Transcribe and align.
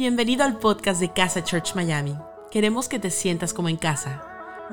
Bienvenido 0.00 0.44
al 0.44 0.58
podcast 0.58 0.98
de 0.98 1.12
Casa 1.12 1.44
Church 1.44 1.74
Miami. 1.74 2.16
Queremos 2.50 2.88
que 2.88 2.98
te 2.98 3.10
sientas 3.10 3.52
como 3.52 3.68
en 3.68 3.76
casa. 3.76 4.24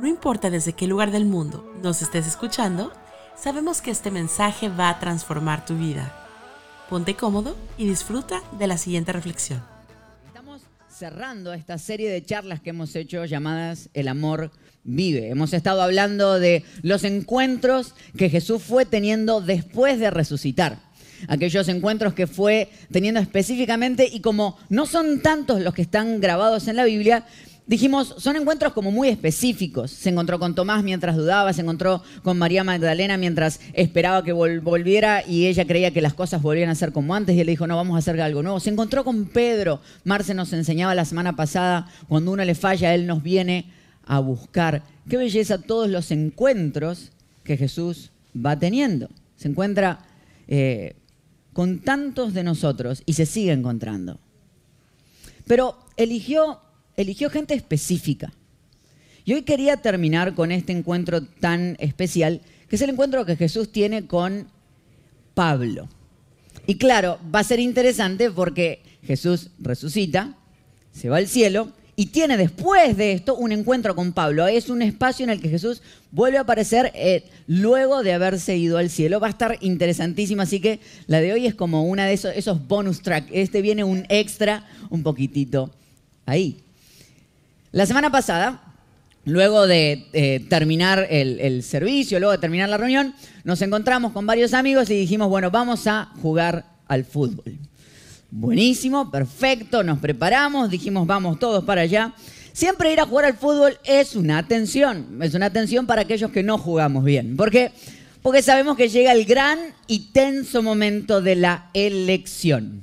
No 0.01 0.07
importa 0.07 0.49
desde 0.49 0.71
qué 0.71 0.87
lugar 0.87 1.11
del 1.11 1.25
mundo 1.25 1.69
nos 1.83 2.01
estés 2.01 2.25
escuchando, 2.25 2.93
sabemos 3.35 3.81
que 3.81 3.91
este 3.91 4.09
mensaje 4.09 4.69
va 4.69 4.87
a 4.87 4.99
transformar 4.99 5.65
tu 5.65 5.77
vida. 5.77 6.15
Ponte 6.89 7.15
cómodo 7.15 7.57
y 7.77 7.89
disfruta 7.89 8.41
de 8.57 8.67
la 8.67 8.77
siguiente 8.77 9.11
reflexión. 9.11 9.61
Estamos 10.27 10.61
cerrando 10.87 11.51
esta 11.51 11.77
serie 11.77 12.09
de 12.09 12.23
charlas 12.23 12.61
que 12.61 12.69
hemos 12.69 12.95
hecho 12.95 13.25
llamadas 13.25 13.89
El 13.93 14.07
amor 14.07 14.49
vive. 14.85 15.29
Hemos 15.29 15.51
estado 15.51 15.81
hablando 15.81 16.39
de 16.39 16.63
los 16.83 17.03
encuentros 17.03 17.95
que 18.17 18.29
Jesús 18.29 18.63
fue 18.63 18.85
teniendo 18.85 19.41
después 19.41 19.99
de 19.99 20.09
resucitar 20.09 20.86
aquellos 21.27 21.67
encuentros 21.67 22.13
que 22.13 22.27
fue 22.27 22.69
teniendo 22.91 23.19
específicamente 23.19 24.09
y 24.11 24.21
como 24.21 24.57
no 24.69 24.85
son 24.85 25.21
tantos 25.21 25.61
los 25.61 25.73
que 25.73 25.81
están 25.81 26.19
grabados 26.19 26.67
en 26.67 26.75
la 26.75 26.85
Biblia, 26.85 27.25
dijimos, 27.67 28.15
son 28.17 28.37
encuentros 28.37 28.73
como 28.73 28.91
muy 28.91 29.09
específicos. 29.09 29.91
Se 29.91 30.09
encontró 30.09 30.39
con 30.39 30.55
Tomás 30.55 30.83
mientras 30.83 31.15
dudaba, 31.15 31.53
se 31.53 31.61
encontró 31.61 32.01
con 32.23 32.37
María 32.37 32.63
Magdalena 32.63 33.17
mientras 33.17 33.59
esperaba 33.73 34.23
que 34.23 34.31
volviera 34.31 35.23
y 35.27 35.47
ella 35.47 35.65
creía 35.65 35.91
que 35.91 36.01
las 36.01 36.13
cosas 36.13 36.41
volvían 36.41 36.69
a 36.69 36.75
ser 36.75 36.91
como 36.91 37.13
antes 37.13 37.35
y 37.35 37.41
él 37.41 37.47
dijo, 37.47 37.67
no, 37.67 37.75
vamos 37.75 37.95
a 37.95 37.99
hacer 37.99 38.19
algo 38.21 38.41
nuevo. 38.41 38.59
Se 38.59 38.69
encontró 38.69 39.03
con 39.03 39.25
Pedro. 39.25 39.81
Marce 40.03 40.33
nos 40.33 40.53
enseñaba 40.53 40.95
la 40.95 41.05
semana 41.05 41.35
pasada, 41.35 41.87
cuando 42.07 42.31
uno 42.31 42.43
le 42.43 42.55
falla, 42.55 42.95
él 42.95 43.05
nos 43.05 43.21
viene 43.21 43.65
a 44.05 44.19
buscar. 44.19 44.83
Qué 45.09 45.17
belleza 45.17 45.57
todos 45.57 45.89
los 45.89 46.11
encuentros 46.11 47.11
que 47.43 47.57
Jesús 47.57 48.11
va 48.33 48.57
teniendo. 48.57 49.09
Se 49.35 49.49
encuentra 49.49 49.99
eh, 50.47 50.95
con 51.57 51.79
tantos 51.79 52.35
de 52.35 52.43
nosotros 52.43 53.01
y 53.07 53.13
se 53.13 53.25
sigue 53.25 53.51
encontrando. 53.51 54.19
Pero 55.47 55.75
eligió, 55.95 56.61
eligió 56.95 57.31
gente 57.31 57.55
específica. 57.55 58.31
Y 59.25 59.33
hoy 59.33 59.41
quería 59.41 59.77
terminar 59.77 60.35
con 60.35 60.51
este 60.51 60.71
encuentro 60.71 61.23
tan 61.23 61.75
especial, 61.79 62.41
que 62.69 62.75
es 62.75 62.81
el 62.83 62.91
encuentro 62.91 63.25
que 63.25 63.35
Jesús 63.35 63.71
tiene 63.71 64.05
con 64.05 64.49
Pablo. 65.33 65.89
Y 66.67 66.77
claro, 66.77 67.17
va 67.33 67.39
a 67.39 67.43
ser 67.43 67.59
interesante 67.59 68.29
porque 68.29 68.83
Jesús 69.01 69.49
resucita, 69.57 70.35
se 70.91 71.09
va 71.09 71.17
al 71.17 71.27
cielo 71.27 71.71
y 71.99 72.05
tiene 72.05 72.37
después 72.37 72.95
de 72.95 73.13
esto 73.13 73.33
un 73.33 73.51
encuentro 73.51 73.95
con 73.95 74.13
Pablo. 74.13 74.45
Es 74.45 74.69
un 74.69 74.83
espacio 74.83 75.23
en 75.23 75.31
el 75.31 75.41
que 75.41 75.49
Jesús 75.49 75.81
vuelve 76.11 76.37
a 76.37 76.41
aparecer 76.41 76.91
eh, 76.93 77.23
luego 77.47 78.03
de 78.03 78.13
haberse 78.13 78.55
ido 78.55 78.77
al 78.77 78.91
cielo. 78.91 79.19
Va 79.19 79.25
a 79.25 79.31
estar 79.31 79.57
interesantísimo, 79.61 80.43
así 80.43 80.59
que 80.59 80.79
la 81.07 81.21
de 81.21 81.33
hoy 81.33 81.47
es 81.47 81.55
como 81.55 81.85
una 81.85 82.05
de 82.05 82.13
esos, 82.13 82.35
esos 82.35 82.67
bonus 82.67 83.01
tracks. 83.01 83.29
Este 83.33 83.63
viene 83.63 83.83
un 83.83 84.05
extra, 84.09 84.63
un 84.91 85.01
poquitito 85.01 85.71
ahí. 86.27 86.59
La 87.71 87.87
semana 87.87 88.11
pasada, 88.11 88.61
luego 89.25 89.65
de 89.65 90.05
eh, 90.13 90.45
terminar 90.47 91.07
el 91.09 91.63
servicio, 91.63 92.19
luego 92.19 92.33
de 92.33 92.37
terminar 92.37 92.69
la 92.69 92.77
reunión, 92.77 93.15
nos 93.43 93.59
encontramos 93.63 94.11
con 94.11 94.27
varios 94.27 94.53
amigos 94.53 94.87
y 94.91 94.93
dijimos, 94.93 95.29
bueno, 95.29 95.49
vamos 95.49 95.87
a 95.87 96.11
jugar 96.21 96.63
al 96.87 97.05
fútbol. 97.05 97.57
Buenísimo, 98.29 99.09
perfecto, 99.09 99.83
nos 99.83 99.99
preparamos, 99.99 100.69
dijimos 100.69 101.07
vamos 101.07 101.39
todos 101.39 101.63
para 101.63 101.81
allá. 101.81 102.13
Siempre 102.51 102.91
ir 102.91 102.99
a 102.99 103.05
jugar 103.05 103.25
al 103.25 103.37
fútbol 103.37 103.77
es 103.85 104.15
una 104.15 104.37
atención, 104.37 105.19
es 105.21 105.33
una 105.33 105.45
atención 105.45 105.87
para 105.87 106.01
aquellos 106.01 106.31
que 106.31 106.43
no 106.43 106.57
jugamos 106.57 107.05
bien. 107.05 107.37
¿Por 107.37 107.51
qué? 107.51 107.71
Porque 108.21 108.41
sabemos 108.41 108.75
que 108.75 108.89
llega 108.89 109.13
el 109.13 109.23
gran 109.23 109.59
y 109.87 110.11
tenso 110.11 110.61
momento 110.61 111.21
de 111.21 111.35
la 111.37 111.69
elección. 111.73 112.81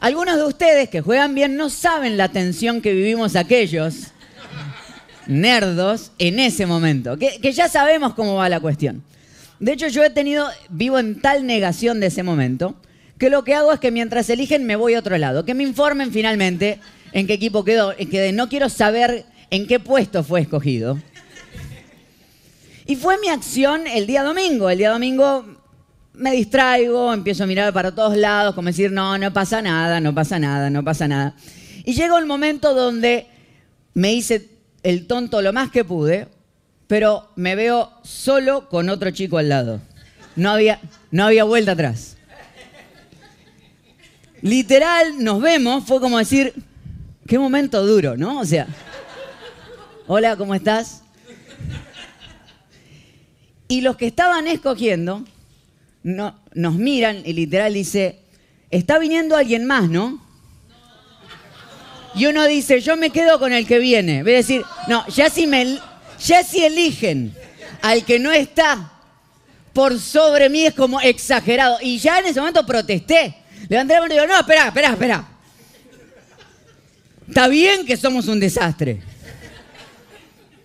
Algunos 0.00 0.36
de 0.36 0.44
ustedes 0.44 0.88
que 0.88 1.00
juegan 1.00 1.36
bien 1.36 1.56
no 1.56 1.70
saben 1.70 2.16
la 2.16 2.30
tensión 2.30 2.80
que 2.80 2.92
vivimos 2.92 3.36
aquellos 3.36 4.08
nerdos 5.28 6.10
en 6.18 6.40
ese 6.40 6.66
momento, 6.66 7.16
que, 7.16 7.40
que 7.40 7.52
ya 7.52 7.68
sabemos 7.68 8.14
cómo 8.14 8.34
va 8.34 8.48
la 8.48 8.58
cuestión. 8.58 9.04
De 9.60 9.74
hecho, 9.74 9.86
yo 9.86 10.02
he 10.02 10.10
tenido, 10.10 10.48
vivo 10.68 10.98
en 10.98 11.20
tal 11.20 11.46
negación 11.46 12.00
de 12.00 12.08
ese 12.08 12.24
momento, 12.24 12.74
que 13.22 13.30
lo 13.30 13.44
que 13.44 13.54
hago 13.54 13.72
es 13.72 13.78
que 13.78 13.92
mientras 13.92 14.28
eligen 14.30 14.66
me 14.66 14.74
voy 14.74 14.94
a 14.94 14.98
otro 14.98 15.16
lado, 15.16 15.44
que 15.44 15.54
me 15.54 15.62
informen 15.62 16.10
finalmente 16.10 16.80
en 17.12 17.28
qué 17.28 17.34
equipo 17.34 17.62
quedó, 17.64 17.94
que 17.94 18.32
no 18.32 18.48
quiero 18.48 18.68
saber 18.68 19.26
en 19.50 19.68
qué 19.68 19.78
puesto 19.78 20.24
fue 20.24 20.40
escogido. 20.40 20.98
Y 22.84 22.96
fue 22.96 23.20
mi 23.20 23.28
acción 23.28 23.86
el 23.86 24.08
día 24.08 24.24
domingo. 24.24 24.68
El 24.68 24.78
día 24.78 24.90
domingo 24.90 25.46
me 26.14 26.32
distraigo, 26.32 27.14
empiezo 27.14 27.44
a 27.44 27.46
mirar 27.46 27.72
para 27.72 27.94
todos 27.94 28.16
lados, 28.16 28.56
como 28.56 28.66
decir, 28.66 28.90
no, 28.90 29.16
no 29.16 29.32
pasa 29.32 29.62
nada, 29.62 30.00
no 30.00 30.12
pasa 30.12 30.40
nada, 30.40 30.68
no 30.68 30.82
pasa 30.82 31.06
nada. 31.06 31.36
Y 31.84 31.94
llegó 31.94 32.18
el 32.18 32.26
momento 32.26 32.74
donde 32.74 33.28
me 33.94 34.12
hice 34.12 34.48
el 34.82 35.06
tonto 35.06 35.42
lo 35.42 35.52
más 35.52 35.70
que 35.70 35.84
pude, 35.84 36.26
pero 36.88 37.30
me 37.36 37.54
veo 37.54 37.88
solo 38.02 38.68
con 38.68 38.88
otro 38.88 39.12
chico 39.12 39.38
al 39.38 39.48
lado. 39.48 39.80
No 40.34 40.50
había, 40.50 40.80
no 41.12 41.24
había 41.24 41.44
vuelta 41.44 41.70
atrás 41.70 42.11
literal 44.42 45.22
nos 45.22 45.40
vemos, 45.40 45.84
fue 45.84 46.00
como 46.00 46.18
decir, 46.18 46.52
qué 47.26 47.38
momento 47.38 47.86
duro, 47.86 48.16
¿no? 48.16 48.40
O 48.40 48.44
sea, 48.44 48.66
hola, 50.06 50.36
¿cómo 50.36 50.54
estás? 50.54 51.02
Y 53.68 53.80
los 53.80 53.96
que 53.96 54.06
estaban 54.06 54.46
escogiendo 54.48 55.24
no, 56.02 56.38
nos 56.52 56.74
miran 56.74 57.22
y 57.24 57.32
literal 57.32 57.72
dice, 57.72 58.18
está 58.70 58.98
viniendo 58.98 59.36
alguien 59.36 59.64
más, 59.64 59.88
¿no? 59.88 60.20
Y 62.14 62.26
uno 62.26 62.44
dice, 62.46 62.80
yo 62.80 62.96
me 62.96 63.08
quedo 63.08 63.38
con 63.38 63.54
el 63.54 63.66
que 63.66 63.78
viene. 63.78 64.22
Voy 64.22 64.32
a 64.32 64.36
decir, 64.36 64.62
no, 64.88 65.06
ya 65.08 65.30
si, 65.30 65.46
me, 65.46 65.78
ya 66.22 66.44
si 66.44 66.62
eligen 66.62 67.34
al 67.80 68.04
que 68.04 68.18
no 68.18 68.30
está 68.32 68.92
por 69.72 69.98
sobre 69.98 70.50
mí 70.50 70.66
es 70.66 70.74
como 70.74 71.00
exagerado. 71.00 71.78
Y 71.80 71.98
ya 71.98 72.18
en 72.18 72.26
ese 72.26 72.40
momento 72.40 72.66
protesté. 72.66 73.41
Levanté 73.68 73.94
la 73.94 74.00
mano 74.00 74.12
y 74.12 74.16
digo, 74.16 74.26
no, 74.26 74.38
espera, 74.38 74.68
espera, 74.68 74.90
espera. 74.90 75.28
Está 77.28 77.48
bien 77.48 77.86
que 77.86 77.96
somos 77.96 78.28
un 78.28 78.40
desastre. 78.40 79.00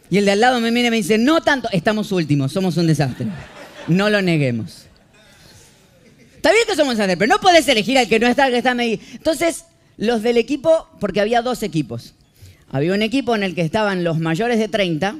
Y 0.09 0.18
el 0.18 0.25
de 0.25 0.31
al 0.31 0.40
lado 0.40 0.59
me 0.59 0.72
mira 0.72 0.88
y 0.88 0.91
me 0.91 0.97
dice, 0.97 1.18
no 1.18 1.41
tanto, 1.41 1.69
estamos 1.72 2.12
últimos, 2.12 2.52
somos 2.52 2.78
un 2.78 2.88
desastre. 2.88 3.28
No 3.88 4.09
lo 4.09 4.22
neguemos. 4.22 4.86
Está 6.36 6.52
bien 6.52 6.63
que 6.68 6.75
somos 6.75 6.94
un 6.94 6.97
desastre, 6.97 7.18
pero 7.18 7.34
no 7.34 7.41
podés 7.41 7.68
elegir 7.68 7.97
al 7.97 8.07
que 8.07 8.19
no 8.19 8.28
está, 8.28 8.46
al 8.46 8.52
que 8.52 8.57
está 8.57 8.72
ahí. 8.72 9.02
Entonces, 9.13 9.66
los 9.97 10.24
del 10.24 10.38
equipo, 10.38 10.88
porque 11.00 11.22
había 11.22 11.41
dos 11.41 11.63
equipos. 11.63 12.13
Había 12.69 12.94
un 12.94 13.02
equipo 13.02 13.36
en 13.36 13.44
el 13.44 13.56
que 13.56 13.62
estaban 13.62 14.03
los 14.03 14.19
mayores 14.19 14.59
de 14.59 14.68
30 14.68 15.16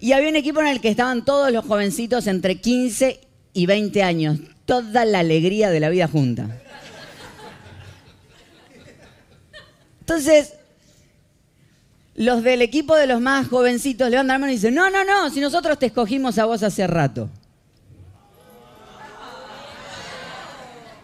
y 0.00 0.12
había 0.12 0.28
un 0.28 0.36
equipo 0.36 0.60
en 0.60 0.66
el 0.66 0.80
que 0.80 0.90
estaban 0.90 1.24
todos 1.24 1.50
los 1.50 1.64
jovencitos 1.64 2.26
entre 2.26 2.60
15 2.60 3.20
y 3.54 3.66
20 3.66 4.02
años 4.02 4.38
toda 4.66 5.04
la 5.04 5.20
alegría 5.20 5.70
de 5.70 5.80
la 5.80 5.88
vida 5.88 6.08
junta. 6.08 6.48
Entonces, 10.00 10.54
los 12.14 12.42
del 12.42 12.62
equipo 12.62 12.94
de 12.96 13.06
los 13.06 13.20
más 13.20 13.48
jovencitos 13.48 14.10
levantan 14.10 14.34
la 14.34 14.38
mano 14.38 14.52
y 14.52 14.56
dicen, 14.56 14.74
no, 14.74 14.90
no, 14.90 15.04
no, 15.04 15.30
si 15.30 15.40
nosotros 15.40 15.78
te 15.78 15.86
escogimos 15.86 16.38
a 16.38 16.44
vos 16.44 16.62
hace 16.62 16.86
rato. 16.86 17.28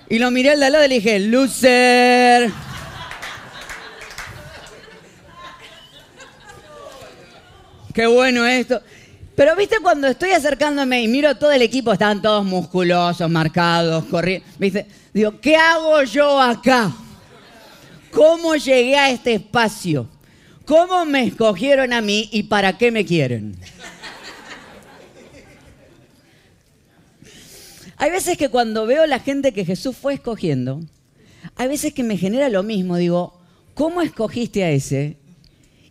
Y 0.08 0.18
lo 0.18 0.30
miré 0.30 0.50
al 0.50 0.60
de 0.60 0.66
al 0.66 0.72
lado 0.72 0.84
y 0.84 0.88
le 0.88 0.94
dije, 0.96 1.18
loser. 1.20 2.50
Qué 7.94 8.06
bueno 8.06 8.46
esto. 8.46 8.82
Pero 9.34 9.56
viste 9.56 9.76
cuando 9.82 10.08
estoy 10.08 10.32
acercándome 10.32 11.02
y 11.02 11.08
miro 11.08 11.34
todo 11.36 11.52
el 11.52 11.62
equipo, 11.62 11.92
están 11.92 12.20
todos 12.20 12.44
musculosos, 12.44 13.30
marcados, 13.30 14.04
corriendo. 14.04 14.46
¿Viste? 14.58 14.86
Digo, 15.14 15.40
¿qué 15.40 15.56
hago 15.56 16.02
yo 16.02 16.40
acá? 16.40 16.94
¿Cómo 18.10 18.56
llegué 18.56 18.96
a 18.96 19.10
este 19.10 19.34
espacio? 19.34 20.06
¿Cómo 20.66 21.04
me 21.06 21.24
escogieron 21.24 21.92
a 21.92 22.02
mí 22.02 22.28
y 22.30 22.44
para 22.44 22.76
qué 22.76 22.90
me 22.90 23.06
quieren? 23.06 23.56
Hay 27.96 28.10
veces 28.10 28.36
que 28.36 28.50
cuando 28.50 28.84
veo 28.84 29.06
la 29.06 29.20
gente 29.20 29.52
que 29.52 29.64
Jesús 29.64 29.96
fue 29.96 30.14
escogiendo, 30.14 30.80
hay 31.56 31.68
veces 31.68 31.94
que 31.94 32.02
me 32.02 32.18
genera 32.18 32.48
lo 32.48 32.62
mismo. 32.62 32.96
Digo, 32.96 33.40
¿cómo 33.74 34.02
escogiste 34.02 34.62
a 34.64 34.70
ese 34.70 35.16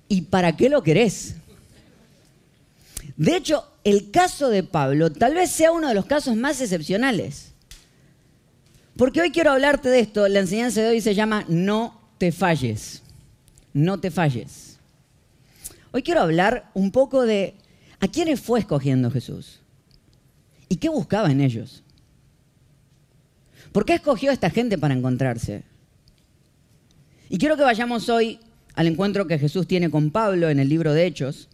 y 0.07 0.23
para 0.23 0.55
qué 0.55 0.69
lo 0.69 0.83
querés? 0.83 1.35
De 3.21 3.35
hecho, 3.35 3.67
el 3.83 4.09
caso 4.09 4.49
de 4.49 4.63
Pablo 4.63 5.11
tal 5.11 5.35
vez 5.35 5.51
sea 5.51 5.71
uno 5.71 5.87
de 5.87 5.93
los 5.93 6.07
casos 6.07 6.35
más 6.35 6.59
excepcionales. 6.59 7.51
Porque 8.97 9.21
hoy 9.21 9.29
quiero 9.29 9.51
hablarte 9.51 9.89
de 9.89 9.99
esto. 9.99 10.27
La 10.27 10.39
enseñanza 10.39 10.81
de 10.81 10.87
hoy 10.87 11.01
se 11.01 11.13
llama 11.13 11.45
No 11.47 12.01
te 12.17 12.31
falles. 12.31 13.03
No 13.73 13.99
te 13.99 14.09
falles. 14.09 14.79
Hoy 15.91 16.01
quiero 16.01 16.21
hablar 16.21 16.71
un 16.73 16.89
poco 16.89 17.21
de 17.21 17.53
a 17.99 18.07
quiénes 18.07 18.39
fue 18.41 18.59
escogiendo 18.59 19.11
Jesús 19.11 19.59
y 20.67 20.77
qué 20.77 20.89
buscaba 20.89 21.29
en 21.29 21.41
ellos. 21.41 21.83
¿Por 23.71 23.85
qué 23.85 23.93
escogió 23.93 24.31
a 24.31 24.33
esta 24.33 24.49
gente 24.49 24.79
para 24.79 24.95
encontrarse? 24.95 25.61
Y 27.29 27.37
quiero 27.37 27.55
que 27.55 27.61
vayamos 27.61 28.09
hoy 28.09 28.39
al 28.73 28.87
encuentro 28.87 29.27
que 29.27 29.37
Jesús 29.37 29.67
tiene 29.67 29.91
con 29.91 30.09
Pablo 30.09 30.49
en 30.49 30.59
el 30.59 30.69
libro 30.69 30.91
de 30.93 31.05
Hechos. 31.05 31.49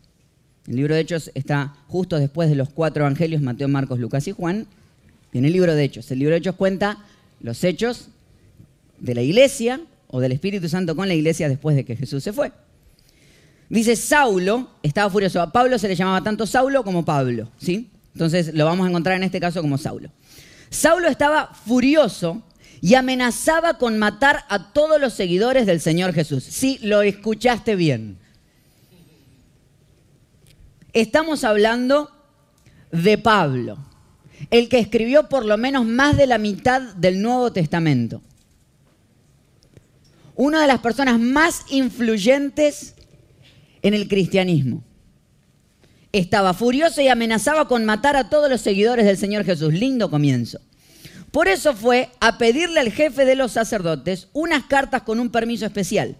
El 0.67 0.75
libro 0.75 0.95
de 0.95 1.01
Hechos 1.01 1.31
está 1.33 1.75
justo 1.87 2.19
después 2.19 2.49
de 2.49 2.55
los 2.55 2.69
cuatro 2.69 3.03
evangelios, 3.03 3.41
Mateo, 3.41 3.67
Marcos, 3.69 3.99
Lucas 3.99 4.27
y 4.27 4.33
Juan. 4.33 4.67
En 5.33 5.45
el 5.45 5.53
libro 5.53 5.73
de 5.73 5.83
Hechos. 5.83 6.11
El 6.11 6.19
libro 6.19 6.33
de 6.33 6.39
Hechos 6.39 6.55
cuenta 6.55 6.97
los 7.39 7.63
hechos 7.63 8.09
de 8.99 9.15
la 9.15 9.21
iglesia 9.21 9.81
o 10.07 10.19
del 10.19 10.31
Espíritu 10.31 10.67
Santo 10.67 10.95
con 10.95 11.07
la 11.07 11.13
iglesia 11.13 11.47
después 11.47 11.75
de 11.75 11.85
que 11.85 11.95
Jesús 11.95 12.23
se 12.23 12.33
fue. 12.33 12.51
Dice 13.69 13.95
Saulo, 13.95 14.69
estaba 14.83 15.09
furioso. 15.09 15.41
A 15.41 15.51
Pablo 15.51 15.77
se 15.77 15.87
le 15.87 15.95
llamaba 15.95 16.23
tanto 16.23 16.45
Saulo 16.45 16.83
como 16.83 17.03
Pablo, 17.05 17.49
¿sí? 17.57 17.89
Entonces 18.13 18.53
lo 18.53 18.65
vamos 18.65 18.85
a 18.85 18.89
encontrar 18.89 19.15
en 19.17 19.23
este 19.23 19.39
caso 19.39 19.61
como 19.61 19.77
Saulo. 19.77 20.09
Saulo 20.69 21.07
estaba 21.07 21.53
furioso 21.53 22.41
y 22.81 22.95
amenazaba 22.95 23.77
con 23.77 23.97
matar 23.97 24.43
a 24.49 24.71
todos 24.71 24.99
los 24.99 25.13
seguidores 25.13 25.65
del 25.65 25.81
Señor 25.81 26.13
Jesús. 26.13 26.43
Sí, 26.43 26.79
lo 26.81 27.01
escuchaste 27.01 27.75
bien. 27.75 28.17
Estamos 30.97 31.43
hablando 31.43 32.09
de 32.91 33.19
Pablo, 33.19 33.77
el 34.49 34.67
que 34.67 34.79
escribió 34.79 35.29
por 35.29 35.45
lo 35.45 35.55
menos 35.55 35.85
más 35.85 36.17
de 36.17 36.25
la 36.25 36.39
mitad 36.39 36.81
del 36.95 37.21
Nuevo 37.21 37.53
Testamento. 37.53 38.23
Una 40.33 40.59
de 40.59 40.65
las 40.65 40.79
personas 40.79 41.19
más 41.19 41.65
influyentes 41.69 42.95
en 43.83 43.93
el 43.93 44.07
cristianismo. 44.07 44.83
Estaba 46.13 46.55
furioso 46.55 46.99
y 46.99 47.09
amenazaba 47.09 47.67
con 47.67 47.85
matar 47.85 48.15
a 48.15 48.31
todos 48.31 48.49
los 48.49 48.61
seguidores 48.61 49.05
del 49.05 49.19
Señor 49.19 49.45
Jesús. 49.45 49.71
Lindo 49.75 50.09
comienzo. 50.09 50.61
Por 51.29 51.47
eso 51.47 51.75
fue 51.75 52.09
a 52.19 52.39
pedirle 52.39 52.79
al 52.79 52.91
jefe 52.91 53.23
de 53.23 53.35
los 53.35 53.51
sacerdotes 53.51 54.29
unas 54.33 54.63
cartas 54.63 55.03
con 55.03 55.19
un 55.19 55.29
permiso 55.29 55.67
especial. 55.67 56.17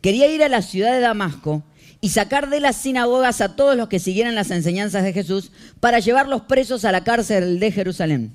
Quería 0.00 0.26
ir 0.26 0.42
a 0.42 0.48
la 0.48 0.62
ciudad 0.62 0.90
de 0.90 0.98
Damasco 0.98 1.62
y 2.00 2.10
sacar 2.10 2.48
de 2.48 2.60
las 2.60 2.76
sinagogas 2.76 3.40
a 3.40 3.56
todos 3.56 3.76
los 3.76 3.88
que 3.88 3.98
siguieran 3.98 4.34
las 4.34 4.50
enseñanzas 4.50 5.02
de 5.02 5.12
Jesús 5.12 5.50
para 5.80 5.98
llevarlos 5.98 6.42
presos 6.42 6.84
a 6.84 6.92
la 6.92 7.04
cárcel 7.04 7.58
de 7.58 7.72
Jerusalén. 7.72 8.32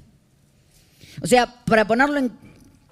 O 1.22 1.28
sea, 1.28 1.64
para 1.66 1.88
ponerlo 1.88 2.18
en 2.18 2.32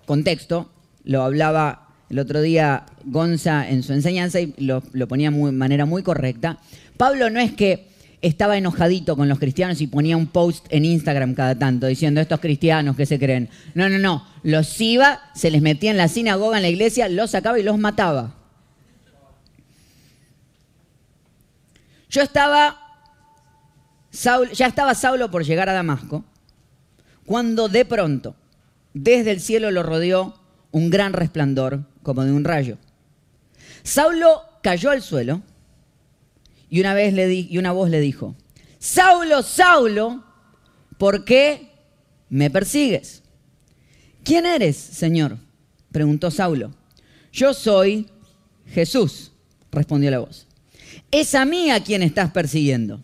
contexto, 0.05 0.71
lo 1.03 1.23
hablaba 1.23 1.87
el 2.09 2.19
otro 2.19 2.41
día 2.41 2.85
Gonza 3.05 3.69
en 3.69 3.83
su 3.83 3.93
enseñanza 3.93 4.39
y 4.39 4.53
lo, 4.57 4.81
ponía 5.07 5.31
de 5.31 5.51
manera 5.51 5.85
muy 5.85 6.03
correcta. 6.03 6.59
Pablo 6.97 7.29
no 7.29 7.39
es 7.39 7.53
que 7.53 7.87
estaba 8.21 8.57
enojadito 8.57 9.17
con 9.17 9.27
los 9.27 9.39
cristianos 9.39 9.81
y 9.81 9.87
ponía 9.87 10.15
un 10.15 10.27
post 10.27 10.65
en 10.69 10.85
Instagram 10.85 11.33
cada 11.33 11.57
tanto 11.57 11.87
diciendo 11.87 12.21
estos 12.21 12.39
cristianos 12.39 12.95
que 12.95 13.05
se 13.05 13.17
creen. 13.17 13.49
No, 13.73 13.89
no, 13.89 13.97
no. 13.97 14.27
Los 14.43 14.79
iba, 14.79 15.21
se 15.33 15.49
les 15.51 15.61
metía 15.61 15.91
en 15.91 15.97
la 15.97 16.07
sinagoga, 16.07 16.57
en 16.57 16.63
la 16.63 16.69
iglesia, 16.69 17.09
los 17.09 17.31
sacaba 17.31 17.59
y 17.59 17.63
los 17.63 17.79
mataba. 17.79 18.35
Yo 22.11 22.21
estaba, 22.21 22.77
ya 24.11 24.65
estaba 24.67 24.93
Saulo 24.95 25.31
por 25.31 25.45
llegar 25.45 25.69
a 25.69 25.73
Damasco, 25.73 26.25
cuando 27.25 27.69
de 27.69 27.85
pronto, 27.85 28.35
desde 28.93 29.31
el 29.31 29.39
cielo 29.39 29.71
lo 29.71 29.81
rodeó 29.81 30.35
un 30.71 30.89
gran 30.89 31.13
resplandor 31.13 31.85
como 32.03 32.25
de 32.25 32.33
un 32.33 32.43
rayo. 32.43 32.77
Saulo 33.83 34.43
cayó 34.61 34.89
al 34.91 35.01
suelo 35.01 35.41
y 36.69 36.81
una, 36.81 36.93
vez 36.93 37.13
le 37.13 37.27
di, 37.27 37.47
y 37.49 37.57
una 37.57 37.71
voz 37.71 37.89
le 37.89 38.01
dijo, 38.01 38.35
Saulo, 38.77 39.41
Saulo, 39.41 40.21
¿por 40.97 41.23
qué 41.23 41.71
me 42.27 42.49
persigues? 42.49 43.23
¿Quién 44.25 44.45
eres, 44.45 44.75
Señor? 44.75 45.37
preguntó 45.93 46.29
Saulo. 46.29 46.73
Yo 47.31 47.53
soy 47.53 48.09
Jesús, 48.67 49.31
respondió 49.71 50.11
la 50.11 50.19
voz. 50.19 50.47
Es 51.11 51.35
a 51.35 51.45
mí 51.45 51.69
a 51.71 51.83
quien 51.83 52.03
estás 52.03 52.31
persiguiendo. 52.31 53.01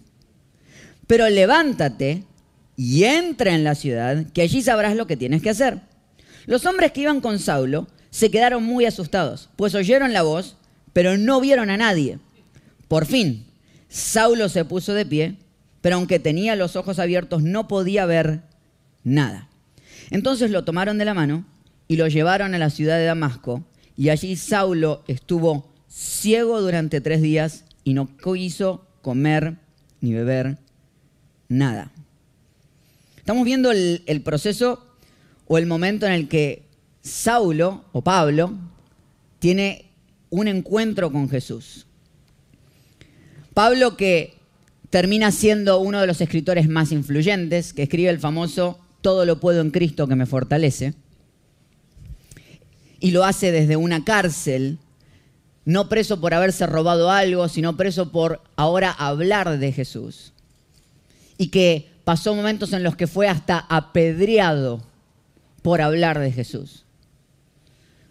Pero 1.07 1.29
levántate 1.29 2.23
y 2.77 3.03
entra 3.03 3.53
en 3.53 3.63
la 3.63 3.75
ciudad, 3.75 4.25
que 4.33 4.41
allí 4.41 4.61
sabrás 4.61 4.95
lo 4.95 5.07
que 5.07 5.17
tienes 5.17 5.41
que 5.41 5.49
hacer. 5.49 5.81
Los 6.45 6.65
hombres 6.65 6.91
que 6.93 7.01
iban 7.01 7.19
con 7.19 7.39
Saulo 7.39 7.87
se 8.09 8.31
quedaron 8.31 8.63
muy 8.63 8.85
asustados, 8.85 9.49
pues 9.57 9.75
oyeron 9.75 10.13
la 10.13 10.21
voz, 10.21 10.55
pero 10.93 11.17
no 11.17 11.41
vieron 11.41 11.69
a 11.69 11.77
nadie. 11.77 12.19
Por 12.87 13.05
fin, 13.05 13.45
Saulo 13.89 14.47
se 14.47 14.63
puso 14.63 14.93
de 14.93 15.05
pie, 15.05 15.35
pero 15.81 15.97
aunque 15.97 16.19
tenía 16.19 16.55
los 16.55 16.75
ojos 16.75 16.99
abiertos 16.99 17.43
no 17.43 17.67
podía 17.67 18.05
ver 18.05 18.41
nada. 19.03 19.49
Entonces 20.09 20.51
lo 20.51 20.63
tomaron 20.63 20.97
de 20.97 21.05
la 21.05 21.13
mano 21.13 21.45
y 21.87 21.97
lo 21.97 22.07
llevaron 22.07 22.55
a 22.55 22.57
la 22.57 22.69
ciudad 22.69 22.97
de 22.97 23.05
Damasco, 23.05 23.63
y 23.97 24.09
allí 24.09 24.35
Saulo 24.35 25.03
estuvo 25.07 25.67
ciego 25.89 26.61
durante 26.61 27.01
tres 27.01 27.21
días 27.21 27.65
y 27.87 27.93
no 27.93 28.09
quiso 28.17 28.85
comer 29.01 29.55
ni 30.01 30.11
beber 30.11 30.57
nada. 31.47 31.89
Estamos 33.15 33.45
viendo 33.45 33.71
el, 33.71 34.03
el 34.07 34.21
proceso 34.23 34.85
o 35.47 35.57
el 35.57 35.67
momento 35.67 36.05
en 36.05 36.11
el 36.11 36.27
que 36.27 36.63
Saulo 37.01 37.85
o 37.93 38.01
Pablo 38.01 38.51
tiene 39.39 39.85
un 40.29 40.49
encuentro 40.49 41.13
con 41.13 41.29
Jesús. 41.29 41.87
Pablo 43.53 43.95
que 43.95 44.33
termina 44.89 45.31
siendo 45.31 45.79
uno 45.79 46.01
de 46.01 46.07
los 46.07 46.19
escritores 46.19 46.67
más 46.67 46.91
influyentes, 46.91 47.71
que 47.71 47.83
escribe 47.83 48.09
el 48.09 48.19
famoso 48.19 48.81
Todo 48.99 49.25
lo 49.25 49.39
puedo 49.39 49.61
en 49.61 49.71
Cristo 49.71 50.09
que 50.09 50.17
me 50.17 50.25
fortalece, 50.25 50.93
y 52.99 53.11
lo 53.11 53.23
hace 53.23 53.53
desde 53.53 53.77
una 53.77 54.03
cárcel, 54.03 54.77
no 55.67 55.89
preso 55.89 56.21
por 56.21 56.33
haberse 56.33 56.65
robado 56.65 57.11
algo, 57.11 57.49
sino 57.49 57.75
preso 57.75 58.09
por 58.09 58.41
ahora 58.55 58.89
hablar 58.89 59.59
de 59.59 59.73
Jesús. 59.73 60.31
Y 61.37 61.49
que 61.49 61.89
pasó 62.05 62.33
momentos 62.33 62.71
en 62.71 62.83
los 62.83 62.95
que 62.95 63.05
fue 63.05 63.27
hasta 63.27 63.65
apedreado 63.67 64.81
por 65.63 65.81
hablar 65.81 66.19
de 66.19 66.31
Jesús. 66.31 66.85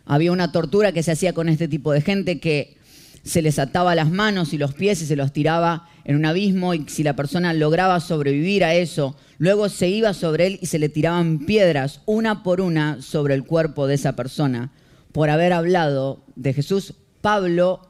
Había 0.05 0.33
una 0.33 0.53
tortura 0.53 0.93
que 0.93 1.03
se 1.03 1.13
hacía 1.13 1.33
con 1.33 1.49
este 1.49 1.67
tipo 1.67 1.93
de 1.93 2.03
gente 2.03 2.41
que 2.41 2.77
se 3.25 3.41
les 3.41 3.59
ataba 3.59 3.95
las 3.95 4.11
manos 4.11 4.53
y 4.53 4.59
los 4.59 4.75
pies 4.75 5.01
y 5.01 5.07
se 5.07 5.17
los 5.17 5.33
tiraba 5.33 5.89
en 6.05 6.17
un 6.17 6.27
abismo 6.27 6.75
y 6.75 6.85
si 6.89 7.03
la 7.05 7.17
persona 7.17 7.55
lograba 7.55 8.01
sobrevivir 8.01 8.65
a 8.65 8.75
eso, 8.75 9.17
luego 9.39 9.71
se 9.71 9.89
iba 9.89 10.13
sobre 10.13 10.47
él 10.47 10.59
y 10.61 10.67
se 10.67 10.79
le 10.79 10.91
tiraban 10.91 11.47
piedras 11.47 12.03
una 12.05 12.43
por 12.43 12.61
una 12.61 13.01
sobre 13.01 13.33
el 13.33 13.45
cuerpo 13.45 13.87
de 13.87 13.95
esa 13.95 14.15
persona 14.15 14.73
por 15.13 15.31
haber 15.31 15.55
hablado 15.55 16.23
de 16.35 16.53
Jesús. 16.53 16.93
Pablo 17.21 17.81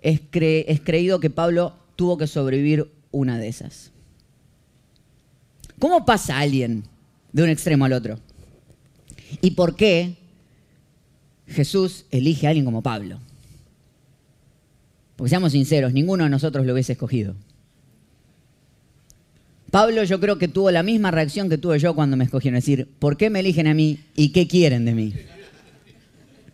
es, 0.00 0.20
creído 0.30 1.20
que 1.20 1.30
Pablo 1.30 1.74
tuvo 1.96 2.16
que 2.18 2.26
sobrevivir 2.26 2.90
una 3.10 3.38
de 3.38 3.48
esas. 3.48 3.90
¿Cómo 5.78 6.04
pasa 6.04 6.38
alguien 6.38 6.84
de 7.32 7.42
un 7.42 7.48
extremo 7.48 7.84
al 7.84 7.92
otro? 7.92 8.18
¿Y 9.40 9.52
por 9.52 9.76
qué 9.76 10.16
Jesús 11.46 12.04
elige 12.10 12.46
a 12.46 12.50
alguien 12.50 12.64
como 12.64 12.82
Pablo? 12.82 13.18
Porque 15.16 15.30
seamos 15.30 15.52
sinceros, 15.52 15.92
ninguno 15.92 16.24
de 16.24 16.30
nosotros 16.30 16.64
lo 16.64 16.72
hubiese 16.72 16.92
escogido. 16.92 17.34
Pablo 19.70 20.02
yo 20.04 20.18
creo 20.18 20.38
que 20.38 20.48
tuvo 20.48 20.70
la 20.70 20.82
misma 20.82 21.10
reacción 21.10 21.48
que 21.48 21.58
tuve 21.58 21.78
yo 21.78 21.94
cuando 21.94 22.16
me 22.16 22.24
escogieron, 22.24 22.56
es 22.56 22.64
decir, 22.64 22.88
¿por 22.98 23.16
qué 23.16 23.28
me 23.28 23.40
eligen 23.40 23.66
a 23.66 23.74
mí 23.74 23.98
y 24.16 24.30
qué 24.30 24.48
quieren 24.48 24.84
de 24.84 24.94
mí? 24.94 25.14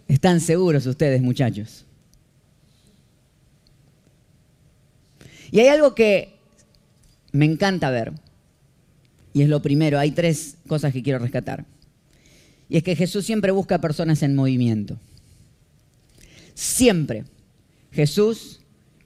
Están 0.08 0.40
seguros 0.40 0.86
ustedes, 0.86 1.22
muchachos. 1.22 1.84
Y 5.54 5.60
hay 5.60 5.68
algo 5.68 5.94
que 5.94 6.34
me 7.30 7.44
encanta 7.44 7.88
ver, 7.88 8.12
y 9.32 9.42
es 9.42 9.48
lo 9.48 9.62
primero, 9.62 10.00
hay 10.00 10.10
tres 10.10 10.56
cosas 10.66 10.92
que 10.92 11.00
quiero 11.00 11.20
rescatar. 11.20 11.64
Y 12.68 12.76
es 12.76 12.82
que 12.82 12.96
Jesús 12.96 13.24
siempre 13.24 13.52
busca 13.52 13.80
personas 13.80 14.24
en 14.24 14.34
movimiento. 14.34 14.98
Siempre. 16.54 17.22
Jesús 17.92 18.62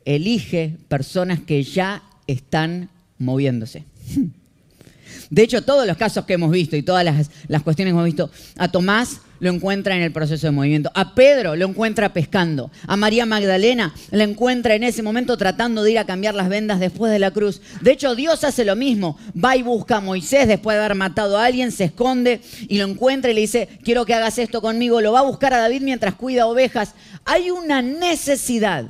elige 0.07 0.79
personas 0.89 1.39
que 1.39 1.63
ya 1.63 2.03
están 2.27 2.89
moviéndose. 3.19 3.85
De 5.29 5.43
hecho, 5.43 5.63
todos 5.63 5.87
los 5.87 5.99
casos 5.99 6.25
que 6.25 6.33
hemos 6.33 6.51
visto 6.51 6.77
y 6.77 6.83
todas 6.83 7.05
las, 7.05 7.63
cuestiones 7.63 7.93
que 7.93 7.97
hemos 7.97 8.07
visto, 8.07 8.31
a 8.57 8.73
Tomás 8.73 9.21
lo 9.41 9.51
encuentra 9.51 9.97
en 9.97 10.03
el 10.03 10.13
proceso 10.13 10.47
de 10.47 10.51
movimiento, 10.51 10.91
a 10.95 11.15
Pedro 11.15 11.57
lo 11.57 11.67
encuentra 11.67 12.13
pescando, 12.13 12.71
a 12.87 12.97
María 12.97 13.27
Magdalena 13.27 13.95
lo 14.11 14.23
encuentra 14.23 14.75
en 14.75 14.85
ese 14.85 15.03
momento 15.03 15.37
tratando 15.37 15.83
de 15.83 15.93
ir 15.93 15.99
a 15.99 16.07
cambiar 16.07 16.35
las 16.35 16.49
vendas 16.49 16.81
después 16.81 17.13
de 17.13 17.19
la 17.19 17.31
cruz. 17.31 17.61
De 17.81 17.93
hecho, 17.93 18.15
Dios 18.15 18.45
hace 18.45 18.65
lo 18.65 18.77
mismo, 18.77 19.19
va 19.33 19.57
y 19.57 19.63
busca 19.63 19.97
a 19.97 20.01
Moisés 20.01 20.49
después 20.49 20.77
de 20.77 20.85
haber 20.85 20.97
matado 20.97 21.39
a 21.39 21.45
alguien, 21.45 21.73
se 21.73 21.85
esconde 21.85 22.41
y 22.69 22.79
lo 22.79 22.87
encuentra 22.87 23.31
y 23.31 23.35
le 23.35 23.43
dice, 23.43 23.69
quiero 23.83 24.05
que 24.05 24.15
hagas 24.15 24.39
esto 24.39 24.61
conmigo, 24.61 25.01
lo 25.01 25.13
va 25.13 25.21
a 25.21 25.23
buscar 25.23 25.55
a 25.55 25.59
David 25.59 25.83
mientras 25.83 26.15
cuida 26.15 26.47
ovejas. 26.47 26.95
Hay 27.25 27.51
una 27.51 27.83
necesidad 27.83 28.85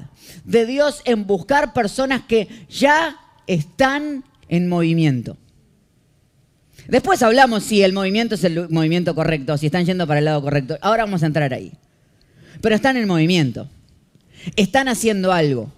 de 0.45 0.67
Dios 0.67 1.03
en 1.05 1.27
buscar 1.27 1.73
personas 1.73 2.23
que 2.27 2.49
ya 2.69 3.17
están 3.47 4.25
en 4.49 4.69
movimiento. 4.69 5.37
Después 6.89 7.23
hablamos 7.23 7.65
si 7.65 7.83
el 7.83 7.93
movimiento 7.93 8.35
es 8.35 8.45
el 8.45 8.71
movimiento 8.71 9.15
correcto, 9.15 9.59
si 9.59 9.67
están 9.67 9.85
yendo 9.85 10.07
para 10.07 10.21
el 10.21 10.25
lado 10.25 10.41
correcto. 10.41 10.79
Ahora 10.81 11.05
vamos 11.05 11.23
a 11.23 11.27
entrar 11.27 11.53
ahí. 11.53 11.73
pero 12.63 12.75
están 12.75 12.97
en 12.97 13.07
movimiento. 13.07 13.69
Están 14.57 14.89
haciendo 14.89 15.33
algo. 15.33 15.71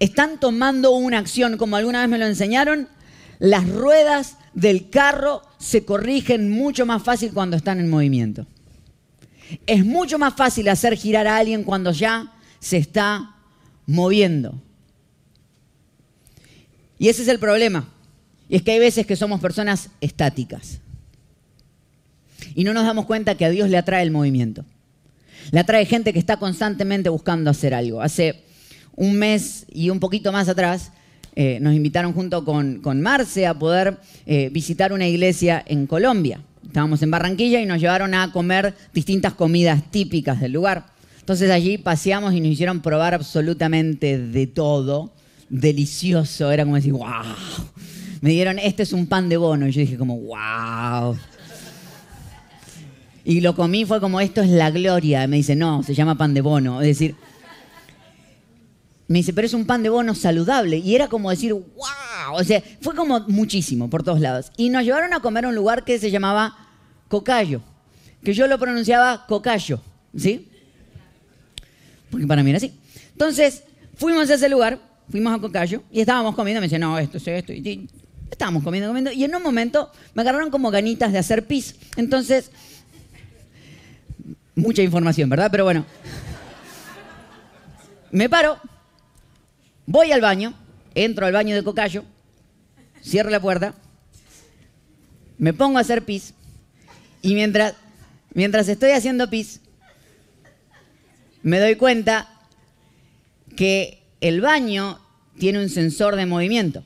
Están 0.00 0.40
tomando 0.40 0.92
una 0.92 1.18
acción, 1.18 1.56
como 1.58 1.76
alguna 1.76 2.00
vez 2.00 2.08
me 2.08 2.18
lo 2.18 2.26
enseñaron, 2.26 2.88
las 3.38 3.68
ruedas 3.68 4.38
del 4.54 4.88
carro 4.88 5.42
se 5.58 5.84
corrigen 5.84 6.50
mucho 6.50 6.86
más 6.86 7.02
fácil 7.02 7.32
cuando 7.32 7.56
están 7.56 7.78
en 7.78 7.90
movimiento. 7.90 8.46
Es 9.66 9.84
mucho 9.84 10.18
más 10.18 10.34
fácil 10.34 10.68
hacer 10.68 10.96
girar 10.96 11.26
a 11.26 11.36
alguien 11.36 11.62
cuando 11.62 11.92
ya 11.92 12.32
se 12.58 12.78
está 12.78 13.36
moviendo. 13.84 14.60
Y 16.98 17.08
ese 17.08 17.22
es 17.22 17.28
el 17.28 17.38
problema. 17.38 17.88
Y 18.48 18.56
es 18.56 18.62
que 18.62 18.72
hay 18.72 18.78
veces 18.78 19.06
que 19.06 19.16
somos 19.16 19.40
personas 19.40 19.90
estáticas. 20.00 20.80
Y 22.54 22.64
no 22.64 22.72
nos 22.72 22.84
damos 22.84 23.06
cuenta 23.06 23.34
que 23.34 23.44
a 23.44 23.50
Dios 23.50 23.68
le 23.68 23.76
atrae 23.76 24.02
el 24.02 24.10
movimiento. 24.10 24.64
Le 25.50 25.60
atrae 25.60 25.84
gente 25.84 26.12
que 26.12 26.18
está 26.18 26.36
constantemente 26.36 27.08
buscando 27.08 27.50
hacer 27.50 27.74
algo. 27.74 28.00
Hace 28.00 28.42
un 28.94 29.14
mes 29.14 29.66
y 29.70 29.90
un 29.90 30.00
poquito 30.00 30.32
más 30.32 30.48
atrás 30.48 30.90
eh, 31.34 31.58
nos 31.60 31.74
invitaron 31.74 32.14
junto 32.14 32.44
con, 32.44 32.80
Marce 33.00 33.46
a 33.46 33.52
poder 33.52 33.98
eh, 34.24 34.48
visitar 34.50 34.92
una 34.92 35.06
iglesia 35.06 35.62
en 35.66 35.86
Colombia. 35.86 36.40
Estábamos 36.64 37.02
en 37.02 37.10
Barranquilla 37.10 37.60
y 37.60 37.66
nos 37.66 37.80
llevaron 37.80 38.14
a 38.14 38.32
comer 38.32 38.74
distintas 38.94 39.34
comidas 39.34 39.82
típicas 39.90 40.40
del 40.40 40.52
lugar. 40.52 40.86
Entonces 41.20 41.50
allí 41.50 41.76
paseamos 41.76 42.34
y 42.34 42.40
nos 42.40 42.52
hicieron 42.52 42.80
probar 42.80 43.12
absolutamente 43.12 44.18
de 44.18 44.46
todo. 44.46 45.12
Delicioso, 45.48 46.50
era 46.50 46.64
como 46.64 46.76
decir, 46.76 46.92
wow. 46.92 47.06
Me 48.20 48.30
dieron, 48.30 48.58
este 48.58 48.82
es 48.82 48.92
un 48.92 49.06
pan 49.06 49.28
de 49.28 49.36
bono. 49.36 49.68
Y 49.68 49.72
yo 49.72 49.80
dije 49.80 49.96
como, 49.96 50.18
wow. 50.18 51.16
Y 53.24 53.40
lo 53.40 53.56
comí, 53.56 53.84
fue 53.84 54.00
como, 54.00 54.20
esto 54.20 54.40
es 54.40 54.50
la 54.50 54.70
gloria. 54.70 55.26
Me 55.26 55.36
dice, 55.36 55.56
no, 55.56 55.82
se 55.82 55.94
llama 55.94 56.16
pan 56.16 56.32
de 56.32 56.40
bono. 56.40 56.80
Es 56.80 56.86
decir, 56.88 57.16
me 59.08 59.18
dice, 59.18 59.32
pero 59.32 59.46
es 59.46 59.54
un 59.54 59.66
pan 59.66 59.82
de 59.82 59.88
bono 59.88 60.14
saludable. 60.14 60.78
Y 60.78 60.94
era 60.94 61.08
como 61.08 61.30
decir, 61.30 61.52
wow. 61.52 62.34
O 62.34 62.44
sea, 62.44 62.62
fue 62.80 62.94
como 62.94 63.20
muchísimo 63.28 63.88
por 63.90 64.02
todos 64.02 64.20
lados. 64.20 64.52
Y 64.56 64.68
nos 64.68 64.84
llevaron 64.84 65.12
a 65.12 65.20
comer 65.20 65.44
a 65.44 65.48
un 65.48 65.54
lugar 65.54 65.84
que 65.84 65.98
se 65.98 66.10
llamaba 66.10 66.56
Cocayo. 67.08 67.62
Que 68.22 68.32
yo 68.32 68.46
lo 68.46 68.58
pronunciaba 68.58 69.26
Cocayo. 69.26 69.80
¿Sí? 70.16 70.48
Porque 72.10 72.26
para 72.26 72.42
mí 72.42 72.50
era 72.50 72.56
así. 72.58 72.72
Entonces, 73.12 73.64
fuimos 73.94 74.30
a 74.30 74.34
ese 74.34 74.48
lugar, 74.48 74.78
fuimos 75.10 75.34
a 75.34 75.40
Cocayo 75.40 75.82
y 75.90 76.00
estábamos 76.00 76.34
comiendo. 76.34 76.60
Me 76.60 76.66
dice, 76.66 76.78
no, 76.78 76.98
esto 76.98 77.18
es 77.18 77.28
esto. 77.28 77.52
Y 77.52 77.88
estábamos 78.36 78.62
comiendo, 78.62 78.88
comiendo. 78.88 79.12
Y 79.12 79.24
en 79.24 79.34
un 79.34 79.42
momento 79.42 79.90
me 80.14 80.22
agarraron 80.22 80.50
como 80.50 80.70
ganitas 80.70 81.12
de 81.12 81.18
hacer 81.18 81.46
pis. 81.46 81.74
Entonces, 81.96 82.50
mucha 84.54 84.82
información, 84.82 85.28
¿verdad? 85.28 85.50
Pero 85.50 85.64
bueno. 85.64 85.84
Me 88.12 88.28
paro 88.28 88.60
Voy 89.86 90.10
al 90.10 90.20
baño, 90.20 90.52
entro 90.96 91.26
al 91.26 91.32
baño 91.32 91.54
de 91.54 91.62
Cocayo, 91.62 92.04
cierro 93.04 93.30
la 93.30 93.40
puerta, 93.40 93.74
me 95.38 95.52
pongo 95.52 95.78
a 95.78 95.82
hacer 95.82 96.04
pis 96.04 96.34
y 97.22 97.34
mientras, 97.34 97.74
mientras 98.34 98.68
estoy 98.68 98.90
haciendo 98.90 99.30
pis, 99.30 99.60
me 101.44 101.60
doy 101.60 101.76
cuenta 101.76 102.28
que 103.54 104.02
el 104.20 104.40
baño 104.40 104.98
tiene 105.38 105.62
un 105.62 105.68
sensor 105.68 106.16
de 106.16 106.26
movimiento 106.26 106.82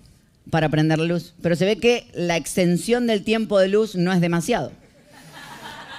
para 0.48 0.68
prender 0.68 0.98
la 0.98 1.04
luz, 1.04 1.34
pero 1.42 1.56
se 1.56 1.64
ve 1.64 1.76
que 1.76 2.08
la 2.14 2.36
extensión 2.36 3.06
del 3.06 3.22
tiempo 3.24 3.58
de 3.58 3.68
luz 3.68 3.94
no 3.94 4.12
es 4.12 4.20
demasiado. 4.20 4.72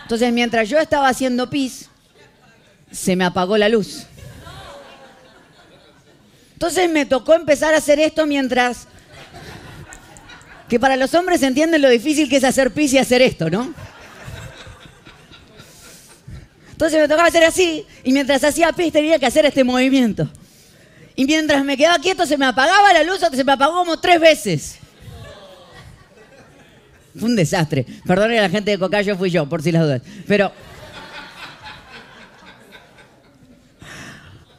Entonces, 0.04 0.34
mientras 0.34 0.68
yo 0.70 0.80
estaba 0.80 1.08
haciendo 1.08 1.50
pis, 1.50 1.90
se 2.92 3.16
me 3.16 3.24
apagó 3.24 3.58
la 3.58 3.70
luz. 3.70 4.06
Entonces 6.54 6.90
me 6.92 7.06
tocó 7.06 7.34
empezar 7.34 7.74
a 7.74 7.78
hacer 7.78 8.00
esto 8.00 8.26
mientras... 8.26 8.88
Que 10.70 10.80
para 10.80 10.96
los 10.96 11.14
hombres 11.16 11.42
entienden 11.44 11.82
lo 11.82 11.90
difícil 11.90 12.30
que 12.30 12.38
es 12.38 12.44
hacer 12.44 12.72
pis 12.72 12.94
y 12.94 12.98
hacer 12.98 13.22
esto, 13.22 13.50
¿no? 13.50 13.74
Entonces 16.72 17.02
me 17.02 17.08
tocaba 17.08 17.28
hacer 17.28 17.44
así 17.44 17.86
y 18.04 18.12
mientras 18.12 18.44
hacía 18.44 18.72
pis 18.74 18.94
tenía 18.94 19.20
que 19.20 19.26
hacer 19.26 19.46
este 19.46 19.64
movimiento. 19.64 20.30
Y 21.16 21.26
mientras 21.26 21.64
me 21.64 21.78
quedaba 21.78 22.00
quieto 22.00 22.26
se 22.26 22.38
me 22.38 22.46
apagaba 22.46 22.94
la 22.94 23.04
luz, 23.04 23.20
se 23.20 23.44
me 23.44 23.52
apagó 23.52 23.74
como 23.74 24.00
tres 24.00 24.20
veces. 24.20 24.78
Fue 27.18 27.28
un 27.28 27.36
desastre. 27.36 27.86
Perdone 28.06 28.40
a 28.40 28.44
la 28.44 28.50
gente 28.50 28.72
de 28.72 28.80
Cocayo, 28.80 29.18
fui 29.18 29.30
yo, 29.30 29.48
por 29.48 29.62
si 29.62 29.72
las 29.72 29.84
dudas. 29.84 30.02
Pero... 30.28 30.52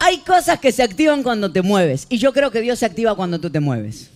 Hay 0.05 0.19
cosas 0.19 0.59
que 0.59 0.73
se 0.73 0.83
activan 0.83 1.23
cuando 1.23 1.53
te 1.53 1.63
mueves 1.63 2.07
y 2.09 2.19
yo 2.19 2.33
creo 2.33 2.51
que 2.51 2.61
Dios 2.61 2.81
se 2.81 2.87
activa 2.87 3.15
cuando 3.15 3.39
tú 3.39 3.51
te 3.51 3.61
mueves. 3.61 4.11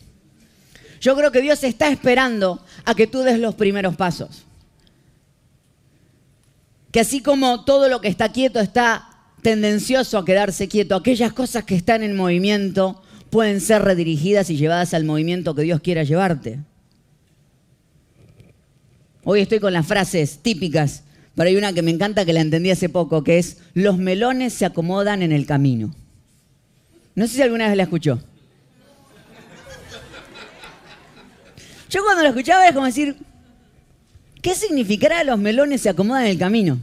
Yo 1.00 1.14
creo 1.14 1.30
que 1.30 1.40
Dios 1.40 1.62
está 1.62 1.88
esperando 1.88 2.60
a 2.84 2.94
que 2.96 3.06
tú 3.06 3.20
des 3.20 3.38
los 3.38 3.54
primeros 3.54 3.94
pasos. 3.94 4.42
Que 6.90 7.00
así 7.00 7.22
como 7.22 7.64
todo 7.64 7.88
lo 7.88 8.00
que 8.00 8.08
está 8.08 8.32
quieto 8.32 8.58
está 8.58 9.05
tendencioso 9.46 10.18
a 10.18 10.24
quedarse 10.24 10.66
quieto, 10.66 10.96
aquellas 10.96 11.32
cosas 11.32 11.62
que 11.62 11.76
están 11.76 12.02
en 12.02 12.16
movimiento 12.16 13.00
pueden 13.30 13.60
ser 13.60 13.82
redirigidas 13.82 14.50
y 14.50 14.56
llevadas 14.56 14.92
al 14.92 15.04
movimiento 15.04 15.54
que 15.54 15.62
Dios 15.62 15.80
quiera 15.80 16.02
llevarte. 16.02 16.58
Hoy 19.22 19.42
estoy 19.42 19.60
con 19.60 19.72
las 19.72 19.86
frases 19.86 20.40
típicas 20.40 21.04
pero 21.36 21.48
hay 21.48 21.54
una 21.54 21.72
que 21.72 21.82
me 21.82 21.92
encanta 21.92 22.24
que 22.24 22.32
la 22.32 22.40
entendí 22.40 22.70
hace 22.72 22.88
poco, 22.88 23.22
que 23.22 23.38
es, 23.38 23.58
los 23.74 23.98
melones 23.98 24.52
se 24.52 24.64
acomodan 24.64 25.22
en 25.22 25.30
el 25.30 25.46
camino. 25.46 25.94
No 27.14 27.28
sé 27.28 27.34
si 27.34 27.42
alguna 27.42 27.68
vez 27.68 27.76
la 27.76 27.84
escuchó. 27.84 28.18
Yo 31.88 32.02
cuando 32.02 32.22
la 32.24 32.30
escuchaba 32.30 32.64
era 32.64 32.74
como 32.74 32.86
decir, 32.86 33.16
¿qué 34.42 34.56
significará 34.56 35.22
los 35.22 35.38
melones 35.38 35.82
se 35.82 35.90
acomodan 35.90 36.24
en 36.24 36.30
el 36.30 36.38
camino? 36.38 36.80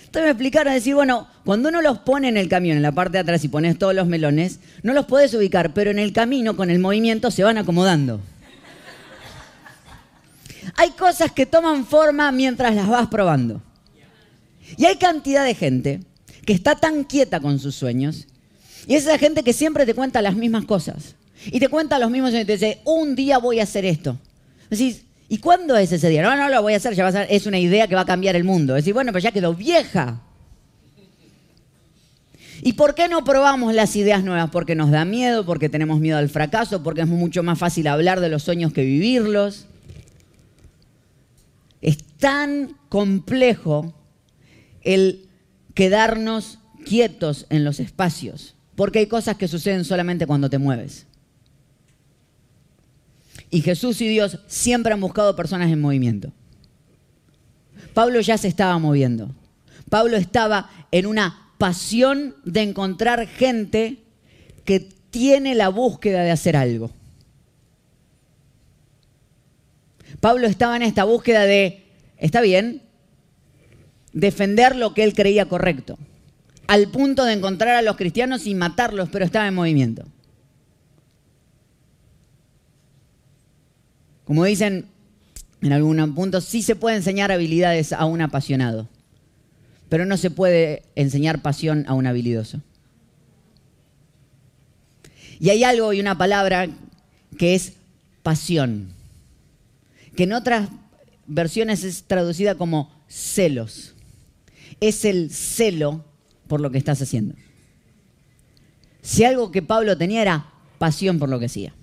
Entonces 0.00 0.24
me 0.24 0.30
explicaron, 0.30 0.74
decir, 0.74 0.94
bueno, 0.94 1.28
cuando 1.44 1.68
uno 1.68 1.82
los 1.82 1.98
pone 1.98 2.28
en 2.28 2.36
el 2.36 2.48
camión, 2.48 2.76
en 2.76 2.82
la 2.82 2.92
parte 2.92 3.12
de 3.12 3.18
atrás 3.20 3.42
y 3.44 3.48
pones 3.48 3.78
todos 3.78 3.94
los 3.94 4.06
melones, 4.06 4.60
no 4.82 4.92
los 4.92 5.06
puedes 5.06 5.34
ubicar, 5.34 5.74
pero 5.74 5.90
en 5.90 5.98
el 5.98 6.12
camino, 6.12 6.56
con 6.56 6.70
el 6.70 6.78
movimiento, 6.78 7.30
se 7.30 7.42
van 7.42 7.58
acomodando. 7.58 8.20
Hay 10.76 10.90
cosas 10.90 11.32
que 11.32 11.46
toman 11.46 11.84
forma 11.84 12.30
mientras 12.30 12.74
las 12.74 12.88
vas 12.88 13.08
probando. 13.08 13.60
Y 14.76 14.84
hay 14.84 14.96
cantidad 14.96 15.44
de 15.44 15.54
gente 15.54 16.00
que 16.44 16.52
está 16.52 16.76
tan 16.76 17.04
quieta 17.04 17.40
con 17.40 17.58
sus 17.58 17.74
sueños. 17.74 18.26
Y 18.86 18.94
es 18.94 19.04
esa 19.04 19.18
gente 19.18 19.42
que 19.42 19.52
siempre 19.52 19.84
te 19.84 19.94
cuenta 19.94 20.22
las 20.22 20.36
mismas 20.36 20.64
cosas. 20.64 21.16
Y 21.46 21.58
te 21.58 21.68
cuenta 21.68 21.98
los 21.98 22.10
mismos 22.10 22.30
sueños. 22.30 22.44
Y 22.44 22.46
te 22.46 22.52
dice, 22.52 22.80
un 22.84 23.14
día 23.14 23.38
voy 23.38 23.60
a 23.60 23.64
hacer 23.64 23.84
esto. 23.84 24.18
Decís, 24.70 25.02
¿y 25.28 25.38
cuándo 25.38 25.76
es 25.76 25.92
ese 25.92 26.08
día? 26.08 26.22
No, 26.22 26.34
no 26.36 26.48
lo 26.48 26.62
voy 26.62 26.74
a 26.74 26.76
hacer, 26.76 26.94
ya 26.94 27.02
va 27.02 27.10
a 27.10 27.12
ser, 27.12 27.26
es 27.30 27.46
una 27.46 27.58
idea 27.58 27.88
que 27.88 27.94
va 27.94 28.02
a 28.02 28.06
cambiar 28.06 28.36
el 28.36 28.44
mundo. 28.44 28.74
Decís, 28.74 28.94
bueno, 28.94 29.12
pero 29.12 29.22
ya 29.22 29.32
quedó 29.32 29.54
vieja. 29.54 30.20
¿Y 32.64 32.74
por 32.74 32.94
qué 32.94 33.08
no 33.08 33.24
probamos 33.24 33.74
las 33.74 33.96
ideas 33.96 34.22
nuevas? 34.22 34.48
Porque 34.50 34.76
nos 34.76 34.92
da 34.92 35.04
miedo, 35.04 35.44
porque 35.44 35.68
tenemos 35.68 35.98
miedo 35.98 36.16
al 36.16 36.28
fracaso, 36.28 36.84
porque 36.84 37.00
es 37.00 37.08
mucho 37.08 37.42
más 37.42 37.58
fácil 37.58 37.88
hablar 37.88 38.20
de 38.20 38.28
los 38.28 38.44
sueños 38.44 38.72
que 38.72 38.84
vivirlos. 38.84 39.66
Es 41.80 41.98
tan 42.18 42.76
complejo 42.88 43.92
el 44.82 45.28
quedarnos 45.74 46.60
quietos 46.84 47.46
en 47.50 47.64
los 47.64 47.80
espacios, 47.80 48.54
porque 48.76 49.00
hay 49.00 49.06
cosas 49.06 49.36
que 49.36 49.48
suceden 49.48 49.84
solamente 49.84 50.28
cuando 50.28 50.48
te 50.48 50.58
mueves. 50.58 51.06
Y 53.50 53.62
Jesús 53.62 54.00
y 54.00 54.08
Dios 54.08 54.38
siempre 54.46 54.92
han 54.92 55.00
buscado 55.00 55.34
personas 55.34 55.68
en 55.72 55.80
movimiento. 55.80 56.32
Pablo 57.92 58.20
ya 58.20 58.38
se 58.38 58.46
estaba 58.46 58.78
moviendo. 58.78 59.34
Pablo 59.90 60.16
estaba 60.16 60.70
en 60.92 61.06
una 61.06 61.41
pasión 61.62 62.34
de 62.44 62.62
encontrar 62.62 63.24
gente 63.28 63.98
que 64.64 64.80
tiene 64.80 65.54
la 65.54 65.68
búsqueda 65.68 66.24
de 66.24 66.32
hacer 66.32 66.56
algo. 66.56 66.90
Pablo 70.18 70.48
estaba 70.48 70.74
en 70.74 70.82
esta 70.82 71.04
búsqueda 71.04 71.44
de, 71.44 71.86
está 72.16 72.40
bien, 72.40 72.82
defender 74.12 74.74
lo 74.74 74.92
que 74.92 75.04
él 75.04 75.14
creía 75.14 75.46
correcto, 75.46 76.00
al 76.66 76.88
punto 76.88 77.24
de 77.24 77.34
encontrar 77.34 77.76
a 77.76 77.82
los 77.82 77.96
cristianos 77.96 78.44
y 78.48 78.56
matarlos, 78.56 79.08
pero 79.12 79.24
estaba 79.24 79.46
en 79.46 79.54
movimiento. 79.54 80.02
Como 84.24 84.42
dicen 84.42 84.86
en 85.60 85.72
algún 85.72 86.12
punto, 86.16 86.40
sí 86.40 86.60
se 86.60 86.74
puede 86.74 86.96
enseñar 86.96 87.30
habilidades 87.30 87.92
a 87.92 88.04
un 88.04 88.20
apasionado, 88.20 88.88
pero 89.92 90.06
no 90.06 90.16
se 90.16 90.30
puede 90.30 90.84
enseñar 90.94 91.42
pasión 91.42 91.84
a 91.86 91.92
un 91.92 92.06
habilidoso. 92.06 92.62
Y 95.38 95.50
hay 95.50 95.64
algo 95.64 95.92
y 95.92 96.00
una 96.00 96.16
palabra 96.16 96.66
que 97.36 97.54
es 97.54 97.74
pasión, 98.22 98.88
que 100.16 100.22
en 100.22 100.32
otras 100.32 100.70
versiones 101.26 101.84
es 101.84 102.04
traducida 102.04 102.54
como 102.54 102.90
celos 103.06 103.94
es 104.80 105.04
el 105.04 105.30
celo 105.30 106.02
por 106.48 106.62
lo 106.62 106.70
que 106.70 106.78
estás 106.78 107.02
haciendo. 107.02 107.34
Si 109.02 109.24
algo 109.24 109.52
que 109.52 109.60
Pablo 109.60 109.98
tenía 109.98 110.22
era 110.22 110.46
pasión 110.78 111.18
por 111.18 111.28
lo 111.28 111.38
que 111.38 111.46
hacía. 111.46 111.74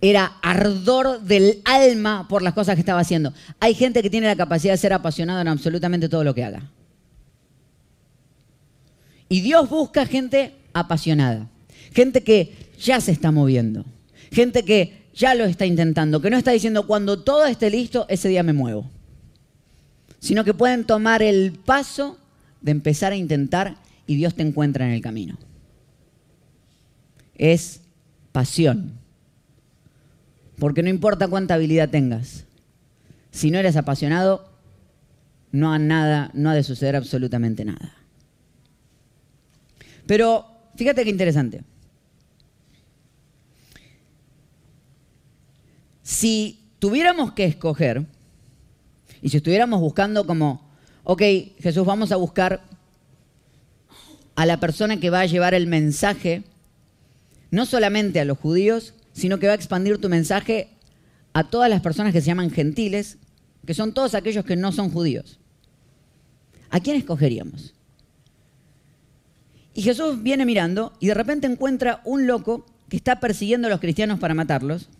Era 0.00 0.38
ardor 0.42 1.20
del 1.20 1.62
alma 1.64 2.26
por 2.26 2.42
las 2.42 2.54
cosas 2.54 2.74
que 2.74 2.80
estaba 2.80 2.98
haciendo. 2.98 3.32
Hay 3.60 3.74
gente 3.74 4.02
que 4.02 4.10
tiene 4.10 4.26
la 4.26 4.34
capacidad 4.34 4.72
de 4.72 4.78
ser 4.78 4.92
apasionado 4.92 5.40
en 5.40 5.46
absolutamente 5.46 6.08
todo 6.08 6.24
lo 6.24 6.34
que 6.34 6.42
haga. 6.42 6.68
Y 9.32 9.42
Dios 9.42 9.70
busca 9.70 10.06
gente 10.06 10.56
apasionada, 10.72 11.48
gente 11.92 12.22
que 12.22 12.52
ya 12.80 13.00
se 13.00 13.12
está 13.12 13.30
moviendo, 13.30 13.84
gente 14.32 14.64
que 14.64 15.04
ya 15.14 15.36
lo 15.36 15.44
está 15.44 15.66
intentando, 15.66 16.20
que 16.20 16.30
no 16.30 16.36
está 16.36 16.50
diciendo 16.50 16.84
cuando 16.88 17.22
todo 17.22 17.46
esté 17.46 17.70
listo, 17.70 18.06
ese 18.08 18.28
día 18.28 18.42
me 18.42 18.52
muevo, 18.52 18.90
sino 20.18 20.42
que 20.42 20.52
pueden 20.52 20.84
tomar 20.84 21.22
el 21.22 21.52
paso 21.52 22.18
de 22.60 22.72
empezar 22.72 23.12
a 23.12 23.16
intentar 23.16 23.76
y 24.04 24.16
Dios 24.16 24.34
te 24.34 24.42
encuentra 24.42 24.84
en 24.84 24.94
el 24.94 25.00
camino. 25.00 25.38
Es 27.36 27.82
pasión. 28.32 28.94
Porque 30.58 30.82
no 30.82 30.88
importa 30.88 31.28
cuánta 31.28 31.54
habilidad 31.54 31.88
tengas, 31.88 32.46
si 33.30 33.52
no 33.52 33.58
eres 33.58 33.76
apasionado, 33.76 34.50
no 35.52 35.72
ha, 35.72 35.78
nada, 35.78 36.32
no 36.34 36.50
ha 36.50 36.54
de 36.54 36.64
suceder 36.64 36.96
absolutamente 36.96 37.64
nada. 37.64 37.99
Pero 40.10 40.44
fíjate 40.74 41.04
qué 41.04 41.10
interesante. 41.10 41.62
Si 46.02 46.58
tuviéramos 46.80 47.30
que 47.30 47.44
escoger, 47.44 48.04
y 49.22 49.28
si 49.28 49.36
estuviéramos 49.36 49.80
buscando 49.80 50.26
como, 50.26 50.68
ok, 51.04 51.22
Jesús, 51.60 51.86
vamos 51.86 52.10
a 52.10 52.16
buscar 52.16 52.64
a 54.34 54.46
la 54.46 54.58
persona 54.58 54.98
que 54.98 55.10
va 55.10 55.20
a 55.20 55.26
llevar 55.26 55.54
el 55.54 55.68
mensaje, 55.68 56.42
no 57.52 57.64
solamente 57.64 58.18
a 58.18 58.24
los 58.24 58.36
judíos, 58.36 58.94
sino 59.12 59.38
que 59.38 59.46
va 59.46 59.52
a 59.52 59.56
expandir 59.56 59.98
tu 59.98 60.08
mensaje 60.08 60.70
a 61.34 61.50
todas 61.50 61.70
las 61.70 61.82
personas 61.82 62.12
que 62.12 62.20
se 62.20 62.26
llaman 62.26 62.50
gentiles, 62.50 63.18
que 63.64 63.74
son 63.74 63.94
todos 63.94 64.16
aquellos 64.16 64.44
que 64.44 64.56
no 64.56 64.72
son 64.72 64.90
judíos. 64.90 65.38
¿A 66.68 66.80
quién 66.80 66.96
escogeríamos? 66.96 67.74
Y 69.80 69.82
Jesús 69.82 70.22
viene 70.22 70.44
mirando 70.44 70.92
y 71.00 71.06
de 71.06 71.14
repente 71.14 71.46
encuentra 71.46 72.02
un 72.04 72.26
loco 72.26 72.66
que 72.90 72.98
está 72.98 73.18
persiguiendo 73.18 73.66
a 73.66 73.70
los 73.70 73.80
cristianos 73.80 74.20
para 74.20 74.34
matarlos. 74.34 74.90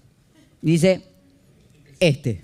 Y 0.62 0.70
dice, 0.70 1.02
este. 2.00 2.40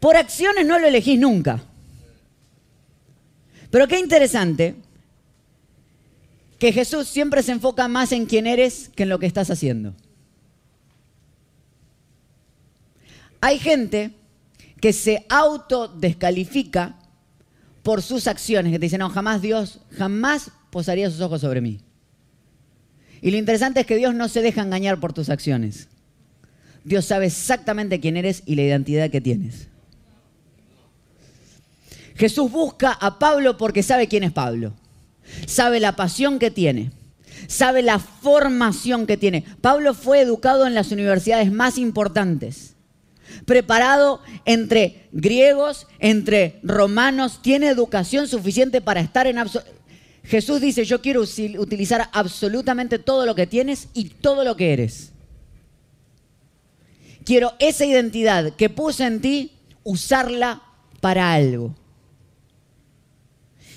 Por 0.00 0.16
acciones 0.16 0.66
no 0.66 0.80
lo 0.80 0.88
elegís 0.88 1.20
nunca. 1.20 1.62
Pero 3.70 3.86
qué 3.86 4.00
interesante 4.00 4.74
que 6.58 6.72
Jesús 6.72 7.06
siempre 7.06 7.44
se 7.44 7.52
enfoca 7.52 7.86
más 7.86 8.10
en 8.10 8.26
quién 8.26 8.44
eres 8.44 8.90
que 8.96 9.04
en 9.04 9.08
lo 9.08 9.20
que 9.20 9.26
estás 9.26 9.52
haciendo. 9.52 9.94
Hay 13.40 13.60
gente 13.60 14.10
que 14.80 14.92
se 14.92 15.24
autodescalifica 15.28 16.96
por 17.88 18.02
sus 18.02 18.26
acciones, 18.26 18.70
que 18.70 18.78
te 18.78 18.84
dicen, 18.84 18.98
no, 18.98 19.08
jamás 19.08 19.40
Dios, 19.40 19.80
jamás 19.96 20.50
posaría 20.68 21.08
sus 21.10 21.22
ojos 21.22 21.40
sobre 21.40 21.62
mí. 21.62 21.80
Y 23.22 23.30
lo 23.30 23.38
interesante 23.38 23.80
es 23.80 23.86
que 23.86 23.96
Dios 23.96 24.14
no 24.14 24.28
se 24.28 24.42
deja 24.42 24.60
engañar 24.60 25.00
por 25.00 25.14
tus 25.14 25.30
acciones. 25.30 25.88
Dios 26.84 27.06
sabe 27.06 27.28
exactamente 27.28 27.98
quién 27.98 28.18
eres 28.18 28.42
y 28.44 28.56
la 28.56 28.62
identidad 28.64 29.08
que 29.08 29.22
tienes. 29.22 29.68
Jesús 32.14 32.52
busca 32.52 32.92
a 32.92 33.18
Pablo 33.18 33.56
porque 33.56 33.82
sabe 33.82 34.06
quién 34.06 34.22
es 34.22 34.32
Pablo. 34.32 34.74
Sabe 35.46 35.80
la 35.80 35.96
pasión 35.96 36.38
que 36.38 36.50
tiene. 36.50 36.92
Sabe 37.46 37.80
la 37.80 37.98
formación 38.00 39.06
que 39.06 39.16
tiene. 39.16 39.46
Pablo 39.62 39.94
fue 39.94 40.20
educado 40.20 40.66
en 40.66 40.74
las 40.74 40.92
universidades 40.92 41.50
más 41.50 41.78
importantes 41.78 42.74
preparado 43.44 44.20
entre 44.44 45.08
griegos, 45.12 45.86
entre 45.98 46.58
romanos, 46.62 47.40
tiene 47.42 47.68
educación 47.68 48.28
suficiente 48.28 48.80
para 48.80 49.00
estar 49.00 49.26
en 49.26 49.38
Jesús 50.24 50.60
dice, 50.60 50.84
yo 50.84 51.00
quiero 51.00 51.22
utilizar 51.22 52.08
absolutamente 52.12 52.98
todo 52.98 53.24
lo 53.24 53.34
que 53.34 53.46
tienes 53.46 53.88
y 53.94 54.10
todo 54.10 54.44
lo 54.44 54.56
que 54.56 54.72
eres. 54.74 55.12
Quiero 57.24 57.54
esa 57.58 57.86
identidad 57.86 58.54
que 58.54 58.68
puse 58.68 59.04
en 59.04 59.20
ti, 59.20 59.52
usarla 59.84 60.62
para 61.00 61.32
algo. 61.32 61.74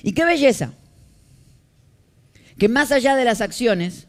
Y 0.04 0.13
qué 0.13 0.26
belleza, 0.26 0.74
que 2.58 2.67
más 2.67 2.91
allá 2.91 3.15
de 3.15 3.26
las 3.26 3.39
acciones, 3.39 4.08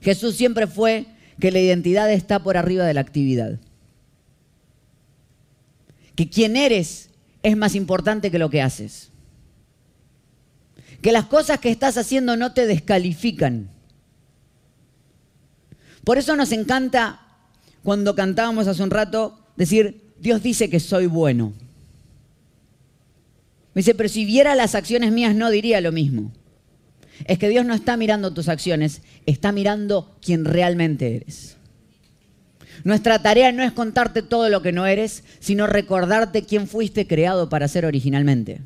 Jesús 0.00 0.36
siempre 0.36 0.66
fue 0.66 1.06
que 1.38 1.52
la 1.52 1.60
identidad 1.60 2.10
está 2.10 2.42
por 2.42 2.56
arriba 2.56 2.84
de 2.84 2.94
la 2.94 3.00
actividad 3.00 3.60
que 6.14 6.28
quien 6.28 6.56
eres 6.56 7.10
es 7.42 7.56
más 7.56 7.74
importante 7.74 8.30
que 8.30 8.38
lo 8.38 8.50
que 8.50 8.62
haces. 8.62 9.10
Que 11.00 11.12
las 11.12 11.26
cosas 11.26 11.58
que 11.58 11.70
estás 11.70 11.96
haciendo 11.98 12.36
no 12.36 12.52
te 12.52 12.66
descalifican. 12.66 13.70
Por 16.04 16.18
eso 16.18 16.36
nos 16.36 16.52
encanta 16.52 17.20
cuando 17.82 18.14
cantábamos 18.14 18.66
hace 18.66 18.82
un 18.82 18.90
rato 18.90 19.38
decir, 19.56 20.12
Dios 20.18 20.42
dice 20.42 20.70
que 20.70 20.80
soy 20.80 21.06
bueno. 21.06 21.52
Me 23.74 23.80
dice, 23.80 23.94
pero 23.94 24.08
si 24.08 24.24
viera 24.24 24.54
las 24.54 24.74
acciones 24.74 25.12
mías 25.12 25.34
no 25.34 25.50
diría 25.50 25.80
lo 25.80 25.92
mismo. 25.92 26.32
Es 27.24 27.38
que 27.38 27.48
Dios 27.48 27.64
no 27.64 27.74
está 27.74 27.96
mirando 27.96 28.32
tus 28.32 28.48
acciones, 28.48 29.02
está 29.26 29.52
mirando 29.52 30.16
quien 30.20 30.44
realmente 30.44 31.16
eres. 31.16 31.56
Nuestra 32.84 33.20
tarea 33.20 33.52
no 33.52 33.62
es 33.62 33.72
contarte 33.72 34.22
todo 34.22 34.48
lo 34.48 34.62
que 34.62 34.72
no 34.72 34.86
eres, 34.86 35.24
sino 35.40 35.66
recordarte 35.66 36.44
quién 36.44 36.66
fuiste 36.66 37.06
creado 37.06 37.48
para 37.48 37.68
ser 37.68 37.84
originalmente. 37.86 38.60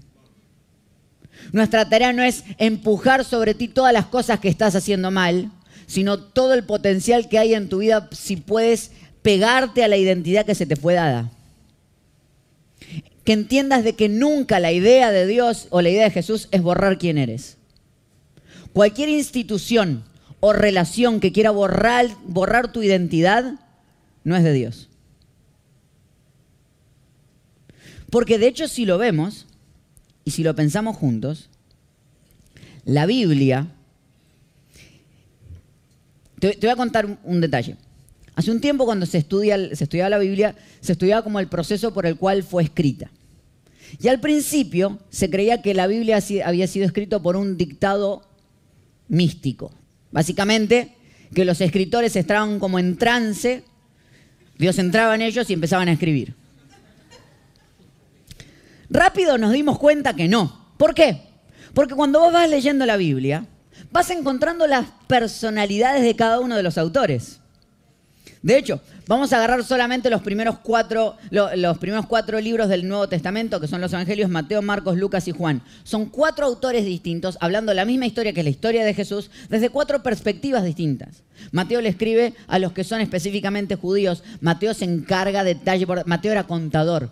Nuestra 1.52 1.88
tarea 1.88 2.12
no 2.12 2.22
es 2.22 2.44
empujar 2.58 3.24
sobre 3.24 3.54
ti 3.54 3.68
todas 3.68 3.92
las 3.92 4.06
cosas 4.06 4.40
que 4.40 4.48
estás 4.48 4.74
haciendo 4.74 5.10
mal, 5.10 5.50
sino 5.86 6.18
todo 6.18 6.54
el 6.54 6.64
potencial 6.64 7.28
que 7.28 7.38
hay 7.38 7.54
en 7.54 7.68
tu 7.68 7.78
vida 7.78 8.08
si 8.12 8.36
puedes 8.36 8.90
pegarte 9.22 9.84
a 9.84 9.88
la 9.88 9.96
identidad 9.96 10.46
que 10.46 10.54
se 10.54 10.66
te 10.66 10.76
fue 10.76 10.94
dada. 10.94 11.30
Que 13.24 13.32
entiendas 13.32 13.84
de 13.84 13.94
que 13.94 14.08
nunca 14.08 14.60
la 14.60 14.72
idea 14.72 15.10
de 15.10 15.26
Dios 15.26 15.66
o 15.70 15.82
la 15.82 15.90
idea 15.90 16.04
de 16.04 16.10
Jesús 16.10 16.48
es 16.52 16.62
borrar 16.62 16.98
quién 16.98 17.18
eres. 17.18 17.56
Cualquier 18.72 19.08
institución 19.08 20.04
o 20.40 20.52
relación 20.52 21.18
que 21.18 21.32
quiera 21.32 21.50
borrar, 21.50 22.72
tu 22.72 22.82
identidad 22.82 23.54
no 24.26 24.36
es 24.36 24.42
de 24.42 24.52
Dios. 24.52 24.88
Porque 28.10 28.38
de 28.38 28.48
hecho 28.48 28.66
si 28.66 28.84
lo 28.84 28.98
vemos 28.98 29.46
y 30.24 30.32
si 30.32 30.42
lo 30.42 30.52
pensamos 30.56 30.96
juntos, 30.96 31.48
la 32.84 33.06
Biblia, 33.06 33.68
te, 36.40 36.58
voy 36.60 36.70
a 36.70 36.76
contar 36.76 37.18
un, 37.22 37.40
detalle. 37.40 37.76
Hace 38.34 38.50
un 38.50 38.60
tiempo 38.60 38.84
cuando 38.84 39.06
se, 39.06 39.18
estudia, 39.18 39.56
se 39.76 39.84
estudiaba 39.84 40.10
la 40.10 40.18
Biblia, 40.18 40.56
se 40.80 40.92
estudiaba 40.92 41.22
como 41.22 41.38
el 41.38 41.46
proceso 41.46 41.94
por 41.94 42.04
el 42.04 42.16
cual 42.16 42.42
fue 42.42 42.64
escrita. 42.64 43.08
Y 44.00 44.08
al 44.08 44.18
principio 44.18 44.98
se 45.08 45.30
creía 45.30 45.62
que 45.62 45.72
la 45.72 45.86
Biblia 45.86 46.18
había 46.44 46.66
sido 46.66 46.84
escrita 46.84 47.22
por 47.22 47.36
un 47.36 47.56
dictado 47.56 48.28
místico. 49.06 49.70
Básicamente, 50.10 50.96
que 51.32 51.44
los 51.44 51.60
escritores 51.60 52.16
estaban 52.16 52.58
como 52.58 52.80
en 52.80 52.96
trance 52.96 53.62
Dios 54.58 54.78
entraba 54.78 55.14
en 55.14 55.22
ellos 55.22 55.48
y 55.50 55.52
empezaban 55.52 55.88
a 55.88 55.92
escribir. 55.92 56.34
Rápido 58.88 59.38
nos 59.38 59.52
dimos 59.52 59.78
cuenta 59.78 60.14
que 60.14 60.28
no. 60.28 60.66
¿Por 60.76 60.94
qué? 60.94 61.22
Porque 61.74 61.94
cuando 61.94 62.20
vos 62.20 62.32
vas 62.32 62.48
leyendo 62.48 62.86
la 62.86 62.96
Biblia, 62.96 63.46
vas 63.90 64.10
encontrando 64.10 64.66
las 64.66 64.86
personalidades 65.06 66.02
de 66.02 66.16
cada 66.16 66.40
uno 66.40 66.56
de 66.56 66.62
los 66.62 66.78
autores. 66.78 67.40
De 68.42 68.56
hecho, 68.56 68.80
vamos 69.06 69.32
a 69.32 69.36
agarrar 69.36 69.64
solamente 69.64 70.10
los 70.10 70.22
primeros 70.22 70.58
cuatro, 70.58 71.16
los 71.30 71.78
primeros 71.78 72.06
cuatro 72.06 72.40
libros 72.40 72.68
del 72.68 72.86
Nuevo 72.86 73.08
Testamento, 73.08 73.60
que 73.60 73.68
son 73.68 73.80
los 73.80 73.92
Evangelios 73.92 74.30
Mateo, 74.30 74.62
Marcos, 74.62 74.96
Lucas 74.96 75.26
y 75.28 75.32
Juan. 75.32 75.62
Son 75.84 76.06
cuatro 76.06 76.46
autores 76.46 76.84
distintos, 76.84 77.38
hablando 77.40 77.74
la 77.74 77.84
misma 77.84 78.06
historia 78.06 78.32
que 78.32 78.42
la 78.42 78.50
historia 78.50 78.84
de 78.84 78.94
Jesús, 78.94 79.30
desde 79.48 79.70
cuatro 79.70 80.02
perspectivas 80.02 80.64
distintas. 80.64 81.22
Mateo 81.50 81.80
le 81.80 81.88
escribe 81.88 82.34
a 82.46 82.58
los 82.58 82.72
que 82.72 82.84
son 82.84 83.00
específicamente 83.00 83.76
judíos. 83.76 84.22
Mateo 84.40 84.74
se 84.74 84.84
encarga 84.84 85.44
de 85.44 85.54
detalle. 85.54 85.86
Mateo 86.06 86.32
era 86.32 86.44
contador. 86.44 87.10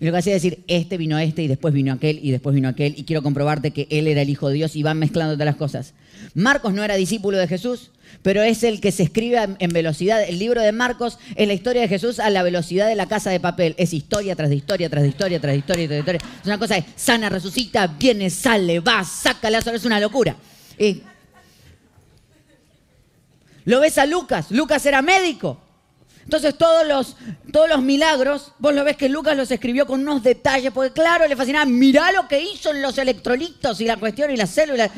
Y 0.00 0.06
lo 0.06 0.12
que 0.12 0.18
hacía 0.18 0.34
es 0.34 0.42
decir, 0.42 0.64
este 0.66 0.96
vino 0.96 1.18
este 1.18 1.42
y 1.42 1.48
después 1.48 1.72
vino 1.72 1.92
aquel 1.92 2.18
y 2.20 2.32
después 2.32 2.54
vino 2.54 2.68
aquel 2.68 2.94
y 2.96 3.04
quiero 3.04 3.22
comprobarte 3.22 3.70
que 3.70 3.86
él 3.90 4.08
era 4.08 4.22
el 4.22 4.28
Hijo 4.28 4.48
de 4.48 4.54
Dios 4.54 4.74
y 4.74 4.82
van 4.82 4.98
mezclando 4.98 5.34
todas 5.34 5.46
las 5.46 5.56
cosas. 5.56 5.94
Marcos 6.34 6.74
no 6.74 6.82
era 6.82 6.96
discípulo 6.96 7.38
de 7.38 7.46
Jesús, 7.46 7.90
pero 8.22 8.42
es 8.42 8.64
el 8.64 8.80
que 8.80 8.90
se 8.90 9.04
escribe 9.04 9.38
en 9.58 9.70
velocidad. 9.70 10.22
El 10.22 10.38
libro 10.38 10.62
de 10.62 10.72
Marcos 10.72 11.18
es 11.36 11.46
la 11.46 11.54
historia 11.54 11.82
de 11.82 11.88
Jesús 11.88 12.18
a 12.18 12.30
la 12.30 12.42
velocidad 12.42 12.88
de 12.88 12.96
la 12.96 13.06
casa 13.06 13.30
de 13.30 13.38
papel. 13.38 13.74
Es 13.78 13.92
historia 13.92 14.34
tras 14.34 14.50
de 14.50 14.56
historia, 14.56 14.90
tras 14.90 15.02
de 15.02 15.10
historia, 15.10 15.40
tras 15.40 15.52
de 15.52 15.58
historia, 15.58 15.86
tras 15.86 15.98
historia. 16.00 16.20
Es 16.40 16.46
una 16.46 16.58
cosa 16.58 16.74
de 16.74 16.84
sana, 16.96 17.28
resucita, 17.28 17.86
viene, 17.86 18.30
sale, 18.30 18.80
va, 18.80 19.04
saca 19.04 19.48
la 19.48 19.58
es 19.58 19.84
una 19.84 20.00
locura. 20.00 20.36
lo 23.64 23.80
ves 23.80 23.96
a 23.98 24.06
Lucas, 24.06 24.50
Lucas 24.50 24.84
era 24.86 25.02
médico. 25.02 25.63
Entonces 26.24 26.56
todos 26.56 26.86
los, 26.86 27.16
todos 27.52 27.68
los 27.68 27.82
milagros, 27.82 28.52
vos 28.58 28.74
lo 28.74 28.82
ves 28.82 28.96
que 28.96 29.08
Lucas 29.08 29.36
los 29.36 29.50
escribió 29.50 29.86
con 29.86 30.00
unos 30.00 30.22
detalles, 30.22 30.72
porque 30.72 30.92
claro, 30.92 31.28
le 31.28 31.36
fascinaba, 31.36 31.66
mirá 31.66 32.12
lo 32.12 32.26
que 32.26 32.40
hizo 32.40 32.70
en 32.70 32.80
los 32.80 32.96
electrolitos 32.96 33.80
y 33.80 33.84
la 33.84 33.98
cuestión 33.98 34.30
y 34.30 34.36
las 34.36 34.50
células, 34.50 34.90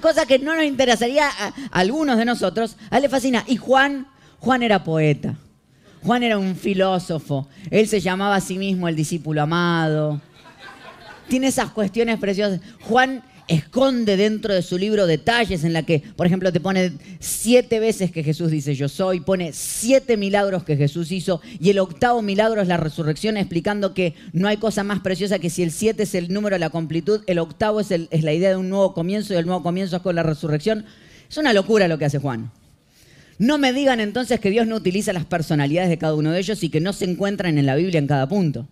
cosas 0.00 0.26
que 0.26 0.40
no 0.40 0.54
nos 0.54 0.64
interesaría 0.64 1.28
a, 1.28 1.52
algunos 1.70 2.18
de 2.18 2.24
nosotros, 2.24 2.76
a 2.90 2.98
le 2.98 3.08
fascina. 3.08 3.44
Y 3.46 3.56
Juan, 3.56 4.08
Juan 4.40 4.64
era 4.64 4.82
poeta, 4.82 5.36
Juan 6.02 6.24
era 6.24 6.36
un 6.36 6.56
filósofo, 6.56 7.48
él 7.70 7.86
se 7.86 8.00
llamaba 8.00 8.36
a 8.36 8.40
sí 8.40 8.58
mismo 8.58 8.88
el 8.88 8.96
discípulo 8.96 9.42
amado. 9.42 10.20
Tiene 11.28 11.46
esas 11.46 11.70
cuestiones 11.70 12.18
preciosas. 12.18 12.60
Juan 12.82 13.22
esconde 13.48 14.16
dentro 14.16 14.54
de 14.54 14.62
su 14.62 14.78
libro 14.78 15.06
detalles 15.06 15.64
en 15.64 15.72
la 15.72 15.82
que, 15.82 16.02
por 16.16 16.26
ejemplo, 16.26 16.52
te 16.52 16.60
pone 16.60 16.92
siete 17.20 17.80
veces 17.80 18.10
que 18.10 18.22
Jesús 18.22 18.50
dice 18.50 18.74
yo 18.74 18.88
soy, 18.88 19.20
pone 19.20 19.52
siete 19.52 20.16
milagros 20.16 20.64
que 20.64 20.76
Jesús 20.76 21.12
hizo 21.12 21.40
y 21.60 21.70
el 21.70 21.78
octavo 21.78 22.22
milagro 22.22 22.62
es 22.62 22.68
la 22.68 22.76
resurrección, 22.76 23.36
explicando 23.36 23.94
que 23.94 24.14
no 24.32 24.48
hay 24.48 24.56
cosa 24.56 24.84
más 24.84 25.00
preciosa 25.00 25.38
que 25.38 25.50
si 25.50 25.62
el 25.62 25.70
siete 25.70 26.04
es 26.04 26.14
el 26.14 26.32
número 26.32 26.54
de 26.56 26.60
la 26.60 26.70
completud, 26.70 27.22
el 27.26 27.38
octavo 27.38 27.80
es, 27.80 27.90
la 27.90 28.32
idea 28.32 28.50
de 28.50 28.56
un 28.56 28.68
nuevo 28.68 28.94
comienzo 28.94 29.34
y 29.34 29.36
el 29.36 29.46
nuevo 29.46 29.62
comienzo 29.62 29.96
es 29.96 30.02
con 30.02 30.14
la 30.14 30.22
resurrección. 30.22 30.84
Es 31.28 31.36
una 31.36 31.52
locura 31.52 31.88
lo 31.88 31.98
que 31.98 32.04
hace 32.04 32.18
Juan. 32.18 32.50
No 33.38 33.58
me 33.58 33.72
digan 33.72 34.00
entonces 34.00 34.38
que 34.38 34.50
Dios 34.50 34.66
no 34.66 34.76
utiliza 34.76 35.12
las 35.12 35.24
personalidades 35.24 35.88
de 35.90 35.98
cada 35.98 36.14
uno 36.14 36.30
de 36.30 36.38
ellos 36.38 36.62
y 36.62 36.68
que 36.68 36.80
no 36.80 36.92
se 36.92 37.06
encuentran 37.06 37.58
en 37.58 37.66
la 37.66 37.74
Biblia 37.74 37.98
en 37.98 38.06
cada 38.06 38.28
punto. 38.28 38.68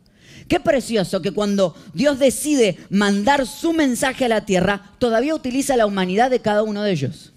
Qué 0.51 0.59
precioso 0.59 1.23
que 1.23 1.31
cuando 1.31 1.77
Dios 1.95 2.19
decide 2.19 2.77
mandar 2.91 3.47
su 3.47 3.73
mensaje 3.73 4.25
a 4.25 4.29
la 4.29 4.45
tierra, 4.45 4.83
todavía 4.99 5.33
utiliza 5.33 5.77
la 5.77 5.87
humanidad 5.87 6.29
de 6.29 6.41
cada 6.41 6.65
uno 6.65 6.83
de 6.83 6.91
ellos. 6.91 7.33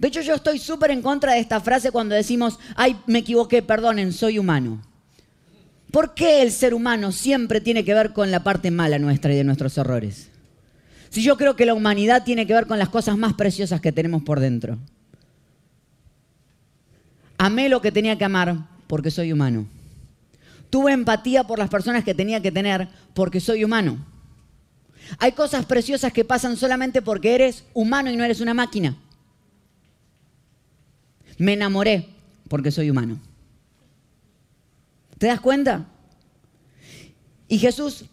De 0.00 0.08
hecho, 0.08 0.20
yo 0.20 0.34
estoy 0.34 0.58
súper 0.58 0.90
en 0.90 1.00
contra 1.00 1.34
de 1.34 1.38
esta 1.38 1.60
frase 1.60 1.92
cuando 1.92 2.16
decimos, 2.16 2.58
ay, 2.74 2.96
me 3.06 3.20
equivoqué, 3.20 3.62
perdonen, 3.62 4.12
soy 4.12 4.40
humano. 4.40 4.82
¿Por 5.92 6.12
qué 6.12 6.42
el 6.42 6.50
ser 6.50 6.74
humano 6.74 7.12
siempre 7.12 7.60
tiene 7.60 7.84
que 7.84 7.94
ver 7.94 8.12
con 8.12 8.32
la 8.32 8.42
parte 8.42 8.72
mala 8.72 8.98
nuestra 8.98 9.32
y 9.32 9.36
de 9.36 9.44
nuestros 9.44 9.78
errores? 9.78 10.30
Si 11.08 11.22
yo 11.22 11.36
creo 11.36 11.54
que 11.54 11.66
la 11.66 11.74
humanidad 11.74 12.24
tiene 12.24 12.48
que 12.48 12.54
ver 12.54 12.66
con 12.66 12.80
las 12.80 12.88
cosas 12.88 13.16
más 13.16 13.34
preciosas 13.34 13.80
que 13.80 13.92
tenemos 13.92 14.24
por 14.24 14.40
dentro. 14.40 14.76
Amé 17.36 17.68
lo 17.68 17.80
que 17.80 17.92
tenía 17.92 18.18
que 18.18 18.24
amar 18.24 18.56
porque 18.88 19.12
soy 19.12 19.32
humano. 19.32 19.68
Tuve 20.70 20.92
empatía 20.92 21.44
por 21.44 21.58
las 21.58 21.70
personas 21.70 22.04
que 22.04 22.14
tenía 22.14 22.42
que 22.42 22.52
tener 22.52 22.88
porque 23.14 23.40
soy 23.40 23.64
humano. 23.64 24.04
Hay 25.18 25.32
cosas 25.32 25.64
preciosas 25.64 26.12
que 26.12 26.24
pasan 26.24 26.56
solamente 26.56 27.00
porque 27.00 27.34
eres 27.34 27.64
humano 27.72 28.10
y 28.10 28.16
no 28.16 28.24
eres 28.24 28.40
una 28.40 28.52
máquina. 28.52 28.96
Me 31.38 31.54
enamoré 31.54 32.08
porque 32.48 32.70
soy 32.70 32.90
humano. 32.90 33.18
¿Te 35.16 35.28
das 35.28 35.40
cuenta? 35.40 35.86
Y 37.48 37.58
Jesús 37.58 38.04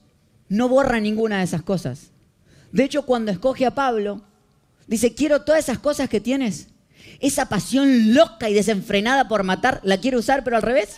no 0.48 0.70
borra 0.70 1.00
ninguna 1.00 1.40
de 1.40 1.44
esas 1.44 1.62
cosas. 1.62 2.12
De 2.72 2.84
hecho, 2.84 3.06
cuando 3.06 3.32
escoge 3.32 3.66
a 3.66 3.76
Pablo, 3.76 4.22
dice, 4.88 5.14
quiero 5.14 5.42
todas 5.42 5.64
esas 5.64 5.80
cosas 5.80 6.10
que 6.10 6.22
tienes. 6.22 6.68
Esa 7.20 7.48
pasión 7.48 8.14
loca 8.14 8.50
y 8.50 8.54
desenfrenada 8.54 9.28
por 9.28 9.44
matar, 9.44 9.82
la 9.84 9.98
quiero 9.98 10.20
usar, 10.20 10.44
pero 10.44 10.56
al 10.56 10.62
revés. 10.62 10.98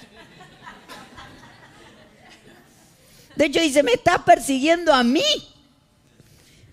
De 3.38 3.45
hecho 3.45 3.62
dice, 3.62 3.84
me 3.84 3.93
estás 3.93 4.23
persiguiendo 4.23 4.91
a 4.91 5.04
mí. 5.04 5.21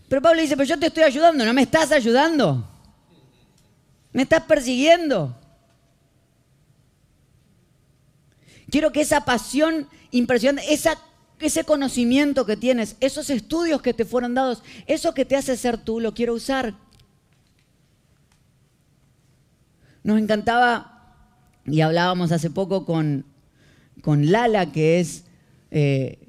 Pero 0.09 0.22
Pablo 0.22 0.40
dice, 0.40 0.57
pero 0.57 0.66
yo 0.66 0.79
te 0.79 0.87
estoy 0.87 1.03
ayudando, 1.03 1.44
no 1.44 1.53
me 1.53 1.61
estás 1.61 1.92
ayudando. 1.92 2.66
Me 4.12 4.22
estás 4.22 4.44
persiguiendo. 4.44 5.38
Quiero 8.70 8.92
que 8.92 9.03
esa 9.03 9.27
pasión 9.27 9.88
impresionante, 10.11 10.72
ese 11.38 11.64
conocimiento 11.64 12.46
que 12.46 12.57
tienes, 12.57 12.96
esos 13.00 13.29
estudios 13.29 13.83
que 13.83 13.92
te 13.92 14.07
fueron 14.07 14.35
dados, 14.35 14.62
eso 14.87 15.12
que 15.12 15.27
te 15.27 15.37
hace 15.37 15.59
ser 15.59 15.77
tú, 15.77 16.00
lo 16.00 16.14
quiero 16.14 16.33
usar. 16.33 16.74
Nos 20.03 20.18
encantaba, 20.18 21.14
y 21.66 21.83
hablábamos 21.83 22.33
hace 22.33 22.48
poco 22.48 22.87
con, 22.87 23.27
con 24.00 24.33
Lala, 24.33 24.72
que 24.72 25.00
es 25.00 25.24
eh, 25.70 26.23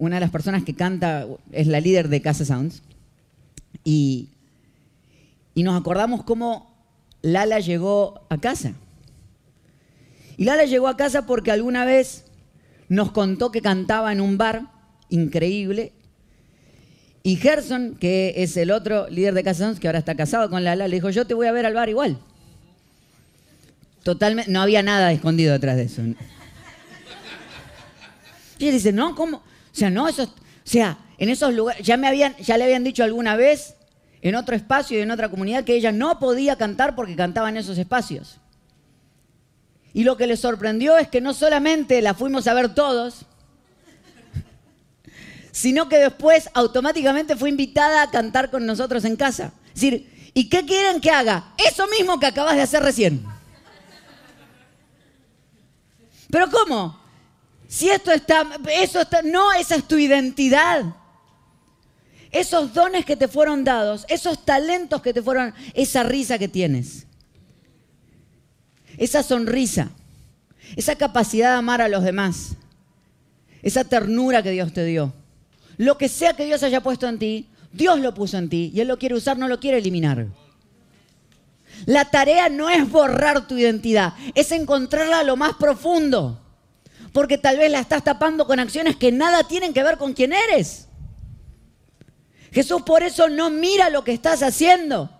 una 0.00 0.16
de 0.16 0.20
las 0.20 0.30
personas 0.30 0.64
que 0.64 0.74
canta 0.74 1.26
es 1.52 1.66
la 1.66 1.78
líder 1.78 2.08
de 2.08 2.22
Casa 2.22 2.46
Sounds. 2.46 2.82
Y, 3.84 4.30
y 5.54 5.62
nos 5.62 5.78
acordamos 5.78 6.24
cómo 6.24 6.74
Lala 7.20 7.60
llegó 7.60 8.22
a 8.30 8.38
casa. 8.38 8.72
Y 10.38 10.44
Lala 10.44 10.64
llegó 10.64 10.88
a 10.88 10.96
casa 10.96 11.26
porque 11.26 11.52
alguna 11.52 11.84
vez 11.84 12.24
nos 12.88 13.12
contó 13.12 13.52
que 13.52 13.60
cantaba 13.60 14.10
en 14.10 14.22
un 14.22 14.38
bar 14.38 14.62
increíble. 15.10 15.92
Y 17.22 17.36
Gerson, 17.36 17.94
que 18.00 18.32
es 18.38 18.56
el 18.56 18.70
otro 18.70 19.06
líder 19.10 19.34
de 19.34 19.44
Casa 19.44 19.64
Sounds, 19.64 19.80
que 19.80 19.86
ahora 19.86 19.98
está 19.98 20.14
casado 20.14 20.48
con 20.48 20.64
Lala, 20.64 20.88
le 20.88 20.96
dijo, 20.96 21.10
yo 21.10 21.26
te 21.26 21.34
voy 21.34 21.46
a 21.46 21.52
ver 21.52 21.66
al 21.66 21.74
bar 21.74 21.90
igual. 21.90 22.18
Totalmente, 24.02 24.50
no 24.50 24.62
había 24.62 24.82
nada 24.82 25.12
escondido 25.12 25.52
detrás 25.52 25.76
de 25.76 25.82
eso. 25.82 26.00
Y 28.58 28.66
él 28.66 28.72
dice, 28.72 28.92
no, 28.92 29.14
¿cómo? 29.14 29.42
O 29.72 29.74
sea, 29.74 29.90
no, 29.90 30.08
eso, 30.08 30.24
o 30.24 30.28
sea, 30.64 30.98
en 31.18 31.28
esos 31.28 31.54
lugares, 31.54 31.84
ya, 31.84 31.96
me 31.96 32.08
habían, 32.08 32.36
ya 32.36 32.56
le 32.56 32.64
habían 32.64 32.84
dicho 32.84 33.04
alguna 33.04 33.36
vez 33.36 33.74
en 34.22 34.34
otro 34.34 34.54
espacio 34.54 34.98
y 34.98 35.02
en 35.02 35.10
otra 35.10 35.28
comunidad 35.28 35.64
que 35.64 35.74
ella 35.74 35.92
no 35.92 36.18
podía 36.18 36.56
cantar 36.56 36.94
porque 36.94 37.16
cantaba 37.16 37.48
en 37.48 37.56
esos 37.56 37.78
espacios. 37.78 38.38
Y 39.92 40.04
lo 40.04 40.16
que 40.16 40.26
le 40.26 40.36
sorprendió 40.36 40.96
es 40.98 41.08
que 41.08 41.20
no 41.20 41.34
solamente 41.34 42.00
la 42.02 42.14
fuimos 42.14 42.46
a 42.46 42.54
ver 42.54 42.74
todos, 42.74 43.26
sino 45.52 45.88
que 45.88 45.98
después 45.98 46.48
automáticamente 46.54 47.36
fue 47.36 47.48
invitada 47.48 48.02
a 48.02 48.10
cantar 48.10 48.50
con 48.50 48.66
nosotros 48.66 49.04
en 49.04 49.16
casa. 49.16 49.52
Es 49.68 49.74
decir, 49.74 50.30
¿y 50.32 50.48
qué 50.48 50.64
quieren 50.64 51.00
que 51.00 51.10
haga? 51.10 51.52
Eso 51.58 51.86
mismo 51.88 52.20
que 52.20 52.26
acabas 52.26 52.54
de 52.54 52.62
hacer 52.62 52.82
recién. 52.82 53.24
¿Pero 56.30 56.48
cómo? 56.50 56.99
Si 57.70 57.88
esto 57.88 58.10
está, 58.10 58.44
eso 58.72 59.00
está, 59.00 59.22
no, 59.22 59.52
esa 59.52 59.76
es 59.76 59.86
tu 59.86 59.96
identidad. 59.96 60.86
Esos 62.32 62.74
dones 62.74 63.04
que 63.04 63.14
te 63.14 63.28
fueron 63.28 63.62
dados, 63.62 64.04
esos 64.08 64.44
talentos 64.44 65.00
que 65.00 65.14
te 65.14 65.22
fueron, 65.22 65.54
esa 65.74 66.02
risa 66.02 66.36
que 66.36 66.48
tienes, 66.48 67.06
esa 68.98 69.22
sonrisa, 69.22 69.88
esa 70.74 70.96
capacidad 70.96 71.52
de 71.52 71.58
amar 71.58 71.80
a 71.80 71.88
los 71.88 72.02
demás, 72.02 72.56
esa 73.62 73.84
ternura 73.84 74.42
que 74.42 74.50
Dios 74.50 74.72
te 74.72 74.84
dio. 74.84 75.12
Lo 75.76 75.96
que 75.96 76.08
sea 76.08 76.34
que 76.34 76.46
Dios 76.46 76.64
haya 76.64 76.82
puesto 76.82 77.06
en 77.06 77.20
ti, 77.20 77.46
Dios 77.72 78.00
lo 78.00 78.12
puso 78.14 78.36
en 78.36 78.48
ti 78.48 78.72
y 78.74 78.80
Él 78.80 78.88
lo 78.88 78.98
quiere 78.98 79.14
usar, 79.14 79.38
no 79.38 79.46
lo 79.46 79.60
quiere 79.60 79.78
eliminar. 79.78 80.26
La 81.86 82.10
tarea 82.10 82.48
no 82.48 82.68
es 82.68 82.90
borrar 82.90 83.46
tu 83.46 83.56
identidad, 83.56 84.14
es 84.34 84.50
encontrarla 84.50 85.20
a 85.20 85.24
lo 85.24 85.36
más 85.36 85.54
profundo 85.54 86.40
porque 87.12 87.38
tal 87.38 87.58
vez 87.58 87.70
la 87.70 87.80
estás 87.80 88.04
tapando 88.04 88.46
con 88.46 88.60
acciones 88.60 88.96
que 88.96 89.12
nada 89.12 89.44
tienen 89.44 89.72
que 89.72 89.82
ver 89.82 89.98
con 89.98 90.12
quién 90.12 90.32
eres. 90.32 90.88
Jesús 92.52 92.82
por 92.82 93.02
eso 93.02 93.28
no 93.28 93.50
mira 93.50 93.90
lo 93.90 94.04
que 94.04 94.12
estás 94.12 94.42
haciendo. 94.42 95.10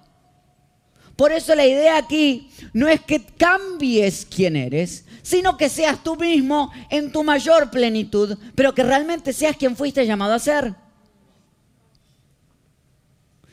Por 1.16 1.32
eso 1.32 1.54
la 1.54 1.66
idea 1.66 1.98
aquí 1.98 2.50
no 2.72 2.88
es 2.88 3.00
que 3.00 3.22
cambies 3.22 4.26
quién 4.26 4.56
eres, 4.56 5.04
sino 5.22 5.56
que 5.56 5.68
seas 5.68 6.02
tú 6.02 6.16
mismo 6.16 6.72
en 6.88 7.12
tu 7.12 7.22
mayor 7.22 7.70
plenitud, 7.70 8.38
pero 8.54 8.74
que 8.74 8.82
realmente 8.82 9.32
seas 9.32 9.56
quien 9.56 9.76
fuiste 9.76 10.06
llamado 10.06 10.32
a 10.32 10.38
ser. 10.38 10.74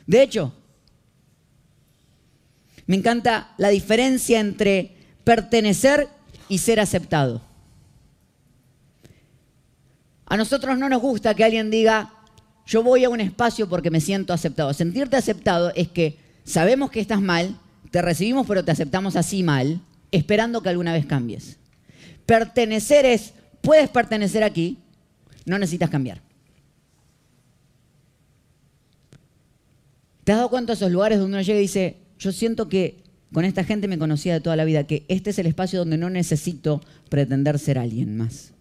De 0.06 0.22
hecho, 0.22 0.54
me 2.86 2.96
encanta 2.96 3.52
la 3.58 3.68
diferencia 3.68 4.40
entre 4.40 4.96
pertenecer 5.22 6.08
y 6.48 6.58
ser 6.58 6.80
aceptado. 6.80 7.42
A 10.28 10.36
nosotros 10.36 10.78
no 10.78 10.90
nos 10.90 11.00
gusta 11.00 11.34
que 11.34 11.42
alguien 11.42 11.70
diga, 11.70 12.12
yo 12.66 12.82
voy 12.82 13.02
a 13.04 13.08
un 13.08 13.20
espacio 13.20 13.66
porque 13.66 13.90
me 13.90 14.00
siento 14.00 14.34
aceptado. 14.34 14.74
Sentirte 14.74 15.16
aceptado 15.16 15.72
es 15.74 15.88
que 15.88 16.18
sabemos 16.44 16.90
que 16.90 17.00
estás 17.00 17.22
mal, 17.22 17.58
te 17.90 18.02
recibimos 18.02 18.46
pero 18.46 18.62
te 18.62 18.70
aceptamos 18.70 19.16
así 19.16 19.42
mal, 19.42 19.80
esperando 20.12 20.62
que 20.62 20.68
alguna 20.68 20.92
vez 20.92 21.06
cambies. 21.06 21.56
Pertenecer 22.26 23.06
es, 23.06 23.32
puedes 23.62 23.88
pertenecer 23.88 24.44
aquí, 24.44 24.76
no 25.46 25.58
necesitas 25.58 25.88
cambiar. 25.88 26.20
¿Te 30.24 30.32
has 30.32 30.38
dado 30.38 30.50
cuenta 30.50 30.72
de 30.72 30.76
esos 30.76 30.92
lugares 30.92 31.18
donde 31.18 31.36
uno 31.36 31.42
llega 31.42 31.58
y 31.58 31.62
dice, 31.62 31.96
yo 32.18 32.32
siento 32.32 32.68
que 32.68 33.02
con 33.32 33.46
esta 33.46 33.64
gente 33.64 33.88
me 33.88 33.98
conocía 33.98 34.34
de 34.34 34.42
toda 34.42 34.56
la 34.56 34.66
vida, 34.66 34.86
que 34.86 35.06
este 35.08 35.30
es 35.30 35.38
el 35.38 35.46
espacio 35.46 35.78
donde 35.78 35.96
no 35.96 36.10
necesito 36.10 36.82
pretender 37.08 37.58
ser 37.58 37.78
alguien 37.78 38.18
más? 38.18 38.52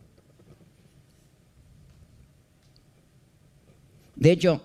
De 4.18 4.32
hecho, 4.32 4.64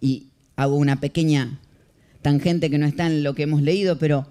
y 0.00 0.28
hago 0.56 0.76
una 0.76 1.00
pequeña 1.00 1.58
tangente 2.20 2.70
que 2.70 2.78
no 2.78 2.86
está 2.86 3.06
en 3.06 3.22
lo 3.22 3.34
que 3.34 3.44
hemos 3.44 3.62
leído, 3.62 3.98
pero 3.98 4.26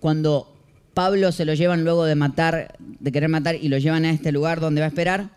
cuando 0.00 0.54
Pablo 0.94 1.32
se 1.32 1.44
lo 1.44 1.54
llevan 1.54 1.84
luego 1.84 2.04
de 2.04 2.14
matar, 2.14 2.76
de 2.78 3.12
querer 3.12 3.28
matar, 3.28 3.56
y 3.56 3.68
lo 3.68 3.78
llevan 3.78 4.04
a 4.04 4.10
este 4.10 4.32
lugar 4.32 4.60
donde 4.60 4.80
va 4.80 4.86
a 4.86 4.88
esperar, 4.88 5.30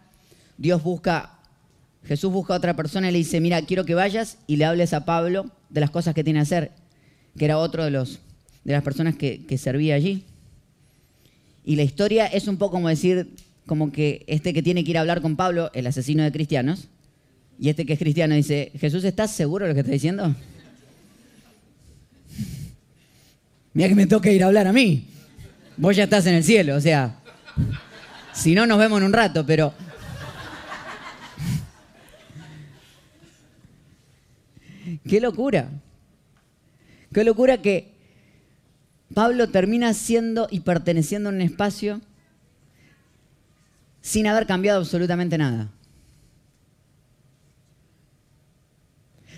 Dios 0.58 0.84
busca, 0.84 1.40
Jesús 2.04 2.32
busca 2.32 2.54
a 2.54 2.58
otra 2.58 2.76
persona 2.76 3.10
y 3.10 3.12
le 3.14 3.20
dice, 3.20 3.40
mira, 3.40 3.62
quiero 3.62 3.86
que 3.86 3.96
vayas 3.96 4.38
y 4.46 4.58
le 4.58 4.66
hables 4.66 4.94
a 4.94 5.06
Pablo 5.06 5.50
de 5.70 5.82
las 5.82 5.90
cosas 5.90 6.14
que 6.14 6.24
tiene 6.24 6.40
que 6.40 6.44
hacer, 6.44 6.72
que 7.38 7.46
era 7.46 7.58
otro 7.58 7.84
de, 7.86 7.92
los, 7.92 8.20
de 8.64 8.74
las 8.74 8.84
personas 8.84 9.16
que, 9.16 9.46
que 9.46 9.58
servía 9.58 9.96
allí. 9.96 10.26
Y 11.64 11.78
la 11.78 11.84
historia 11.84 12.28
es 12.28 12.48
un 12.48 12.58
poco 12.58 12.74
como 12.74 12.90
decir, 12.90 13.30
como 13.66 13.92
que 13.92 14.24
este 14.28 14.54
que 14.54 14.62
tiene 14.62 14.84
que 14.84 14.92
ir 14.92 14.98
a 14.98 15.02
hablar 15.02 15.22
con 15.22 15.36
Pablo, 15.36 15.72
el 15.74 15.88
asesino 15.88 16.24
de 16.24 16.32
cristianos, 16.32 16.90
y 17.58 17.70
este 17.70 17.86
que 17.86 17.94
es 17.94 18.00
cristiano 18.00 18.36
dice, 18.36 18.72
Jesús, 18.80 19.04
¿estás 19.04 19.32
seguro 19.32 19.66
de 19.66 19.70
lo 19.70 19.76
que 19.76 19.82
está 19.82 19.92
diciendo? 19.92 20.36
Mira 23.74 23.90
que 23.90 23.96
me 23.96 24.08
toca 24.08 24.32
ir 24.32 24.44
a 24.44 24.48
hablar 24.48 24.68
a 24.68 24.74
mí. 24.74 25.08
Vos 25.78 25.96
ya 25.96 26.06
estás 26.06 26.26
en 26.28 26.36
el 26.36 26.44
cielo, 26.44 26.76
o 26.76 26.82
sea, 26.82 27.20
si 28.34 28.56
no 28.56 28.66
nos 28.66 28.80
vemos 28.80 29.00
en 29.00 29.06
un 29.06 29.14
rato, 29.14 29.46
pero... 29.46 29.74
Qué 35.08 35.20
locura. 35.20 35.70
Qué 37.14 37.24
locura 37.24 37.62
que 37.62 37.94
Pablo 39.14 39.50
termina 39.50 39.94
siendo 39.94 40.48
y 40.52 40.62
perteneciendo 40.62 41.30
a 41.30 41.34
un 41.34 41.42
espacio 41.42 42.02
sin 44.02 44.28
haber 44.28 44.46
cambiado 44.46 44.80
absolutamente 44.80 45.38
nada. 45.38 45.70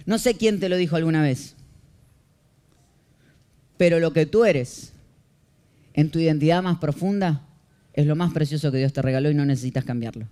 No 0.08 0.18
sé 0.18 0.36
quién 0.36 0.62
te 0.62 0.70
lo 0.70 0.78
dijo 0.78 0.96
alguna 0.96 1.22
vez, 1.22 1.54
pero 3.78 4.00
lo 4.00 4.14
que 4.14 4.26
tú 4.26 4.46
eres 4.46 4.94
en 5.94 6.10
tu 6.10 6.18
identidad 6.18 6.64
más 6.64 6.80
profunda 6.80 7.46
es 7.92 8.08
lo 8.08 8.16
más 8.16 8.32
precioso 8.32 8.72
que 8.72 8.78
Dios 8.78 8.94
te 8.94 9.02
regaló 9.02 9.30
y 9.30 9.34
no 9.34 9.44
necesitas 9.44 9.84
cambiarlo. 9.84 10.26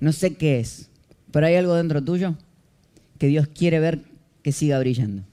No 0.00 0.12
sé 0.12 0.36
qué 0.36 0.58
es, 0.58 0.88
pero 1.30 1.46
hay 1.46 1.56
algo 1.56 1.74
dentro 1.74 2.02
tuyo 2.02 2.34
que 3.18 3.26
Dios 3.26 3.46
quiere 3.46 3.78
ver 3.78 4.00
que 4.42 4.52
siga 4.52 4.78
brillando. 4.78 5.24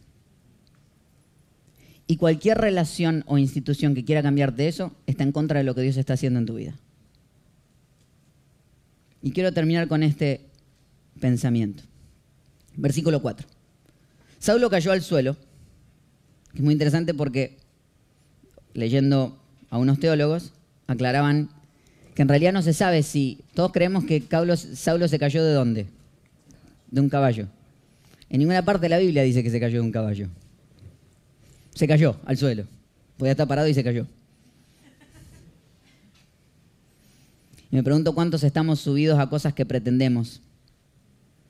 Y 2.07 2.17
cualquier 2.17 2.57
relación 2.57 3.23
o 3.27 3.37
institución 3.37 3.95
que 3.95 4.03
quiera 4.03 4.21
cambiarte 4.21 4.67
eso 4.67 4.93
está 5.05 5.23
en 5.23 5.31
contra 5.31 5.59
de 5.59 5.63
lo 5.63 5.75
que 5.75 5.81
Dios 5.81 5.95
está 5.95 6.13
haciendo 6.13 6.39
en 6.39 6.45
tu 6.45 6.55
vida. 6.55 6.75
Y 9.21 9.31
quiero 9.31 9.53
terminar 9.53 9.87
con 9.87 10.03
este 10.03 10.46
pensamiento. 11.19 11.83
Versículo 12.75 13.21
4. 13.21 13.47
Saulo 14.39 14.69
cayó 14.69 14.91
al 14.91 15.01
suelo, 15.01 15.35
es 16.53 16.61
muy 16.61 16.73
interesante 16.73 17.13
porque 17.13 17.57
leyendo 18.73 19.37
a 19.69 19.77
unos 19.77 19.99
teólogos 19.99 20.53
aclaraban 20.87 21.49
que 22.15 22.21
en 22.21 22.29
realidad 22.29 22.53
no 22.53 22.61
se 22.61 22.73
sabe 22.73 23.03
si 23.03 23.39
todos 23.53 23.71
creemos 23.71 24.05
que 24.05 24.23
Saulo 24.73 25.07
se 25.07 25.19
cayó 25.19 25.43
de 25.43 25.53
dónde? 25.53 25.87
De 26.89 27.01
un 27.01 27.09
caballo. 27.09 27.47
En 28.29 28.39
ninguna 28.39 28.63
parte 28.63 28.83
de 28.83 28.89
la 28.89 28.97
Biblia 28.97 29.23
dice 29.23 29.43
que 29.43 29.51
se 29.51 29.59
cayó 29.59 29.75
de 29.75 29.85
un 29.85 29.91
caballo. 29.91 30.27
Se 31.75 31.87
cayó 31.87 32.17
al 32.25 32.37
suelo. 32.37 32.65
Podía 33.17 33.31
estar 33.31 33.47
parado 33.47 33.67
y 33.67 33.73
se 33.73 33.83
cayó. 33.83 34.07
Y 37.69 37.75
me 37.75 37.83
pregunto 37.83 38.15
cuántos 38.15 38.43
estamos 38.43 38.79
subidos 38.79 39.19
a 39.19 39.29
cosas 39.29 39.53
que 39.53 39.65
pretendemos 39.65 40.41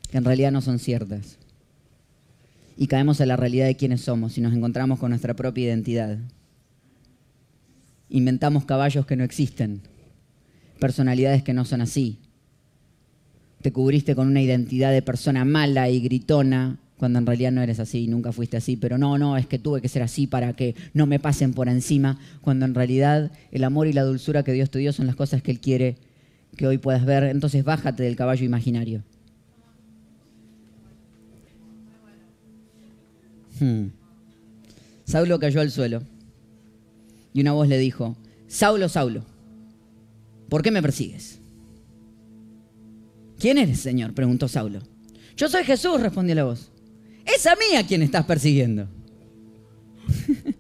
que 0.10 0.18
en 0.18 0.26
realidad 0.26 0.52
no 0.52 0.62
son 0.62 0.80
ciertas. 0.80 1.38
Y 2.78 2.88
caemos 2.88 3.20
en 3.20 3.30
la 3.30 3.38
realidad 3.38 3.66
de 3.66 3.76
quiénes 3.76 4.02
somos 4.02 4.38
y 4.38 4.42
nos 4.42 4.54
encontramos 4.54 5.00
con 5.00 5.10
nuestra 5.10 5.36
propia 5.36 5.66
identidad. 5.66 6.18
Inventamos 8.10 8.66
caballos 8.66 9.06
que 9.06 9.16
no 9.16 9.24
existen, 9.24 9.82
personalidades 10.80 11.44
que 11.44 11.54
no 11.54 11.66
son 11.66 11.82
así. 11.82 12.20
Te 13.62 13.72
cubriste 13.72 14.16
con 14.16 14.28
una 14.28 14.42
identidad 14.42 14.92
de 14.92 15.02
persona 15.02 15.44
mala 15.44 15.90
y 15.90 16.00
gritona 16.00 16.80
cuando 16.98 17.20
en 17.20 17.26
realidad 17.26 17.52
no 17.52 17.62
eres 17.62 17.80
así, 17.80 18.08
nunca 18.08 18.32
fuiste 18.32 18.58
así, 18.58 18.76
pero 18.76 18.98
no, 18.98 19.18
no, 19.18 19.38
es 19.38 19.46
que 19.46 19.60
tuve 19.60 19.82
que 19.82 19.88
ser 19.88 20.02
así 20.02 20.26
para 20.26 20.54
que 20.54 20.76
no 20.94 21.06
me 21.06 21.20
pasen 21.20 21.54
por 21.54 21.70
encima, 21.70 22.20
cuando 22.42 22.66
en 22.66 22.74
realidad 22.74 23.32
el 23.52 23.64
amor 23.64 23.88
y 23.88 23.94
la 23.94 24.04
dulzura 24.04 24.44
que 24.44 24.52
Dios 24.52 24.72
te 24.72 24.80
dio 24.80 24.92
son 24.94 25.06
las 25.06 25.16
cosas 25.16 25.44
que 25.44 25.52
Él 25.52 25.60
quiere 25.60 25.98
que 26.56 26.66
hoy 26.66 26.80
puedas 26.80 27.06
ver, 27.06 27.24
entonces 27.26 27.64
bájate 27.64 28.02
del 28.02 28.16
caballo 28.16 28.44
imaginario. 28.44 29.04
Hmm. 33.60 33.88
Saulo 35.06 35.40
cayó 35.40 35.62
al 35.62 35.72
suelo 35.72 36.04
y 37.34 37.42
una 37.42 37.54
voz 37.54 37.68
le 37.68 37.78
dijo, 37.78 38.18
Saulo, 38.48 38.90
Saulo, 38.90 39.24
¿por 40.50 40.62
qué 40.62 40.72
me 40.72 40.82
persigues? 40.82 41.40
¿Quién 43.40 43.58
eres, 43.58 43.80
Señor? 43.80 44.14
preguntó 44.14 44.48
Saulo. 44.48 44.82
Yo 45.36 45.48
soy 45.48 45.64
Jesús, 45.64 46.02
respondió 46.02 46.36
la 46.36 46.46
voz. 46.46 46.72
Es 47.26 47.46
a 47.46 47.56
mí 47.56 47.76
a 47.78 47.86
quien 47.86 48.02
estás 48.02 48.26
persiguiendo. 48.26 48.88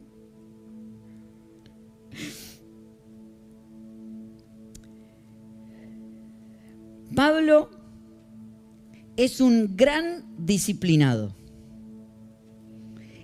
Pablo 7.15 7.71
es 9.15 9.41
un 9.41 9.75
gran 9.75 10.23
disciplinado 10.37 11.35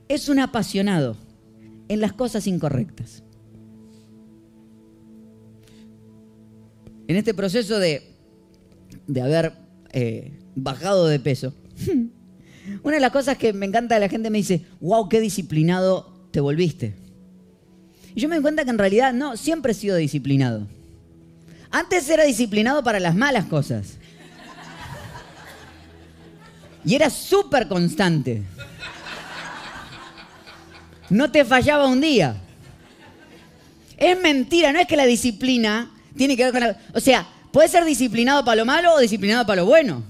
es 0.07 0.29
un 0.29 0.39
apasionado 0.39 1.17
en 1.87 2.01
las 2.01 2.13
cosas 2.13 2.47
incorrectas. 2.47 3.23
En 7.07 7.15
este 7.17 7.33
proceso 7.33 7.79
de, 7.79 8.15
de 9.07 9.21
haber 9.21 9.53
eh, 9.91 10.39
bajado 10.55 11.07
de 11.07 11.19
peso, 11.19 11.53
una 12.83 12.95
de 12.95 13.01
las 13.01 13.11
cosas 13.11 13.37
que 13.37 13.53
me 13.53 13.65
encanta 13.65 13.95
de 13.95 14.01
la 14.01 14.09
gente 14.09 14.29
me 14.29 14.37
dice, 14.37 14.65
wow, 14.79 15.09
qué 15.09 15.19
disciplinado 15.19 16.27
te 16.31 16.39
volviste. 16.39 16.95
Y 18.15 18.21
yo 18.21 18.29
me 18.29 18.35
doy 18.35 18.41
cuenta 18.43 18.63
que 18.63 18.69
en 18.69 18.77
realidad 18.77 19.13
no, 19.13 19.37
siempre 19.37 19.71
he 19.71 19.75
sido 19.75 19.95
disciplinado. 19.97 20.67
Antes 21.71 22.07
era 22.09 22.23
disciplinado 22.23 22.83
para 22.83 22.99
las 22.99 23.15
malas 23.15 23.45
cosas. 23.45 23.97
Y 26.85 26.95
era 26.95 27.09
súper 27.09 27.67
constante. 27.67 28.43
No 31.13 31.29
te 31.29 31.45
fallaba 31.45 31.85
un 31.85 32.01
día. 32.01 32.35
Es 33.97 34.19
mentira, 34.19 34.73
no 34.73 34.79
es 34.79 34.87
que 34.87 34.97
la 34.97 35.05
disciplina 35.05 35.91
tiene 36.17 36.35
que 36.35 36.43
ver 36.43 36.51
con 36.51 36.61
la... 36.61 36.77
O 36.91 36.99
sea, 36.99 37.27
puede 37.51 37.67
ser 37.67 37.85
disciplinado 37.85 38.43
para 38.43 38.55
lo 38.55 38.65
malo 38.65 38.95
o 38.95 38.99
disciplinado 38.99 39.45
para 39.45 39.61
lo 39.61 39.67
bueno. 39.67 40.03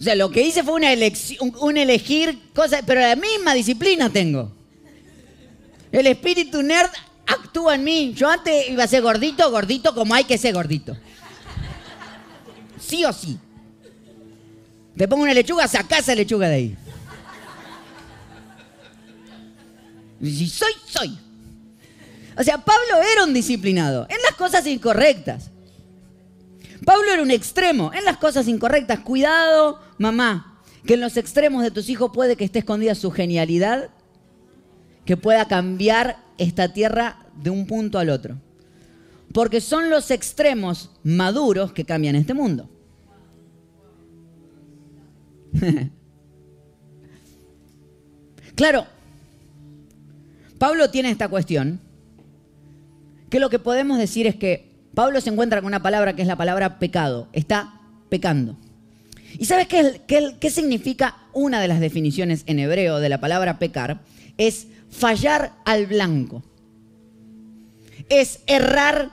O 0.00 0.02
sea, 0.02 0.14
lo 0.14 0.30
que 0.30 0.40
hice 0.40 0.62
fue 0.62 0.72
una 0.72 0.90
elección, 0.90 1.52
un 1.60 1.76
elegir 1.76 2.50
cosas, 2.54 2.82
pero 2.86 3.02
la 3.02 3.14
misma 3.14 3.52
disciplina 3.52 4.08
tengo. 4.08 4.50
El 5.92 6.06
espíritu 6.06 6.62
nerd 6.62 6.88
actúa 7.26 7.74
en 7.74 7.84
mí. 7.84 8.14
Yo 8.16 8.30
antes 8.30 8.70
iba 8.70 8.84
a 8.84 8.88
ser 8.88 9.02
gordito, 9.02 9.50
gordito 9.50 9.94
como 9.94 10.14
hay 10.14 10.24
que 10.24 10.38
ser 10.38 10.54
gordito. 10.54 10.96
Sí 12.80 13.04
o 13.04 13.12
sí. 13.12 13.38
Te 14.96 15.06
pongo 15.06 15.24
una 15.24 15.34
lechuga, 15.34 15.68
saca 15.68 15.98
esa 15.98 16.14
lechuga 16.14 16.48
de 16.48 16.54
ahí. 16.54 16.76
Si 20.22 20.48
soy, 20.48 20.72
soy. 20.86 21.18
O 22.38 22.42
sea, 22.42 22.58
Pablo 22.58 23.02
era 23.12 23.24
un 23.24 23.32
disciplinado 23.32 24.06
en 24.10 24.18
las 24.22 24.34
cosas 24.36 24.66
incorrectas. 24.66 25.50
Pablo 26.84 27.10
era 27.12 27.22
un 27.22 27.30
extremo 27.30 27.92
en 27.94 28.04
las 28.04 28.18
cosas 28.18 28.46
incorrectas. 28.48 29.00
Cuidado, 29.00 29.80
mamá, 29.98 30.60
que 30.84 30.94
en 30.94 31.00
los 31.00 31.16
extremos 31.16 31.62
de 31.62 31.70
tus 31.70 31.88
hijos 31.88 32.10
puede 32.12 32.36
que 32.36 32.44
esté 32.44 32.58
escondida 32.60 32.94
su 32.94 33.10
genialidad, 33.10 33.90
que 35.04 35.16
pueda 35.16 35.48
cambiar 35.48 36.18
esta 36.38 36.72
tierra 36.72 37.26
de 37.34 37.50
un 37.50 37.66
punto 37.66 37.98
al 37.98 38.10
otro. 38.10 38.36
Porque 39.32 39.60
son 39.60 39.90
los 39.90 40.10
extremos 40.10 40.90
maduros 41.02 41.72
que 41.72 41.84
cambian 41.84 42.16
este 42.16 42.34
mundo. 42.34 42.68
claro, 48.54 48.86
Pablo 50.58 50.90
tiene 50.90 51.10
esta 51.10 51.28
cuestión, 51.28 51.80
que 53.30 53.40
lo 53.40 53.50
que 53.50 53.58
podemos 53.58 53.98
decir 53.98 54.26
es 54.26 54.36
que 54.36 54.70
Pablo 54.94 55.20
se 55.20 55.30
encuentra 55.30 55.60
con 55.60 55.66
una 55.66 55.82
palabra 55.82 56.16
que 56.16 56.22
es 56.22 56.28
la 56.28 56.36
palabra 56.36 56.78
pecado. 56.78 57.28
Está 57.32 57.80
pecando. 58.08 58.56
¿Y 59.38 59.44
sabes 59.44 59.68
qué, 59.68 60.00
qué, 60.40 60.50
significa 60.50 61.18
una 61.34 61.60
de 61.60 61.68
las 61.68 61.80
definiciones 61.80 62.44
en 62.46 62.58
hebreo 62.58 62.98
de 62.98 63.10
la 63.10 63.20
palabra 63.20 63.58
pecar? 63.58 64.00
Es 64.38 64.68
fallar 64.90 65.52
al 65.66 65.86
blanco. 65.86 66.42
Es 68.08 68.40
errar 68.46 69.10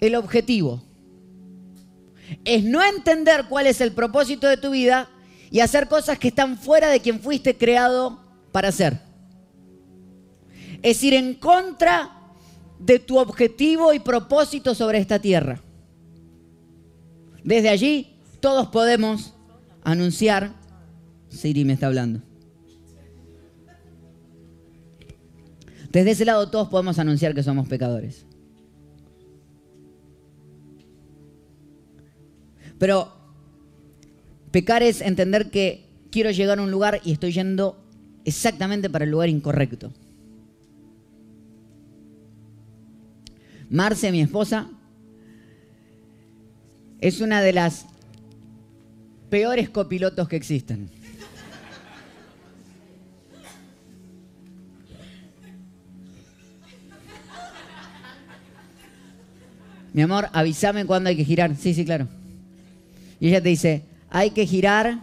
el 0.00 0.16
objetivo. 0.16 0.82
Es 2.44 2.64
no 2.64 2.82
entender 2.82 3.44
cuál 3.48 3.68
es 3.68 3.80
el 3.80 3.92
propósito 3.92 4.48
de 4.48 4.56
tu 4.56 4.70
vida 4.70 5.08
y 5.52 5.60
hacer 5.60 5.86
cosas 5.86 6.18
que 6.18 6.28
están 6.28 6.58
fuera 6.58 6.88
de 6.88 6.98
quien 6.98 7.20
fuiste 7.20 7.56
creado 7.56 8.20
para 8.50 8.68
hacer. 8.68 9.05
Es 10.82 11.02
ir 11.02 11.14
en 11.14 11.34
contra 11.34 12.16
de 12.78 12.98
tu 12.98 13.18
objetivo 13.18 13.92
y 13.92 14.00
propósito 14.00 14.74
sobre 14.74 14.98
esta 14.98 15.18
tierra. 15.18 15.60
Desde 17.42 17.68
allí 17.68 18.16
todos 18.40 18.68
podemos 18.68 19.34
anunciar, 19.82 20.52
Siri 21.28 21.64
me 21.64 21.74
está 21.74 21.86
hablando. 21.86 22.22
Desde 25.90 26.10
ese 26.10 26.24
lado 26.24 26.50
todos 26.50 26.68
podemos 26.68 26.98
anunciar 26.98 27.34
que 27.34 27.42
somos 27.42 27.68
pecadores. 27.68 28.26
Pero 32.78 33.12
pecar 34.50 34.82
es 34.82 35.00
entender 35.00 35.50
que 35.50 35.88
quiero 36.10 36.30
llegar 36.30 36.58
a 36.58 36.62
un 36.62 36.70
lugar 36.70 37.00
y 37.04 37.12
estoy 37.12 37.32
yendo 37.32 37.82
exactamente 38.24 38.90
para 38.90 39.04
el 39.04 39.10
lugar 39.10 39.28
incorrecto. 39.28 39.92
Marce, 43.70 44.12
mi 44.12 44.20
esposa, 44.20 44.68
es 47.00 47.20
una 47.20 47.40
de 47.40 47.52
las 47.52 47.86
peores 49.28 49.68
copilotos 49.68 50.28
que 50.28 50.36
existen. 50.36 50.90
Mi 59.92 60.02
amor, 60.02 60.28
avísame 60.32 60.84
cuándo 60.84 61.08
hay 61.08 61.16
que 61.16 61.24
girar. 61.24 61.56
Sí, 61.56 61.72
sí, 61.72 61.84
claro. 61.84 62.06
Y 63.18 63.28
ella 63.28 63.42
te 63.42 63.48
dice, 63.48 63.82
hay 64.10 64.30
que 64.30 64.46
girar 64.46 64.98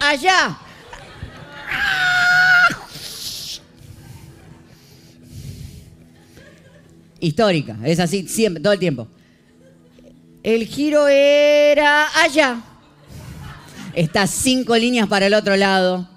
allá. 0.00 0.58
Histórica, 7.20 7.78
es 7.84 7.98
así 7.98 8.28
siempre, 8.28 8.62
todo 8.62 8.72
el 8.72 8.78
tiempo. 8.78 9.08
El 10.42 10.66
giro 10.66 11.08
era 11.08 12.06
allá. 12.22 12.62
Está 13.94 14.26
cinco 14.26 14.76
líneas 14.76 15.08
para 15.08 15.26
el 15.26 15.34
otro 15.34 15.56
lado. 15.56 16.08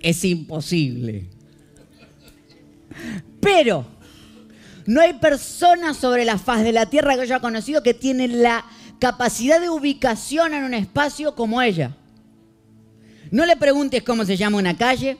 Es 0.00 0.24
imposible. 0.24 1.26
Pero 3.40 3.86
no 4.86 5.00
hay 5.00 5.12
persona 5.14 5.94
sobre 5.94 6.24
la 6.24 6.38
faz 6.38 6.62
de 6.62 6.72
la 6.72 6.86
tierra 6.86 7.12
que 7.12 7.18
yo 7.18 7.34
haya 7.34 7.40
conocido 7.40 7.82
que 7.82 7.94
tiene 7.94 8.26
la 8.26 8.64
capacidad 8.98 9.60
de 9.60 9.70
ubicación 9.70 10.54
en 10.54 10.64
un 10.64 10.74
espacio 10.74 11.34
como 11.34 11.62
ella. 11.62 11.96
No 13.30 13.46
le 13.46 13.56
preguntes 13.56 14.02
cómo 14.02 14.24
se 14.24 14.36
llama 14.36 14.58
una 14.58 14.76
calle. 14.76 15.18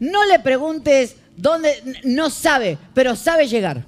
No 0.00 0.24
le 0.24 0.38
preguntes 0.38 1.16
dónde. 1.42 2.00
No 2.04 2.30
sabe, 2.30 2.78
pero 2.94 3.16
sabe 3.16 3.46
llegar. 3.46 3.84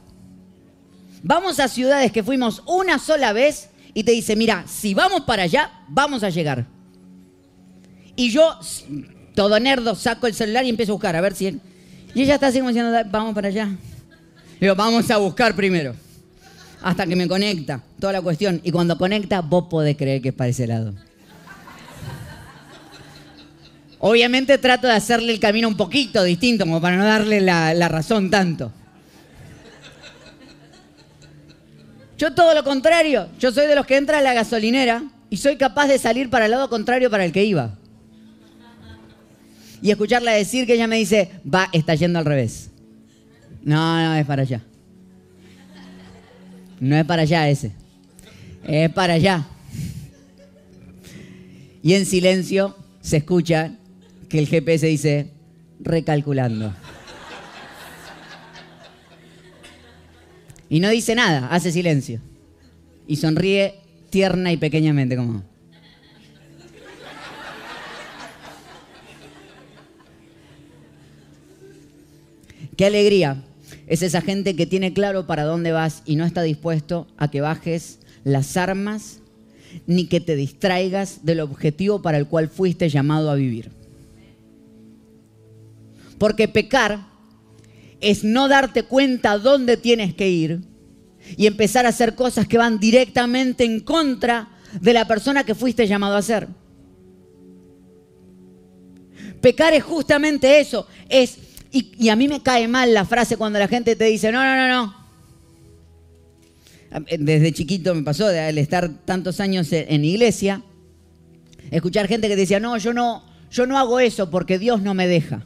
Vamos 1.23 1.59
a 1.59 1.69
ciudades 1.69 2.12
que 2.12 2.23
fuimos 2.23 2.62
una 2.67 2.99
sola 2.99 3.33
vez 3.33 3.71
y 3.95 4.05
te 4.05 4.12
dice, 4.12 4.37
mira, 4.37 4.64
si 4.67 4.93
vamos 4.93 5.23
para 5.23 5.45
allá, 5.45 5.71
vamos 5.88 6.23
a 6.23 6.29
llegar. 6.29 6.67
Y 8.17 8.31
yo, 8.31 8.59
todo 9.35 9.59
nerdo, 9.59 9.95
saco 9.95 10.27
el 10.27 10.35
celular 10.35 10.64
y 10.64 10.69
empiezo 10.69 10.93
a 10.93 10.97
buscar, 10.97 11.17
a 11.17 11.21
ver 11.21 11.35
si... 11.35 11.61
Y 12.14 12.23
ella 12.23 12.35
está 12.35 12.49
así 12.49 12.59
como 12.59 12.69
diciendo, 12.69 12.93
vamos 13.11 13.35
para 13.35 13.49
allá. 13.49 13.71
Digo, 14.61 14.75
vamos 14.75 15.11
a 15.11 15.17
buscar 15.17 15.57
primero. 15.57 15.95
Hasta 16.83 17.07
que 17.07 17.17
me 17.17 17.27
conecta, 17.27 17.83
toda 17.99 18.12
la 18.12 18.21
cuestión. 18.21 18.61
Y 18.62 18.71
cuando 18.71 18.99
conecta, 18.99 19.40
vos 19.40 19.64
podés 19.71 19.97
creer 19.97 20.21
que 20.21 20.29
es 20.29 20.35
para 20.35 20.51
ese 20.51 20.67
lado. 20.67 20.95
Obviamente 24.07 24.59
trato 24.59 24.87
de 24.87 24.93
hacerle 24.93 25.33
el 25.33 25.40
camino 25.40 25.67
un 25.67 25.79
poquito 25.79 26.23
distinto, 26.23 26.67
como 26.67 26.79
para 26.79 26.99
no 26.99 27.07
darle 27.07 27.40
la, 27.40 27.88
razón 27.88 28.29
tanto. 28.29 28.71
Yo 32.19 32.35
todo 32.35 32.55
lo 32.55 32.62
contrario, 32.64 33.29
yo 33.38 33.51
soy 33.51 33.67
de 33.67 33.75
los 33.75 33.87
que 33.87 33.97
entra 33.97 34.19
a 34.19 34.21
la 34.21 34.35
gasolinera 34.35 35.05
y 35.31 35.38
soy 35.38 35.57
capaz 35.57 35.87
de 35.87 35.99
salir 35.99 36.29
para 36.29 36.45
el 36.45 36.51
lado 36.51 36.69
contrario 36.69 37.09
para 37.11 37.25
el 37.25 37.33
que 37.33 37.47
iba. 37.47 37.79
Y 39.81 39.90
escucharla 39.90 40.33
decir 40.33 40.67
que 40.67 40.75
ella 40.75 40.87
me 40.87 40.97
dice, 40.97 41.31
va, 41.43 41.71
está 41.73 41.95
yendo 41.95 42.19
al 42.19 42.27
revés. 42.27 42.69
No, 43.62 44.03
no, 44.03 44.17
es 44.17 44.27
para 44.27 44.43
allá. 44.43 44.61
No 46.79 46.95
es 46.95 47.07
para 47.07 47.23
allá 47.23 47.49
ese. 47.49 47.73
Es 48.64 48.90
para 48.90 49.14
allá. 49.14 49.47
Y 51.83 51.95
en 51.95 52.05
silencio 52.05 52.77
se 53.01 53.17
escucha 53.17 53.79
que 54.35 54.40
el 54.40 54.49
GPS 54.49 54.85
dice, 54.88 55.31
recalculando. 55.79 56.75
Y 60.68 60.81
no 60.81 60.90
dice 60.90 61.14
nada, 61.14 61.47
hace 61.53 61.70
silencio. 61.70 62.20
Y 63.07 63.14
sonríe 63.14 63.75
tierna 64.11 64.51
y 64.51 64.57
pequeñamente 64.57 65.16
como... 65.16 65.44
Qué 72.77 72.87
alegría 72.87 73.40
es 73.87 74.03
esa 74.03 74.20
gente 74.20 74.57
que 74.57 74.66
tiene 74.66 74.92
claro 74.92 75.29
para 75.29 75.44
dónde 75.44 75.70
vas 75.70 76.03
y 76.07 76.16
no 76.16 76.25
está 76.25 76.42
dispuesto 76.42 77.07
a 77.18 77.31
que 77.31 77.40
bajes 77.40 78.01
las 78.25 78.57
armas 78.57 79.20
ni 79.87 80.09
que 80.09 80.18
te 80.18 80.35
distraigas 80.35 81.25
del 81.25 81.38
objetivo 81.38 82.03
para 82.03 82.18
el 82.18 82.27
cual 82.27 82.49
fuiste 82.49 82.88
llamado 82.88 83.31
a 83.31 83.37
vivir. 83.37 83.84
Porque 86.25 86.49
pecar 86.49 87.05
es 88.01 88.25
no 88.25 88.49
darte 88.49 88.85
cuenta 88.85 89.37
dónde 89.37 89.77
tienes 89.77 90.15
que 90.15 90.31
ir 90.31 90.63
y 91.37 91.47
empezar 91.47 91.85
a 91.85 91.91
hacer 91.91 92.15
cosas 92.15 92.49
que 92.49 92.57
van 92.57 92.79
directamente 92.79 93.63
en 93.63 93.81
contra 93.81 94.49
de 94.81 94.95
la 94.95 95.07
persona 95.07 95.45
que 95.45 95.55
fuiste 95.55 95.87
llamado 95.87 96.17
a 96.17 96.23
ser. 96.23 96.49
Pecar 99.43 99.75
es 99.75 99.85
justamente 99.85 100.61
eso, 100.61 100.87
es 101.11 101.37
y, 101.71 102.09
a 102.09 102.17
mí 102.17 102.27
me 102.27 102.43
cae 102.43 102.69
mal 102.69 102.95
la 102.95 103.05
frase 103.05 103.37
cuando 103.37 103.59
la 103.59 103.69
gente 103.69 103.95
te 103.95 104.07
dice, 104.07 104.33
no, 104.33 104.43
no, 104.43 104.57
no, 104.57 104.69
no. 106.91 107.05
Desde 107.19 107.53
chiquito 107.53 107.95
me 107.95 108.03
pasó, 108.03 108.29
al 108.29 108.57
estar 108.57 108.89
tantos 109.05 109.41
años 109.41 109.69
en 109.71 110.07
iglesia, 110.07 110.63
escuchar 111.71 112.09
gente 112.09 112.29
que 112.29 112.37
decía, 112.37 112.61
no, 112.61 112.79
yo 112.79 112.95
no, 112.95 113.27
yo 113.51 113.67
no 113.67 113.77
hago 113.77 114.01
eso 114.01 114.31
porque 114.31 114.59
Dios 114.59 114.81
no 114.81 114.95
me 114.95 115.07
deja. 115.07 115.45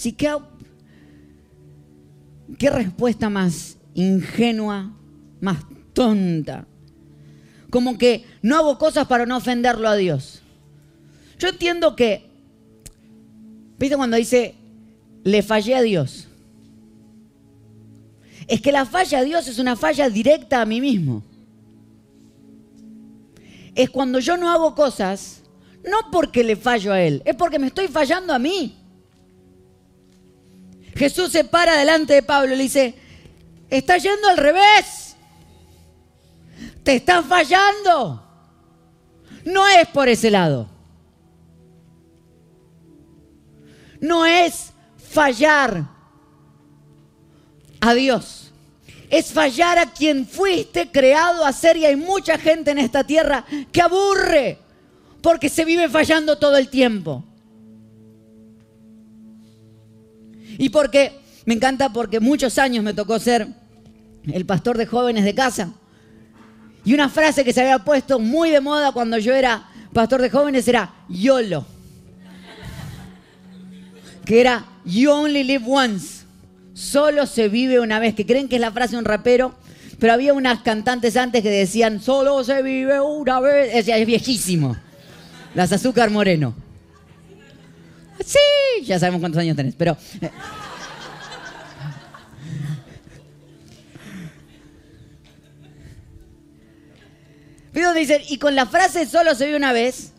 Sí, 0.00 0.12
¿qué, 0.12 0.34
qué 2.56 2.70
respuesta 2.70 3.28
más 3.28 3.76
ingenua, 3.92 4.96
más 5.42 5.58
tonta. 5.92 6.66
Como 7.68 7.98
que 7.98 8.24
no 8.40 8.56
hago 8.56 8.78
cosas 8.78 9.06
para 9.06 9.26
no 9.26 9.36
ofenderlo 9.36 9.86
a 9.86 9.96
Dios. 9.96 10.40
Yo 11.38 11.48
entiendo 11.48 11.96
que, 11.96 12.30
¿viste 13.78 13.94
cuando 13.98 14.16
dice, 14.16 14.54
le 15.22 15.42
fallé 15.42 15.74
a 15.74 15.82
Dios. 15.82 16.28
Es 18.48 18.62
que 18.62 18.72
la 18.72 18.86
falla 18.86 19.18
a 19.18 19.24
Dios 19.24 19.48
es 19.48 19.58
una 19.58 19.76
falla 19.76 20.08
directa 20.08 20.62
a 20.62 20.64
mí 20.64 20.80
mismo. 20.80 21.22
Es 23.74 23.90
cuando 23.90 24.18
yo 24.18 24.38
no 24.38 24.50
hago 24.50 24.74
cosas, 24.74 25.42
no 25.84 26.10
porque 26.10 26.42
le 26.42 26.56
fallo 26.56 26.90
a 26.90 27.02
Él, 27.02 27.20
es 27.26 27.36
porque 27.36 27.58
me 27.58 27.66
estoy 27.66 27.88
fallando 27.88 28.32
a 28.32 28.38
mí. 28.38 28.79
Jesús 31.00 31.32
se 31.32 31.44
para 31.44 31.78
delante 31.78 32.12
de 32.12 32.22
Pablo 32.22 32.52
y 32.52 32.58
le 32.58 32.64
dice, 32.64 32.94
está 33.70 33.96
yendo 33.96 34.28
al 34.28 34.36
revés. 34.36 35.16
Te 36.82 36.96
están 36.96 37.24
fallando. 37.24 38.22
No 39.46 39.66
es 39.66 39.88
por 39.88 40.10
ese 40.10 40.30
lado. 40.30 40.68
No 43.98 44.26
es 44.26 44.74
fallar 45.10 45.86
a 47.80 47.94
Dios. 47.94 48.52
Es 49.08 49.32
fallar 49.32 49.78
a 49.78 49.94
quien 49.94 50.26
fuiste 50.26 50.90
creado 50.92 51.46
a 51.46 51.52
ser 51.54 51.78
y 51.78 51.86
hay 51.86 51.96
mucha 51.96 52.36
gente 52.36 52.72
en 52.72 52.78
esta 52.78 53.04
tierra 53.04 53.46
que 53.72 53.80
aburre 53.80 54.58
porque 55.22 55.48
se 55.48 55.64
vive 55.64 55.88
fallando 55.88 56.36
todo 56.36 56.58
el 56.58 56.68
tiempo. 56.68 57.24
Y 60.60 60.68
porque 60.68 61.18
Me 61.46 61.54
encanta 61.54 61.90
porque 61.90 62.20
muchos 62.20 62.58
años 62.58 62.84
me 62.84 62.92
tocó 62.92 63.18
ser 63.18 63.48
el 64.30 64.44
pastor 64.44 64.76
de 64.76 64.84
jóvenes 64.84 65.24
de 65.24 65.34
casa. 65.34 65.72
Y 66.84 66.92
una 66.92 67.08
frase 67.08 67.44
que 67.44 67.52
se 67.54 67.62
había 67.62 67.78
puesto 67.78 68.18
muy 68.18 68.50
de 68.50 68.60
moda 68.60 68.92
cuando 68.92 69.16
yo 69.16 69.34
era 69.34 69.66
pastor 69.94 70.20
de 70.20 70.28
jóvenes 70.28 70.68
era 70.68 70.92
YOLO. 71.08 71.66
Que 74.26 74.42
era 74.42 74.66
You 74.84 75.10
only 75.10 75.44
live 75.44 75.64
once. 75.66 76.24
Solo 76.74 77.26
se 77.26 77.48
vive 77.48 77.80
una 77.80 77.98
vez. 77.98 78.14
Que 78.14 78.26
creen 78.26 78.46
que 78.46 78.56
es 78.56 78.60
la 78.60 78.70
frase 78.70 78.92
de 78.92 78.98
un 78.98 79.06
rapero. 79.06 79.54
Pero 79.98 80.12
había 80.12 80.34
unas 80.34 80.60
cantantes 80.60 81.16
antes 81.16 81.42
que 81.42 81.50
decían, 81.50 82.02
solo 82.02 82.44
se 82.44 82.62
vive 82.62 83.00
una 83.00 83.40
vez. 83.40 83.70
Es, 83.74 83.88
es 83.88 84.06
viejísimo. 84.06 84.76
Las 85.54 85.72
azúcar 85.72 86.10
moreno. 86.10 86.54
Sí, 88.30 88.84
ya 88.84 88.96
sabemos 88.96 89.20
cuántos 89.20 89.40
años 89.40 89.56
tenés, 89.56 89.74
pero... 89.74 89.96
Eh. 90.20 90.30
Pero 97.72 97.92
dicen, 97.92 98.22
y 98.28 98.38
con 98.38 98.54
la 98.54 98.66
frase 98.66 99.06
solo 99.06 99.34
se 99.34 99.46
vive 99.46 99.56
una 99.56 99.72
vez, 99.72 100.12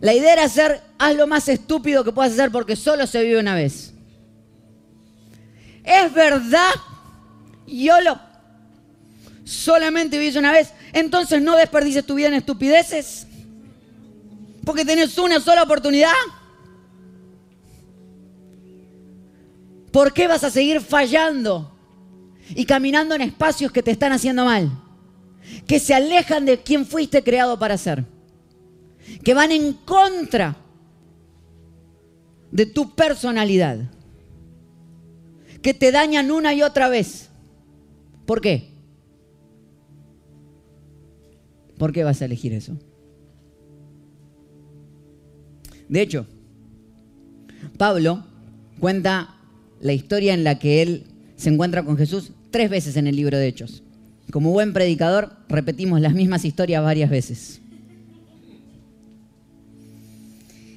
la 0.00 0.14
idea 0.14 0.32
era 0.32 0.44
hacer, 0.44 0.80
haz 0.98 1.14
lo 1.14 1.28
más 1.28 1.48
estúpido 1.48 2.02
que 2.02 2.10
puedas 2.10 2.32
hacer 2.32 2.50
porque 2.50 2.74
solo 2.74 3.06
se 3.06 3.22
vive 3.22 3.38
una 3.38 3.54
vez. 3.54 3.92
Es 5.84 6.12
verdad, 6.12 6.72
YOLO, 7.68 8.18
solamente 9.44 10.18
vivís 10.18 10.34
una 10.34 10.50
vez, 10.50 10.72
entonces 10.92 11.40
no 11.40 11.56
desperdices 11.56 12.04
tu 12.04 12.14
vida 12.14 12.28
en 12.28 12.34
estupideces, 12.34 13.28
porque 14.64 14.84
tenés 14.84 15.16
una 15.18 15.38
sola 15.38 15.62
oportunidad. 15.62 16.12
¿Por 19.94 20.12
qué 20.12 20.26
vas 20.26 20.42
a 20.42 20.50
seguir 20.50 20.80
fallando 20.80 21.70
y 22.48 22.64
caminando 22.64 23.14
en 23.14 23.20
espacios 23.20 23.70
que 23.70 23.80
te 23.80 23.92
están 23.92 24.10
haciendo 24.10 24.44
mal? 24.44 24.68
Que 25.68 25.78
se 25.78 25.94
alejan 25.94 26.44
de 26.44 26.60
quien 26.60 26.84
fuiste 26.84 27.22
creado 27.22 27.60
para 27.60 27.78
ser. 27.78 28.04
Que 29.22 29.34
van 29.34 29.52
en 29.52 29.72
contra 29.72 30.56
de 32.50 32.66
tu 32.66 32.96
personalidad. 32.96 33.88
Que 35.62 35.72
te 35.74 35.92
dañan 35.92 36.32
una 36.32 36.52
y 36.54 36.62
otra 36.62 36.88
vez. 36.88 37.28
¿Por 38.26 38.40
qué? 38.40 38.72
¿Por 41.78 41.92
qué 41.92 42.02
vas 42.02 42.20
a 42.20 42.24
elegir 42.24 42.52
eso? 42.52 42.76
De 45.88 46.00
hecho, 46.00 46.26
Pablo 47.78 48.24
cuenta 48.80 49.34
la 49.84 49.92
historia 49.92 50.32
en 50.32 50.44
la 50.44 50.58
que 50.58 50.80
él 50.80 51.04
se 51.36 51.50
encuentra 51.50 51.84
con 51.84 51.98
Jesús 51.98 52.30
tres 52.50 52.70
veces 52.70 52.96
en 52.96 53.06
el 53.06 53.16
libro 53.16 53.36
de 53.36 53.46
Hechos. 53.46 53.82
Como 54.30 54.50
buen 54.50 54.72
predicador, 54.72 55.36
repetimos 55.46 56.00
las 56.00 56.14
mismas 56.14 56.46
historias 56.46 56.82
varias 56.82 57.10
veces. 57.10 57.60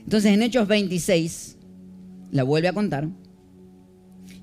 Entonces 0.03 0.34
en 0.34 0.41
Hechos 0.41 0.68
26 0.68 1.55
la 2.34 2.43
vuelve 2.43 2.68
a 2.68 2.74
contar 2.74 3.08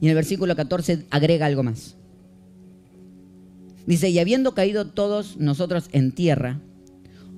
y 0.00 0.06
en 0.06 0.08
el 0.08 0.14
versículo 0.14 0.56
14 0.56 1.04
agrega 1.10 1.44
algo 1.44 1.62
más. 1.62 1.96
Dice, 3.86 4.08
y 4.08 4.18
habiendo 4.18 4.54
caído 4.54 4.86
todos 4.86 5.36
nosotros 5.36 5.90
en 5.92 6.10
tierra, 6.10 6.58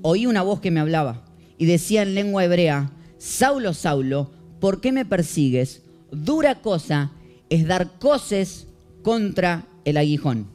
oí 0.03 0.27
una 0.27 0.43
voz 0.43 0.61
que 0.61 0.71
me 0.71 0.79
hablaba 0.79 1.25
y 1.59 1.67
decía 1.67 2.03
en 2.03 2.15
lengua 2.15 2.45
hebrea, 2.45 2.93
Saulo, 3.19 3.75
Saulo, 3.75 4.31
¿por 4.61 4.81
qué 4.81 4.93
me 4.93 5.05
persigues? 5.05 5.83
Dura 6.11 6.61
cosa 6.63 7.13
es 7.49 7.67
dar 7.67 7.99
coces 7.99 8.67
contra 9.03 9.67
el 9.85 9.97
aguijón. 9.97 10.49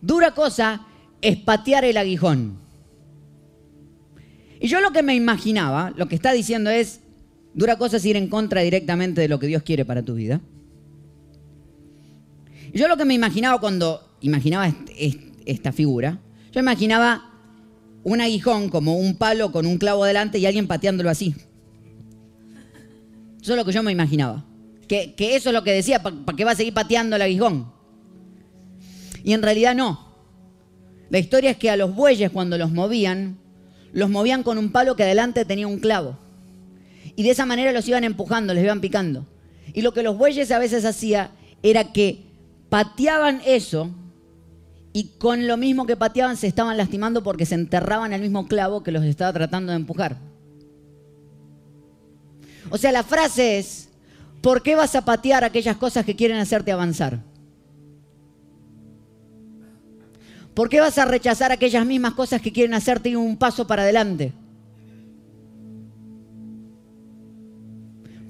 Dura 0.00 0.34
cosa 0.34 0.86
es 1.20 1.36
patear 1.38 1.84
el 1.84 1.96
aguijón. 1.96 2.58
Y 4.60 4.68
yo 4.68 4.80
lo 4.80 4.92
que 4.92 5.02
me 5.02 5.14
imaginaba, 5.14 5.92
lo 5.96 6.06
que 6.08 6.14
está 6.14 6.32
diciendo 6.32 6.70
es, 6.70 7.00
dura 7.54 7.78
cosa 7.78 7.96
es 7.96 8.04
ir 8.04 8.16
en 8.16 8.28
contra 8.28 8.60
directamente 8.60 9.20
de 9.20 9.28
lo 9.28 9.38
que 9.38 9.46
Dios 9.46 9.62
quiere 9.62 9.84
para 9.84 10.02
tu 10.02 10.14
vida. 10.14 10.40
Y 12.72 12.78
yo 12.78 12.88
lo 12.88 12.96
que 12.96 13.04
me 13.04 13.14
imaginaba 13.14 13.60
cuando 13.60 14.16
imaginaba 14.20 14.72
esta 15.46 15.72
figura, 15.72 16.18
yo 16.52 16.60
imaginaba 16.60 17.30
un 18.04 18.20
aguijón 18.20 18.68
como 18.68 18.96
un 18.96 19.16
palo 19.16 19.52
con 19.52 19.66
un 19.66 19.78
clavo 19.78 20.04
delante 20.04 20.38
y 20.38 20.46
alguien 20.46 20.66
pateándolo 20.66 21.10
así. 21.10 21.34
Eso 23.42 23.52
es 23.52 23.58
lo 23.58 23.64
que 23.64 23.72
yo 23.72 23.82
me 23.82 23.92
imaginaba 23.92 24.44
que, 25.16 25.36
eso 25.36 25.48
es 25.48 25.54
lo 25.54 25.64
que 25.64 25.72
decía, 25.72 26.02
¿para 26.02 26.36
qué 26.36 26.44
va 26.44 26.52
a 26.52 26.56
seguir 26.56 26.74
pateando 26.74 27.16
el 27.16 27.22
aguijón? 27.22 27.72
Y 29.24 29.32
en 29.32 29.42
realidad 29.42 29.74
no. 29.74 30.12
La 31.08 31.18
historia 31.18 31.50
es 31.50 31.56
que 31.56 31.70
a 31.70 31.76
los 31.76 31.94
bueyes 31.94 32.30
cuando 32.30 32.58
los 32.58 32.72
movían, 32.72 33.38
los 33.92 34.10
movían 34.10 34.42
con 34.42 34.58
un 34.58 34.70
palo 34.70 34.96
que 34.96 35.04
adelante 35.04 35.44
tenía 35.44 35.66
un 35.66 35.78
clavo. 35.78 36.18
Y 37.16 37.22
de 37.22 37.30
esa 37.30 37.46
manera 37.46 37.72
los 37.72 37.86
iban 37.88 38.04
empujando, 38.04 38.54
les 38.54 38.64
iban 38.64 38.80
picando. 38.80 39.26
Y 39.74 39.82
lo 39.82 39.92
que 39.92 40.02
los 40.02 40.16
bueyes 40.16 40.50
a 40.50 40.58
veces 40.58 40.84
hacía 40.84 41.30
era 41.62 41.92
que 41.92 42.24
pateaban 42.68 43.40
eso 43.46 43.90
y 44.92 45.04
con 45.18 45.46
lo 45.46 45.56
mismo 45.56 45.86
que 45.86 45.96
pateaban 45.96 46.36
se 46.36 46.46
estaban 46.46 46.76
lastimando 46.76 47.22
porque 47.22 47.46
se 47.46 47.54
enterraban 47.54 48.12
el 48.12 48.20
mismo 48.20 48.46
clavo 48.46 48.82
que 48.82 48.92
los 48.92 49.04
estaba 49.04 49.32
tratando 49.32 49.72
de 49.72 49.76
empujar. 49.76 50.31
O 52.70 52.78
sea, 52.78 52.92
la 52.92 53.02
frase 53.02 53.58
es, 53.58 53.88
¿Por 54.42 54.62
qué 54.62 54.74
vas 54.74 54.96
a 54.96 55.04
patear 55.04 55.44
aquellas 55.44 55.76
cosas 55.76 56.04
que 56.04 56.16
quieren 56.16 56.36
hacerte 56.38 56.72
avanzar? 56.72 57.20
¿Por 60.52 60.68
qué 60.68 60.80
vas 60.80 60.98
a 60.98 61.04
rechazar 61.04 61.52
aquellas 61.52 61.86
mismas 61.86 62.14
cosas 62.14 62.42
que 62.42 62.52
quieren 62.52 62.74
hacerte 62.74 63.10
ir 63.10 63.16
un 63.16 63.36
paso 63.36 63.68
para 63.68 63.82
adelante? 63.82 64.32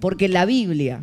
Porque 0.01 0.29
la 0.29 0.45
Biblia 0.45 1.03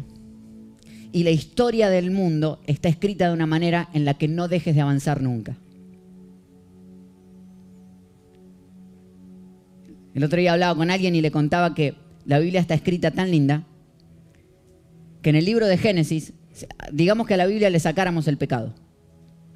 y 1.11 1.23
la 1.23 1.31
historia 1.31 1.89
del 1.89 2.11
mundo 2.11 2.59
está 2.67 2.87
escrita 2.87 3.27
de 3.27 3.33
una 3.33 3.47
manera 3.47 3.89
en 3.93 4.05
la 4.05 4.13
que 4.13 4.27
no 4.27 4.47
dejes 4.47 4.75
de 4.75 4.81
avanzar 4.81 5.21
nunca. 5.23 5.57
El 10.13 10.23
otro 10.23 10.39
día 10.39 10.53
hablaba 10.53 10.75
con 10.75 10.91
alguien 10.91 11.15
y 11.15 11.21
le 11.21 11.31
contaba 11.31 11.73
que 11.73 11.95
la 12.29 12.37
Biblia 12.37 12.61
está 12.61 12.75
escrita 12.75 13.09
tan 13.09 13.31
linda 13.31 13.63
que 15.23 15.31
en 15.31 15.35
el 15.35 15.45
libro 15.45 15.65
de 15.65 15.79
Génesis, 15.79 16.33
digamos 16.91 17.25
que 17.25 17.33
a 17.33 17.37
la 17.37 17.47
Biblia 17.47 17.71
le 17.71 17.79
sacáramos 17.79 18.27
el 18.27 18.37
pecado. 18.37 18.75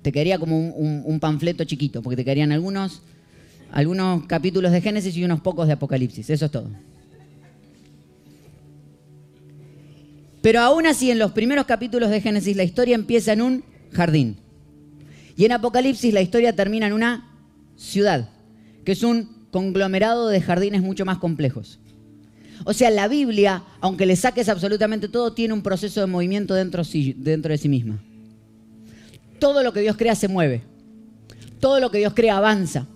Te 0.02 0.12
quedaría 0.12 0.40
como 0.40 0.58
un, 0.58 1.20
panfleto 1.20 1.66
chiquito, 1.66 2.02
porque 2.02 2.16
te 2.16 2.24
quedarían 2.24 2.52
algunos, 2.52 3.04
algunos 3.72 4.26
capítulos 4.26 4.72
de 4.72 4.82
Génesis 4.82 5.16
y 5.16 5.24
unos 5.24 5.42
pocos 5.42 5.68
de 5.68 5.74
Apocalipsis. 5.74 6.32
Eso 6.32 6.46
es 6.46 6.52
todo. 6.52 6.72
Pero 10.42 10.60
aún 10.62 10.88
así, 10.88 11.12
en 11.12 11.20
los 11.20 11.32
primeros 11.32 11.68
capítulos 11.68 12.10
de 12.10 12.22
Génesis, 12.22 12.58
la 12.58 12.64
historia 12.64 12.96
empieza 12.96 13.34
en 13.34 13.44
un 13.44 13.64
jardín. 13.92 14.38
Y 15.38 15.46
en 15.46 15.52
Apocalipsis 15.52 16.12
la 16.12 16.22
historia 16.22 16.56
termina 16.56 16.88
en 16.88 16.94
una 16.94 17.30
ciudad, 17.76 18.32
que 18.84 18.94
es 18.94 19.04
un 19.04 19.46
conglomerado 19.52 20.28
de 20.30 20.42
jardines 20.42 20.82
mucho 20.82 21.06
más 21.06 21.20
complejos. 21.20 21.80
O 22.66 22.74
sea, 22.74 22.90
la 22.90 23.08
Biblia, 23.08 23.64
aunque 23.82 24.06
le 24.06 24.16
saques 24.16 24.50
absolutamente 24.50 25.08
todo, 25.08 25.34
tiene 25.34 25.54
un 25.54 25.62
proceso 25.62 26.00
de 26.00 26.08
movimiento 26.08 26.54
dentro, 26.54 26.84
de 26.84 27.58
sí 27.58 27.70
misma. 27.70 28.02
Todo 29.40 29.64
lo 29.64 29.74
que 29.74 29.82
Dios 29.82 29.98
crea 29.98 30.16
se 30.16 30.28
mueve. 30.28 30.62
Todo 31.60 31.80
lo 31.80 31.92
que 31.92 31.98
Dios 31.98 32.14
crea 32.14 32.38
avanza. 32.38 32.88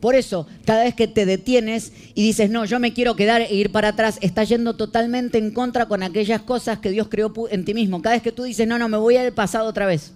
Por 0.00 0.14
eso, 0.14 0.46
cada 0.66 0.84
vez 0.84 0.94
que 0.94 1.08
te 1.08 1.24
detienes 1.24 1.92
y 2.14 2.22
dices, 2.22 2.50
no, 2.50 2.66
yo 2.66 2.78
me 2.78 2.92
quiero 2.92 3.16
quedar 3.16 3.40
e 3.40 3.54
ir 3.54 3.72
para 3.72 3.88
atrás, 3.88 4.18
estás 4.20 4.50
yendo 4.50 4.76
totalmente 4.76 5.38
en 5.38 5.50
contra 5.50 5.86
con 5.86 6.02
aquellas 6.02 6.42
cosas 6.42 6.78
que 6.78 6.90
Dios 6.90 7.08
creó 7.08 7.32
en 7.50 7.64
ti 7.64 7.72
mismo. 7.72 8.02
Cada 8.02 8.16
vez 8.16 8.22
que 8.22 8.32
tú 8.32 8.42
dices, 8.42 8.68
no, 8.68 8.78
no, 8.78 8.88
me 8.88 8.98
voy 8.98 9.16
al 9.16 9.32
pasado 9.32 9.66
otra 9.66 9.86
vez. 9.86 10.12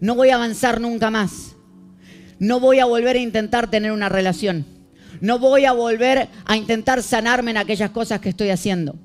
No 0.00 0.16
voy 0.16 0.30
a 0.30 0.34
avanzar 0.34 0.80
nunca 0.80 1.10
más. 1.10 1.54
No 2.40 2.58
voy 2.58 2.80
a 2.80 2.86
volver 2.86 3.16
a 3.16 3.20
intentar 3.20 3.70
tener 3.70 3.92
una 3.92 4.08
relación 4.08 4.77
no 5.20 5.38
voy 5.38 5.64
a 5.64 5.72
volver 5.72 6.28
a 6.44 6.56
intentar 6.56 7.02
sanarme 7.02 7.50
en 7.50 7.56
aquellas 7.56 7.90
cosas 7.90 8.20
que 8.20 8.28
estoy 8.28 8.50
haciendo. 8.50 8.96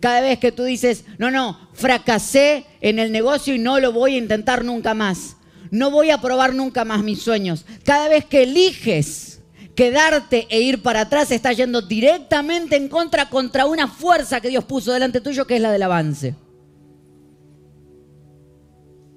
Cada 0.00 0.20
vez 0.20 0.38
que 0.38 0.52
tú 0.52 0.64
dices, 0.64 1.04
no, 1.18 1.30
no, 1.30 1.68
fracasé 1.74 2.66
en 2.80 2.98
el 2.98 3.12
negocio 3.12 3.54
y 3.54 3.58
no 3.58 3.78
lo 3.78 3.92
voy 3.92 4.14
a 4.14 4.18
intentar 4.18 4.64
nunca 4.64 4.94
más. 4.94 5.36
No 5.70 5.90
voy 5.90 6.10
a 6.10 6.20
probar 6.20 6.54
nunca 6.54 6.84
más 6.84 7.02
mis 7.02 7.22
sueños. 7.22 7.64
Cada 7.84 8.08
vez 8.08 8.24
que 8.24 8.42
eliges 8.42 9.40
quedarte 9.74 10.46
e 10.50 10.60
ir 10.60 10.82
para 10.82 11.02
atrás, 11.02 11.30
estás 11.30 11.56
yendo 11.56 11.82
directamente 11.82 12.76
en 12.76 12.88
contra 12.88 13.30
contra 13.30 13.64
una 13.64 13.88
fuerza 13.88 14.40
que 14.40 14.48
Dios 14.48 14.64
puso 14.64 14.92
delante 14.92 15.20
tuyo, 15.20 15.46
que 15.46 15.56
es 15.56 15.62
la 15.62 15.70
del 15.70 15.82
avance. 15.82 16.34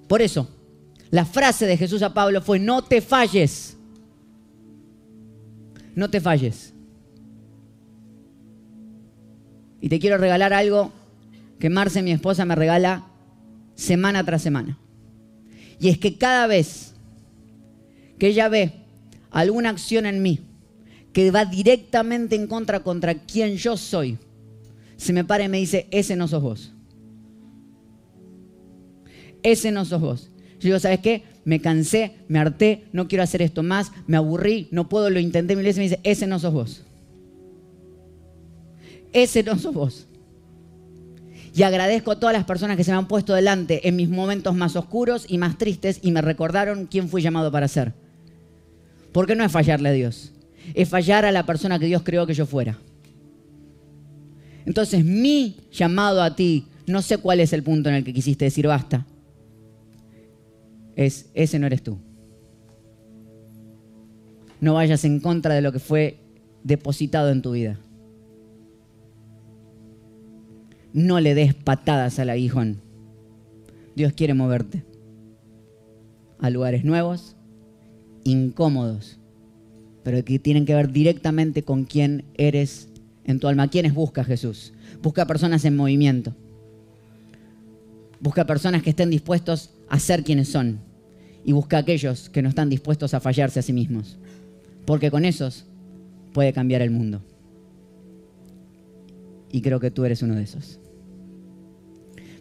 Por 0.08 0.22
eso, 0.22 0.48
la 1.10 1.26
frase 1.26 1.66
de 1.66 1.78
Jesús 1.78 2.02
a 2.04 2.14
Pablo 2.14 2.42
fue, 2.42 2.60
no 2.60 2.84
te 2.84 3.02
falles 3.02 3.75
no 5.96 6.10
te 6.10 6.22
falles. 6.22 6.74
Y 9.82 9.90
te 9.90 10.00
quiero 10.00 10.18
regalar 10.18 10.54
algo 10.54 10.92
que 11.60 11.70
Marce, 11.70 12.02
mi 12.02 12.12
esposa, 12.12 12.46
me 12.46 12.56
regala 12.56 13.08
semana 13.76 14.24
tras 14.24 14.42
semana. 14.42 14.78
Y 15.80 15.90
es 15.90 15.98
que 15.98 16.18
cada 16.18 16.48
vez 16.48 16.94
que 18.18 18.28
ella 18.28 18.50
ve 18.50 18.74
alguna 19.32 19.70
acción 19.70 20.06
en 20.06 20.22
mí 20.22 20.40
que 21.14 21.32
va 21.32 21.46
directamente 21.46 22.36
en 22.36 22.48
contra 22.48 22.82
contra 22.82 23.16
quien 23.16 23.56
yo 23.56 23.78
soy, 23.78 24.18
se 24.98 25.14
me 25.14 25.24
para 25.24 25.46
y 25.46 25.50
me 25.50 25.58
dice, 25.58 25.88
ese 25.92 26.16
no 26.16 26.28
sos 26.28 26.42
vos. 26.42 26.74
Ese 29.44 29.72
no 29.72 29.86
sos 29.86 30.02
vos. 30.02 30.32
Yo 30.60 30.68
digo, 30.68 30.80
¿sabes 30.80 31.00
qué? 31.00 31.24
Me 31.46 31.62
cansé, 31.62 32.16
me 32.28 32.40
harté, 32.40 32.86
no 32.92 33.08
quiero 33.08 33.24
hacer 33.24 33.42
esto 33.42 33.64
más, 33.64 33.92
me 34.08 34.18
aburrí, 34.18 34.68
no 34.72 34.90
puedo, 34.90 35.10
lo 35.10 35.20
intenté 35.20 35.56
mil 35.56 35.64
veces. 35.64 35.78
Me 35.78 35.84
dice, 35.84 36.00
ese 36.04 36.28
no 36.28 36.40
sos 36.40 36.54
vos. 36.54 36.84
Ese 39.14 39.44
no 39.44 39.58
sos 39.58 39.74
vos. 39.74 40.08
Y 41.56 41.64
agradezco 41.64 42.12
a 42.12 42.20
todas 42.20 42.36
las 42.36 42.44
personas 42.44 42.76
que 42.76 42.84
se 42.84 42.92
me 42.92 42.98
han 42.98 43.08
puesto 43.08 43.34
delante 43.34 43.88
en 43.88 43.96
mis 43.96 44.10
momentos 44.10 44.56
más 44.56 44.76
oscuros 44.76 45.26
y 45.30 45.38
más 45.38 45.58
tristes 45.58 46.00
y 46.02 46.12
me 46.12 46.22
recordaron 46.22 46.88
quién 46.88 47.08
fui 47.08 47.22
llamado 47.22 47.50
para 47.50 47.70
ser. 47.70 47.94
Porque 49.14 49.36
no 49.36 49.46
es 49.46 49.52
fallarle 49.52 49.88
a 49.88 49.94
Dios, 49.94 50.34
es 50.74 50.90
fallar 50.90 51.24
a 51.24 51.32
la 51.32 51.46
persona 51.46 51.80
que 51.80 51.86
Dios 51.86 52.02
creó 52.04 52.28
que 52.28 52.34
yo 52.34 52.46
fuera. 52.46 52.78
Entonces 54.66 55.06
mi 55.06 55.56
llamado 55.72 56.22
a 56.22 56.36
ti, 56.36 56.68
no 56.88 57.02
sé 57.02 57.20
cuál 57.20 57.40
es 57.40 57.54
el 57.54 57.64
punto 57.64 57.88
en 57.88 57.96
el 57.96 58.04
que 58.04 58.14
quisiste 58.14 58.44
decir 58.44 58.68
basta, 58.68 59.06
es 60.96 61.30
ese 61.34 61.60
no 61.60 61.68
eres 61.68 61.84
tú. 61.84 61.98
No 64.62 64.76
vayas 64.76 65.04
en 65.06 65.20
contra 65.20 65.54
de 65.54 65.62
lo 65.62 65.72
que 65.72 65.80
fue 65.80 66.18
depositado 66.64 67.30
en 67.30 67.42
tu 67.42 67.52
vida. 67.52 67.80
No 70.94 71.20
le 71.20 71.36
des 71.36 71.54
patadas 71.54 72.20
al 72.20 72.30
aguijón. 72.30 72.82
Dios 73.96 74.14
quiere 74.14 74.34
moverte 74.34 74.84
a 76.40 76.50
lugares 76.50 76.84
nuevos, 76.84 77.36
incómodos, 78.24 79.20
pero 80.04 80.24
que 80.24 80.40
tienen 80.40 80.66
que 80.66 80.76
ver 80.76 80.92
directamente 80.92 81.64
con 81.64 81.86
quién 81.86 82.26
eres 82.36 82.90
en 83.26 83.40
tu 83.40 83.48
alma. 83.48 83.68
¿Quiénes 83.68 83.94
busca 83.94 84.24
Jesús? 84.24 84.74
Busca 85.02 85.26
personas 85.26 85.66
en 85.66 85.76
movimiento. 85.76 86.34
Busca 88.20 88.46
personas 88.46 88.82
que 88.82 88.92
estén 88.92 89.10
dispuestos 89.10 89.72
a 89.90 90.00
ser 90.00 90.24
quienes 90.24 90.50
son. 90.50 90.80
Y 91.44 91.52
busca 91.52 91.78
aquellos 91.78 92.30
que 92.30 92.42
no 92.42 92.50
están 92.50 92.70
dispuestos 92.70 93.14
a 93.14 93.20
fallarse 93.20 93.60
a 93.60 93.64
sí 93.64 93.74
mismos. 93.74 94.18
Porque 94.86 95.12
con 95.12 95.26
esos 95.26 95.66
puede 96.34 96.54
cambiar 96.54 96.82
el 96.82 96.92
mundo. 96.92 97.22
Y 99.52 99.62
creo 99.62 99.80
que 99.80 99.92
tú 99.92 100.06
eres 100.06 100.22
uno 100.22 100.36
de 100.36 100.44
esos. 100.44 100.80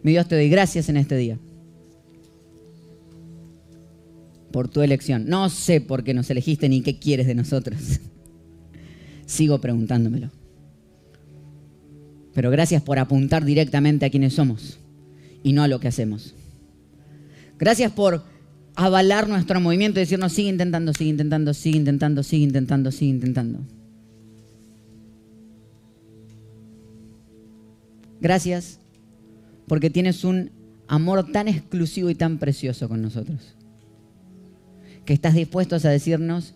Mi 0.03 0.11
Dios, 0.11 0.27
te 0.27 0.35
doy 0.35 0.49
gracias 0.49 0.89
en 0.89 0.97
este 0.97 1.17
día. 1.17 1.39
Por 4.51 4.67
tu 4.67 4.81
elección. 4.81 5.27
No 5.27 5.49
sé 5.49 5.81
por 5.81 6.03
qué 6.03 6.13
nos 6.13 6.29
elegiste 6.29 6.69
ni 6.69 6.81
qué 6.81 6.99
quieres 6.99 7.27
de 7.27 7.35
nosotros. 7.35 7.79
Sigo 9.25 9.59
preguntándomelo. 9.59 10.29
Pero 12.33 12.51
gracias 12.51 12.83
por 12.83 12.99
apuntar 12.99 13.45
directamente 13.45 14.05
a 14.05 14.09
quienes 14.09 14.33
somos 14.33 14.77
y 15.41 15.53
no 15.53 15.63
a 15.63 15.67
lo 15.67 15.79
que 15.79 15.87
hacemos. 15.87 16.35
Gracias 17.57 17.91
por 17.91 18.23
avalar 18.75 19.29
nuestro 19.29 19.59
movimiento 19.61 19.99
y 19.99 20.03
decirnos, 20.03 20.33
sigue 20.33 20.49
intentando, 20.49 20.93
sigue 20.93 21.11
intentando, 21.11 21.53
sigue 21.53 21.77
intentando, 21.77 22.23
sigue 22.23 22.43
intentando, 22.43 22.91
sigue 22.91 23.11
intentando. 23.11 23.59
Gracias 28.19 28.79
porque 29.67 29.89
tienes 29.89 30.23
un 30.23 30.51
amor 30.87 31.31
tan 31.31 31.47
exclusivo 31.47 32.09
y 32.09 32.15
tan 32.15 32.37
precioso 32.37 32.89
con 32.89 33.01
nosotros. 33.01 33.55
Que 35.05 35.13
estás 35.13 35.35
dispuestos 35.35 35.85
a 35.85 35.89
decirnos, 35.89 36.55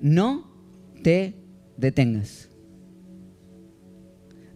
no 0.00 0.50
te 1.02 1.34
detengas 1.76 2.48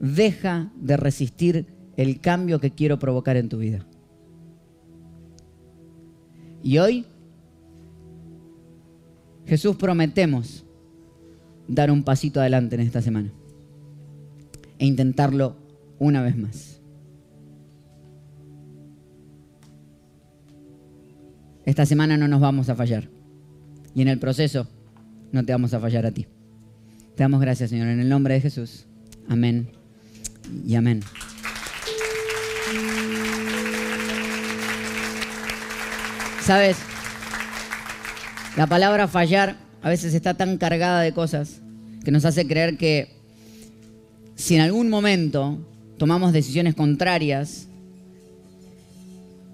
deja 0.01 0.71
de 0.77 0.97
resistir 0.97 1.67
el 1.97 2.21
cambio 2.21 2.61
que 2.61 2.73
quiero 2.73 2.99
provocar 2.99 3.37
en 3.37 3.49
tu 3.49 3.59
vida. 3.59 3.87
Y 6.67 6.79
hoy, 6.79 7.07
Jesús, 9.47 9.77
prometemos 9.77 10.67
dar 11.69 11.93
un 11.93 12.03
pasito 12.03 12.41
adelante 12.41 12.75
en 12.75 12.81
esta 12.81 13.01
semana 13.01 13.33
e 14.77 14.85
intentarlo 14.85 15.55
una 16.01 16.23
vez 16.23 16.37
más. 16.37 16.81
Esta 21.65 21.87
semana 21.87 22.17
no 22.17 22.27
nos 22.27 22.41
vamos 22.41 22.69
a 22.69 22.75
fallar 22.75 23.11
y 23.95 24.03
en 24.03 24.09
el 24.09 24.19
proceso 24.19 24.67
no 25.31 25.45
te 25.45 25.53
vamos 25.53 25.73
a 25.73 25.79
fallar 25.79 26.05
a 26.05 26.11
ti. 26.11 26.27
Te 27.15 27.23
damos 27.23 27.41
gracias, 27.41 27.71
Señor, 27.71 27.87
en 27.87 28.01
el 28.01 28.09
nombre 28.09 28.35
de 28.35 28.41
Jesús. 28.41 28.87
Amén 29.29 29.69
y 30.67 30.75
amén. 30.75 31.01
Sabes, 36.47 36.77
la 38.57 38.69
palabra 38.69 39.09
fallar 39.09 39.57
a 39.83 39.89
veces 39.89 40.15
está 40.15 40.35
tan 40.35 40.59
cargada 40.59 41.01
de 41.01 41.13
cosas 41.13 41.61
que 42.05 42.13
nos 42.13 42.25
hace 42.25 42.47
creer 42.47 42.77
que 42.77 43.09
si 44.37 44.55
en 44.55 44.61
algún 44.61 44.89
momento 44.89 45.59
tomamos 45.99 46.33
decisiones 46.33 46.77
contrarias 46.77 47.67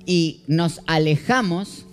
y 0.04 0.42
nos 0.46 0.82
alejamos, 0.86 1.86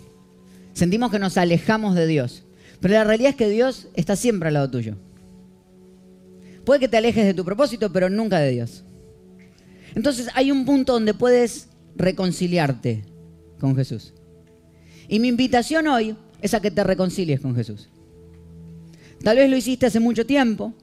sentimos 0.74 1.12
que 1.12 1.20
nos 1.20 1.38
alejamos 1.38 1.96
de 1.96 2.06
Dios. 2.06 2.44
Pero 2.82 2.96
la 2.96 3.06
realidad 3.06 3.30
es 3.30 3.38
que 3.38 3.48
Dios 3.48 3.88
está 3.94 4.18
siempre 4.18 4.50
al 4.50 4.56
lado 4.56 4.70
tuyo. 4.70 4.98
Puede 6.66 6.82
que 6.82 6.90
te 6.90 6.98
alejes 6.98 7.24
de 7.26 7.34
tu 7.34 7.46
propósito, 7.46 7.90
pero 7.94 8.10
nunca 8.10 8.40
de 8.40 8.52
Dios. 8.52 8.84
Entonces 9.96 10.28
hay 10.36 10.52
un 10.52 10.66
punto 10.66 10.92
donde 10.92 11.14
puedes 11.14 11.70
reconciliarte 11.96 13.06
con 13.62 13.78
Jesús. 13.78 14.14
Y 15.10 15.20
mi 15.20 15.28
invitación 15.28 15.88
hoy 15.88 16.16
es 16.42 16.54
a 16.54 16.62
que 16.62 16.72
te 16.72 16.84
reconcilies 16.84 17.42
con 17.42 17.56
Jesús. 17.56 17.90
Tal 19.24 19.38
vez 19.38 19.50
lo 19.50 19.58
hiciste 19.58 19.88
hace 19.88 20.00
mucho 20.00 20.26
tiempo 20.26 20.74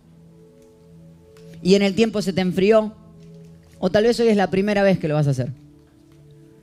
y 1.62 1.74
en 1.74 1.83
el 1.83 1.95
tiempo 1.95 2.20
se 2.20 2.33
te 2.33 2.43
enfrió, 2.43 2.93
o 3.79 3.91
tal 3.91 4.05
vez 4.05 4.18
hoy 4.20 4.29
es 4.29 4.37
la 4.37 4.51
primera 4.51 4.83
vez 4.83 4.99
que 4.99 5.09
lo 5.09 5.14
vas 5.14 5.29
a 5.29 5.31
hacer. 5.31 5.53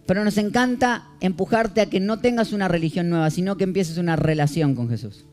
Pero 0.06 0.24
nos 0.24 0.38
encanta 0.38 1.08
empujarte 1.22 1.82
a 1.82 1.86
que 1.90 2.00
no 2.00 2.20
tengas 2.20 2.52
una 2.52 2.68
religión 2.68 3.10
nueva, 3.10 3.30
sino 3.30 3.56
que 3.56 3.64
empieces 3.64 3.98
una 3.98 4.18
relación 4.18 4.76
con 4.76 4.90
Jesús. 4.90 5.26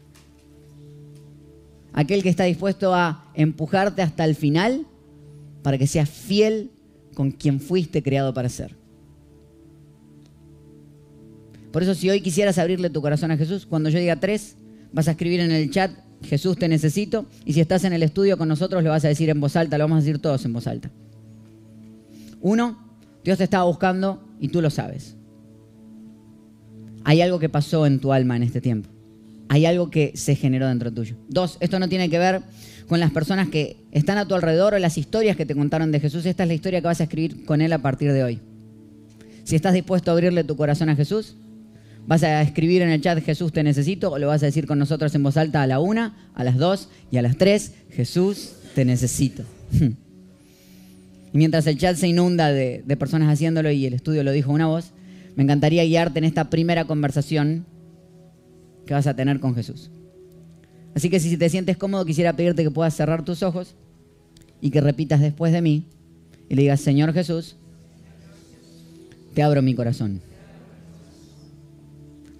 Aquel 1.93 2.23
que 2.23 2.29
está 2.29 2.45
dispuesto 2.45 2.95
a 2.95 3.25
empujarte 3.35 4.03
hasta 4.03 4.25
el 4.25 4.37
final 4.37 4.87
para 5.63 5.77
que 5.77 5.89
seas 5.89 6.09
fiel 6.09 6.71
con 7.15 7.33
quien 7.33 7.61
fuiste 7.61 8.03
creado 8.03 8.33
para 8.33 8.49
ser. 8.49 8.80
Por 11.73 11.83
eso 11.83 11.95
si 11.95 12.11
hoy 12.11 12.21
quisieras 12.21 12.59
abrirle 12.59 12.91
tu 12.91 13.01
corazón 13.01 13.31
a 13.31 13.37
Jesús, 13.37 13.67
cuando 13.67 13.89
yo 13.91 13.99
diga 13.99 14.17
tres, 14.17 14.57
vas 14.93 15.09
a 15.09 15.13
escribir 15.13 15.41
en 15.41 15.53
el 15.53 15.71
chat, 15.71 15.91
Jesús 16.23 16.57
te 16.57 16.69
necesito, 16.69 17.27
y 17.45 17.53
si 17.53 17.61
estás 17.61 17.85
en 17.85 17.93
el 17.93 18.03
estudio 18.03 18.37
con 18.37 18.49
nosotros, 18.49 18.83
lo 18.83 18.91
vas 18.91 19.05
a 19.05 19.09
decir 19.09 19.31
en 19.31 19.41
voz 19.41 19.57
alta, 19.57 19.79
lo 19.79 19.85
vamos 19.85 19.99
a 19.99 20.01
decir 20.01 20.19
todos 20.19 20.45
en 20.45 20.53
voz 20.53 20.67
alta. 20.67 20.91
Uno, 22.41 22.79
Dios 23.25 23.39
te 23.39 23.45
estaba 23.45 23.65
buscando 23.65 24.23
y 24.41 24.49
tú 24.49 24.61
lo 24.61 24.71
sabes. 24.71 25.17
Hay 27.05 27.23
algo 27.23 27.39
que 27.39 27.49
pasó 27.49 27.87
en 27.87 28.01
tu 28.01 28.13
alma 28.13 28.37
en 28.37 28.43
este 28.43 28.61
tiempo. 28.61 28.89
Hay 29.49 29.67
algo 29.67 29.91
que 29.91 30.13
se 30.15 30.37
generó 30.37 30.69
dentro 30.69 30.93
tuyo. 30.93 31.17
Dos, 31.29 31.57
esto 31.61 31.79
no 31.79 31.89
tiene 31.89 32.09
que 32.09 32.19
ver 32.19 32.43
con 32.89 33.01
las 33.01 33.11
personas 33.11 33.49
que 33.49 33.77
están 33.91 34.19
a 34.19 34.27
tu 34.27 34.35
alrededor 34.35 34.75
o 34.75 34.79
las 34.79 34.99
historias 34.99 35.37
que 35.37 35.47
te 35.47 35.55
contaron 35.55 35.93
de 35.93 36.01
Jesús. 36.01 36.27
Esta 36.27 36.45
es 36.45 36.49
la 36.49 36.55
historia 36.55 36.81
que 36.81 36.87
vas 36.87 37.01
a 37.01 37.05
escribir 37.05 37.45
con 37.45 37.61
Él 37.61 37.73
a 37.73 37.79
partir 37.79 38.13
de 38.13 38.23
hoy. 38.23 38.41
Si 39.45 39.57
estás 39.57 39.73
dispuesto 39.75 40.11
a 40.11 40.15
abrirle 40.15 40.45
tu 40.45 40.57
corazón 40.57 40.89
a 40.89 40.97
Jesús, 40.97 41.37
vas 42.07 42.23
a 42.23 42.43
escribir 42.43 42.83
en 42.83 42.91
el 42.91 43.01
chat 43.01 43.23
Jesús 43.23 43.53
te 43.53 43.63
necesito 43.63 44.11
o 44.11 44.19
lo 44.19 44.29
vas 44.29 44.43
a 44.43 44.47
decir 44.47 44.67
con 44.67 44.79
nosotros 44.79 45.15
en 45.15 45.23
voz 45.23 45.37
alta 45.37 45.63
a 45.63 45.67
la 45.67 45.81
una, 45.81 46.31
a 46.35 46.45
las 46.45 46.57
dos 46.57 46.89
y 47.11 47.19
a 47.19 47.23
las 47.23 47.37
tres, 47.37 47.73
Jesús 47.91 48.55
te 48.75 48.85
necesito. 48.85 49.45
Y 51.33 51.39
mientras 51.39 51.67
el 51.67 51.79
chat 51.79 51.97
se 51.97 52.09
inunda 52.09 52.53
de, 52.53 52.83
personas 52.99 53.33
haciéndolo 53.33 53.71
y 53.71 53.87
el 53.87 53.95
estudio 53.95 54.25
lo 54.25 54.33
dijo 54.33 54.53
una 54.53 54.67
voz, 54.67 54.93
me 55.37 55.45
encantaría 55.45 55.85
guiarte 55.85 56.19
en 56.19 56.25
esta 56.25 56.51
primera 56.51 56.87
conversación 56.87 57.67
que 58.85 58.95
vas 58.95 59.07
a 59.07 59.15
tener 59.15 59.39
con 59.39 59.55
Jesús. 59.55 59.91
Así 60.95 61.09
que 61.09 61.21
si 61.21 61.37
te 61.37 61.49
sientes 61.49 61.77
cómodo, 61.77 62.05
quisiera 62.05 62.33
pedirte 62.33 62.65
que 62.65 62.71
puedas 62.71 62.97
cerrar 62.97 63.25
tus 63.25 63.45
ojos 63.45 63.77
y 64.61 64.71
que 64.71 64.81
repitas 64.81 65.21
después 65.21 65.53
de 65.53 65.63
mí 65.63 65.85
y 66.49 66.57
le 66.57 66.63
digas, 66.63 66.81
Señor 66.81 67.13
Jesús, 67.13 67.55
te 69.35 69.43
abro 69.45 69.63
mi 69.63 69.75
corazón. 69.75 70.21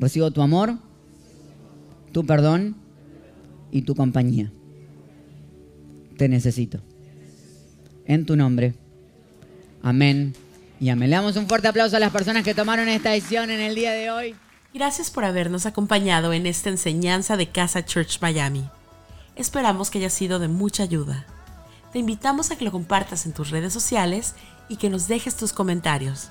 Recibo 0.01 0.31
tu 0.31 0.41
amor, 0.41 0.79
tu 2.11 2.25
perdón 2.25 2.75
y 3.71 3.83
tu 3.83 3.95
compañía. 3.95 4.51
Te 6.17 6.27
necesito. 6.27 6.81
En 8.07 8.25
tu 8.25 8.35
nombre. 8.35 8.75
Amén 9.83 10.35
Y 10.81 10.93
le 10.93 11.09
damos 11.09 11.37
un 11.37 11.47
fuerte 11.47 11.69
aplauso 11.69 11.97
a 11.97 12.01
las 12.01 12.13
personas 12.13 12.45
que 12.45 12.55
tomaron 12.55 12.89
esta 12.89 13.11
decisión 13.11 13.51
en 13.51 13.61
el 13.61 13.75
día 13.75 13.93
de 13.93 14.11
hoy. 14.11 14.35
Gracias 14.73 15.11
por 15.11 15.25
habernos 15.25 15.67
acompañado 15.67 16.33
en 16.33 16.47
esta 16.47 16.71
enseñanza 16.71 17.37
de 17.37 17.49
Casa 17.49 17.85
Church 17.85 18.21
Miami. 18.23 18.65
Esperamos 19.37 19.91
que 19.91 19.99
haya 19.99 20.11
sido 20.11 20.39
de 20.39 20.49
mucha 20.49 20.83
ayuda. 20.83 21.27
Te 21.93 21.99
invitamos 21.99 22.51
a 22.51 22.57
que 22.57 22.65
lo 22.65 22.73
compartas 22.73 23.27
en 23.27 23.35
tus 23.35 23.51
redes 23.51 23.73
sociales 23.75 24.35
y 24.69 24.77
que 24.77 24.89
nos 24.89 25.09
dejes 25.09 25.37
tus 25.37 25.53
comentarios. 25.53 26.31